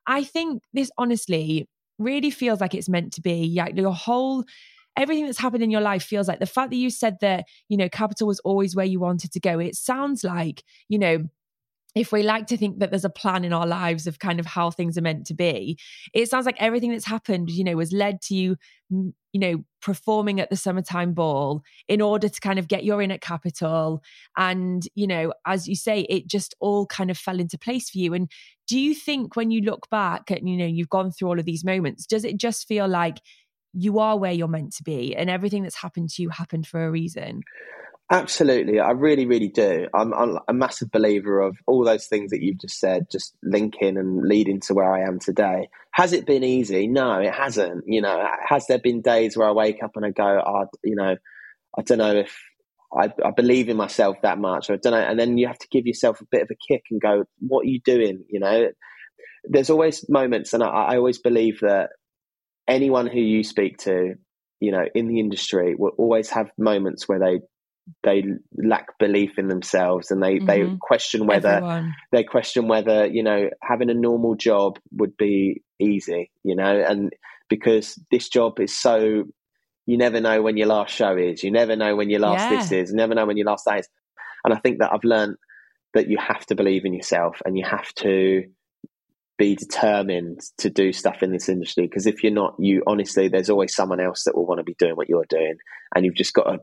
i 0.07 0.22
think 0.24 0.62
this 0.72 0.91
honestly 0.99 1.68
really 2.01 2.30
feels 2.30 2.61
like 2.61 2.74
it's 2.74 2.88
meant 2.88 3.12
to 3.12 3.20
be. 3.20 3.55
Like 3.57 3.76
your 3.76 3.95
whole 3.95 4.45
everything 4.97 5.24
that's 5.24 5.38
happened 5.38 5.62
in 5.62 5.70
your 5.70 5.80
life 5.80 6.03
feels 6.03 6.26
like 6.26 6.41
the 6.41 6.47
fact 6.47 6.70
that 6.70 6.76
you 6.76 6.91
said 6.91 7.16
that, 7.20 7.45
you 7.68 7.76
know, 7.76 7.88
capital 7.88 8.26
was 8.26 8.41
always 8.41 8.74
where 8.74 8.84
you 8.84 8.99
wanted 8.99 9.30
to 9.32 9.41
go. 9.41 9.61
It 9.61 9.76
sounds 9.76 10.24
like, 10.24 10.64
you 10.88 10.99
know, 10.99 11.28
if 11.95 12.12
we 12.12 12.22
like 12.22 12.47
to 12.47 12.57
think 12.57 12.78
that 12.78 12.91
there's 12.91 13.05
a 13.05 13.11
plan 13.11 13.45
in 13.45 13.53
our 13.53 13.66
lives 13.66 14.07
of 14.07 14.18
kind 14.20 14.38
of 14.38 14.47
how 14.47 14.70
things 14.70 14.97
are 14.97 15.03
meant 15.03 15.26
to 15.26 15.34
be, 15.34 15.78
it 16.14 16.28
sounds 16.28 16.47
like 16.47 16.61
everything 16.61 16.93
that's 16.93 17.07
happened, 17.07 17.51
you 17.51 17.64
know, 17.64 17.76
was 17.76 17.93
led 17.93 18.20
to 18.22 18.34
you, 18.34 18.57
you 18.91 19.12
know, 19.34 19.64
performing 19.82 20.41
at 20.41 20.51
the 20.51 20.57
summertime 20.57 21.14
ball 21.14 21.62
in 21.88 22.01
order 22.01 22.28
to 22.28 22.41
kind 22.41 22.59
of 22.59 22.68
get 22.68 22.84
your 22.84 23.03
in 23.03 23.11
at 23.11 23.20
capital. 23.20 24.03
And, 24.36 24.86
you 24.95 25.07
know, 25.07 25.32
as 25.47 25.66
you 25.66 25.74
say, 25.74 26.03
it 26.03 26.28
just 26.28 26.55
all 26.61 26.86
kind 26.86 27.11
of 27.11 27.18
fell 27.18 27.41
into 27.41 27.59
place 27.59 27.91
for 27.91 27.99
you. 27.99 28.14
And 28.14 28.30
do 28.68 28.78
you 28.78 28.95
think 28.95 29.34
when 29.34 29.51
you 29.51 29.61
look 29.62 29.91
back 29.91 30.30
and, 30.30 30.49
you 30.49 30.57
know, 30.57 30.66
you've 30.66 30.88
gone 30.91 31.11
through 31.11 31.28
all 31.28 31.38
of 31.41 31.45
these 31.45 31.64
moments, 31.64 32.07
does 32.07 32.24
it 32.24 32.36
just 32.36 32.68
feel 32.68 32.86
like 32.86 33.20
you 33.72 33.99
are 33.99 34.18
where 34.18 34.32
you're 34.32 34.49
meant 34.49 34.74
to 34.74 34.82
be 34.82 35.14
and 35.16 35.28
everything 35.28 35.62
that's 35.62 35.76
happened 35.76 36.11
to 36.11 36.22
you 36.22 36.28
happened 36.28 36.66
for 36.68 36.84
a 36.84 36.91
reason? 36.91 37.43
Absolutely, 38.12 38.80
I 38.80 38.90
really, 38.90 39.24
really 39.24 39.48
do. 39.48 39.86
I'm, 39.94 40.12
I'm, 40.12 40.38
a 40.48 40.52
massive 40.52 40.90
believer 40.90 41.38
of 41.40 41.56
all 41.68 41.84
those 41.84 42.06
things 42.06 42.32
that 42.32 42.42
you've 42.42 42.58
just 42.61 42.80
said, 42.80 43.06
just 43.11 43.36
linking 43.40 43.96
and 43.96 44.26
leading 44.26 44.58
to 44.62 44.74
where 44.74 44.92
I 44.92 45.06
am 45.06 45.20
today. 45.20 45.68
Has 45.92 46.12
it 46.12 46.26
been 46.26 46.42
easy? 46.42 46.88
No, 46.88 47.20
it 47.20 47.32
hasn't. 47.32 47.84
You 47.86 48.02
know, 48.02 48.26
has 48.44 48.66
there 48.66 48.80
been 48.80 49.00
days 49.00 49.36
where 49.36 49.48
I 49.48 49.52
wake 49.52 49.84
up 49.84 49.92
and 49.94 50.04
I 50.04 50.11
go, 50.11 50.42
oh, 50.44 50.66
you 50.82 50.96
know, 50.96 51.16
I 51.78 51.82
don't 51.82 51.98
know 51.98 52.16
if 52.16 52.36
I, 52.96 53.12
I 53.24 53.30
believe 53.30 53.68
in 53.68 53.76
myself 53.76 54.16
that 54.22 54.38
much, 54.38 54.70
or 54.70 54.74
I 54.74 54.76
don't 54.78 54.92
know. 54.92 54.98
And 54.98 55.18
then 55.18 55.38
you 55.38 55.46
have 55.46 55.58
to 55.58 55.68
give 55.70 55.86
yourself 55.86 56.20
a 56.20 56.26
bit 56.32 56.42
of 56.42 56.48
a 56.50 56.56
kick 56.72 56.82
and 56.90 57.00
go, 57.00 57.24
what 57.38 57.62
are 57.64 57.70
you 57.70 57.80
doing? 57.84 58.24
You 58.28 58.40
know, 58.40 58.68
there's 59.44 59.70
always 59.70 60.08
moments, 60.08 60.52
and 60.52 60.64
I, 60.64 60.68
I 60.68 60.96
always 60.96 61.18
believe 61.18 61.61
that 61.61 61.90
anyone 62.68 63.06
who 63.06 63.20
you 63.20 63.44
speak 63.44 63.78
to, 63.78 64.14
you 64.61 64.72
know, 64.72 64.84
in 64.94 65.08
the 65.08 65.20
industry 65.20 65.74
will 65.76 65.92
always 65.98 66.30
have 66.30 66.50
moments 66.58 67.08
where 67.08 67.20
they 67.20 67.40
they 68.03 68.22
lack 68.57 68.99
belief 68.99 69.38
in 69.38 69.49
themselves 69.49 70.11
and 70.11 70.22
they 70.22 70.36
mm-hmm. 70.36 70.47
they 70.47 70.76
question 70.80 71.26
whether 71.26 71.49
Everyone. 71.49 71.95
they 72.12 72.24
question 72.24 72.68
whether 72.68 73.07
you 73.07 73.22
know 73.22 73.51
having 73.62 73.91
a 73.91 73.95
normal 73.95 74.34
job 74.34 74.78
would 74.93 75.16
be 75.16 75.62
easy 75.78 76.30
you 76.43 76.55
know 76.55 76.84
and 76.86 77.12
because 77.49 77.99
this 78.11 78.28
job 78.28 78.61
is 78.61 78.78
so 78.78 79.24
you 79.86 79.99
never 79.99 80.20
know 80.20 80.43
when 80.43 80.57
your 80.57 80.68
last 80.68 80.95
show 80.95 81.16
is 81.16 81.43
you 81.43 81.51
never 81.51 81.76
know 81.76 81.97
when 81.97 82.11
your 82.11 82.20
last 82.20 82.51
yeah. 82.51 82.57
this 82.61 82.72
is 82.72 82.91
you 82.91 82.97
never 82.97 83.14
know 83.14 83.26
when 83.26 83.36
your 83.36 83.47
last 83.47 83.66
day 83.66 83.78
is 83.78 83.88
and 84.45 84.55
i 84.55 84.59
think 84.59 84.78
that 84.78 84.93
i've 84.93 85.05
learned 85.05 85.36
that 85.95 86.09
you 86.09 86.18
have 86.18 86.45
to 86.47 86.55
believe 86.55 86.84
in 86.84 86.95
yourself 86.95 87.41
and 87.45 87.59
you 87.59 87.64
have 87.64 87.93
to 87.95 88.45
be 89.36 89.57
determined 89.57 90.41
to 90.59 90.68
do 90.68 90.93
stuff 90.93 91.22
in 91.22 91.32
this 91.32 91.49
industry 91.49 91.86
because 91.86 92.07
if 92.07 92.22
you're 92.22 92.32
not 92.32 92.55
you 92.59 92.82
honestly 92.86 93.28
there's 93.28 93.49
always 93.49 93.74
someone 93.74 93.99
else 93.99 94.24
that 94.24 94.36
will 94.36 94.47
want 94.47 94.59
to 94.59 94.64
be 94.64 94.76
doing 94.78 94.95
what 94.95 95.09
you're 95.09 95.24
doing 95.30 95.57
and 95.95 96.05
you've 96.05 96.14
just 96.14 96.34
got 96.34 96.45
to 96.45 96.59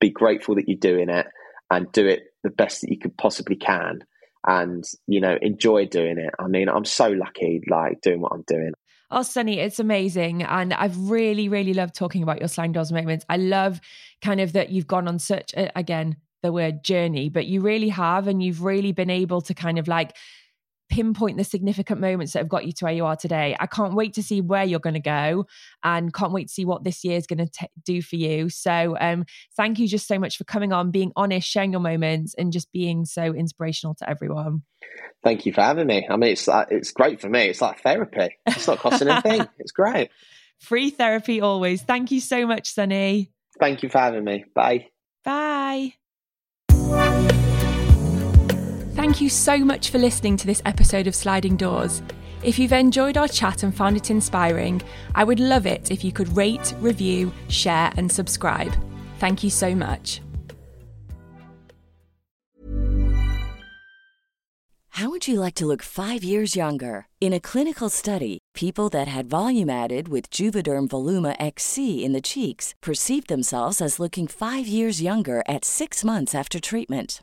be 0.00 0.10
grateful 0.10 0.54
that 0.54 0.68
you're 0.68 0.78
doing 0.78 1.08
it 1.08 1.26
and 1.70 1.90
do 1.92 2.06
it 2.06 2.24
the 2.42 2.50
best 2.50 2.80
that 2.80 2.90
you 2.90 2.98
could 2.98 3.16
possibly 3.16 3.56
can 3.56 4.00
and 4.46 4.84
you 5.06 5.20
know 5.20 5.36
enjoy 5.42 5.84
doing 5.86 6.18
it 6.18 6.32
i 6.38 6.46
mean 6.46 6.68
i'm 6.68 6.84
so 6.84 7.08
lucky 7.08 7.60
like 7.68 8.00
doing 8.00 8.20
what 8.20 8.32
i'm 8.32 8.44
doing 8.46 8.72
Oh, 9.10 9.22
Sonny, 9.22 9.58
it's 9.58 9.80
amazing. 9.80 10.42
And 10.42 10.74
I've 10.74 11.08
really, 11.08 11.48
really 11.48 11.72
loved 11.72 11.94
talking 11.94 12.22
about 12.22 12.40
your 12.40 12.48
sliding 12.48 12.72
doors 12.72 12.92
moments. 12.92 13.24
I 13.28 13.38
love 13.38 13.80
kind 14.20 14.38
of 14.38 14.52
that 14.52 14.68
you've 14.68 14.86
gone 14.86 15.08
on 15.08 15.18
such, 15.18 15.54
a, 15.54 15.70
again, 15.78 16.16
the 16.42 16.52
word 16.52 16.84
journey, 16.84 17.30
but 17.30 17.46
you 17.46 17.62
really 17.62 17.88
have. 17.88 18.28
And 18.28 18.42
you've 18.42 18.62
really 18.62 18.92
been 18.92 19.08
able 19.08 19.40
to 19.42 19.54
kind 19.54 19.78
of 19.78 19.88
like 19.88 20.14
pinpoint 20.88 21.36
the 21.36 21.44
significant 21.44 22.00
moments 22.00 22.32
that 22.32 22.40
have 22.40 22.48
got 22.48 22.66
you 22.66 22.72
to 22.72 22.84
where 22.84 22.94
you 22.94 23.04
are 23.04 23.16
today. 23.16 23.56
I 23.58 23.66
can't 23.66 23.94
wait 23.94 24.14
to 24.14 24.22
see 24.22 24.40
where 24.40 24.64
you're 24.64 24.80
going 24.80 24.94
to 24.94 25.00
go 25.00 25.46
and 25.84 26.12
can't 26.12 26.32
wait 26.32 26.48
to 26.48 26.54
see 26.54 26.64
what 26.64 26.84
this 26.84 27.04
year 27.04 27.16
is 27.16 27.26
going 27.26 27.46
to 27.46 27.68
do 27.84 28.02
for 28.02 28.16
you. 28.16 28.48
So, 28.48 28.96
um, 29.00 29.24
thank 29.56 29.78
you 29.78 29.86
just 29.88 30.06
so 30.06 30.18
much 30.18 30.36
for 30.36 30.44
coming 30.44 30.72
on, 30.72 30.90
being 30.90 31.12
honest, 31.16 31.48
sharing 31.48 31.72
your 31.72 31.80
moments, 31.80 32.34
and 32.38 32.52
just 32.52 32.72
being 32.72 33.04
so 33.04 33.22
inspirational 33.34 33.94
to 33.96 34.08
everyone. 34.08 34.62
Thank 35.22 35.46
you 35.46 35.52
for 35.52 35.62
having 35.62 35.86
me. 35.86 36.06
I 36.08 36.16
mean, 36.16 36.32
it's 36.32 36.48
like, 36.48 36.68
it's 36.70 36.92
great 36.92 37.20
for 37.20 37.28
me. 37.28 37.48
It's 37.48 37.60
like 37.60 37.82
therapy. 37.82 38.36
It's 38.46 38.66
not 38.66 38.78
costing 38.78 39.08
anything. 39.08 39.46
It's 39.58 39.72
great. 39.72 40.10
Free 40.60 40.90
therapy 40.90 41.40
always. 41.40 41.82
Thank 41.82 42.10
you 42.10 42.20
so 42.20 42.46
much, 42.46 42.72
Sonny. 42.72 43.30
Thank 43.58 43.82
you 43.82 43.88
for 43.88 43.98
having 43.98 44.24
me. 44.24 44.44
Bye. 44.54 44.88
Bye. 45.24 45.94
Thank 48.98 49.20
you 49.20 49.28
so 49.28 49.58
much 49.58 49.90
for 49.90 49.98
listening 49.98 50.36
to 50.38 50.46
this 50.48 50.60
episode 50.64 51.06
of 51.06 51.14
Sliding 51.14 51.56
Doors. 51.56 52.02
If 52.42 52.58
you've 52.58 52.72
enjoyed 52.72 53.16
our 53.16 53.28
chat 53.28 53.62
and 53.62 53.72
found 53.72 53.96
it 53.96 54.10
inspiring, 54.10 54.82
I 55.14 55.22
would 55.22 55.38
love 55.38 55.66
it 55.66 55.92
if 55.92 56.02
you 56.02 56.10
could 56.10 56.36
rate, 56.36 56.74
review, 56.80 57.32
share, 57.46 57.92
and 57.96 58.10
subscribe. 58.10 58.74
Thank 59.20 59.44
you 59.44 59.50
so 59.50 59.72
much. 59.72 60.20
How 64.88 65.10
would 65.10 65.28
you 65.28 65.38
like 65.38 65.54
to 65.54 65.66
look 65.66 65.84
five 65.84 66.24
years 66.24 66.56
younger? 66.56 67.06
In 67.20 67.32
a 67.32 67.38
clinical 67.38 67.90
study, 67.90 68.38
people 68.52 68.88
that 68.88 69.06
had 69.06 69.30
volume 69.30 69.70
added 69.70 70.08
with 70.08 70.28
Juvederm 70.30 70.88
Voluma 70.88 71.36
XC 71.38 72.04
in 72.04 72.12
the 72.12 72.20
cheeks 72.20 72.74
perceived 72.82 73.28
themselves 73.28 73.80
as 73.80 74.00
looking 74.00 74.26
five 74.26 74.66
years 74.66 75.00
younger 75.00 75.44
at 75.46 75.64
six 75.64 76.02
months 76.02 76.34
after 76.34 76.58
treatment 76.58 77.22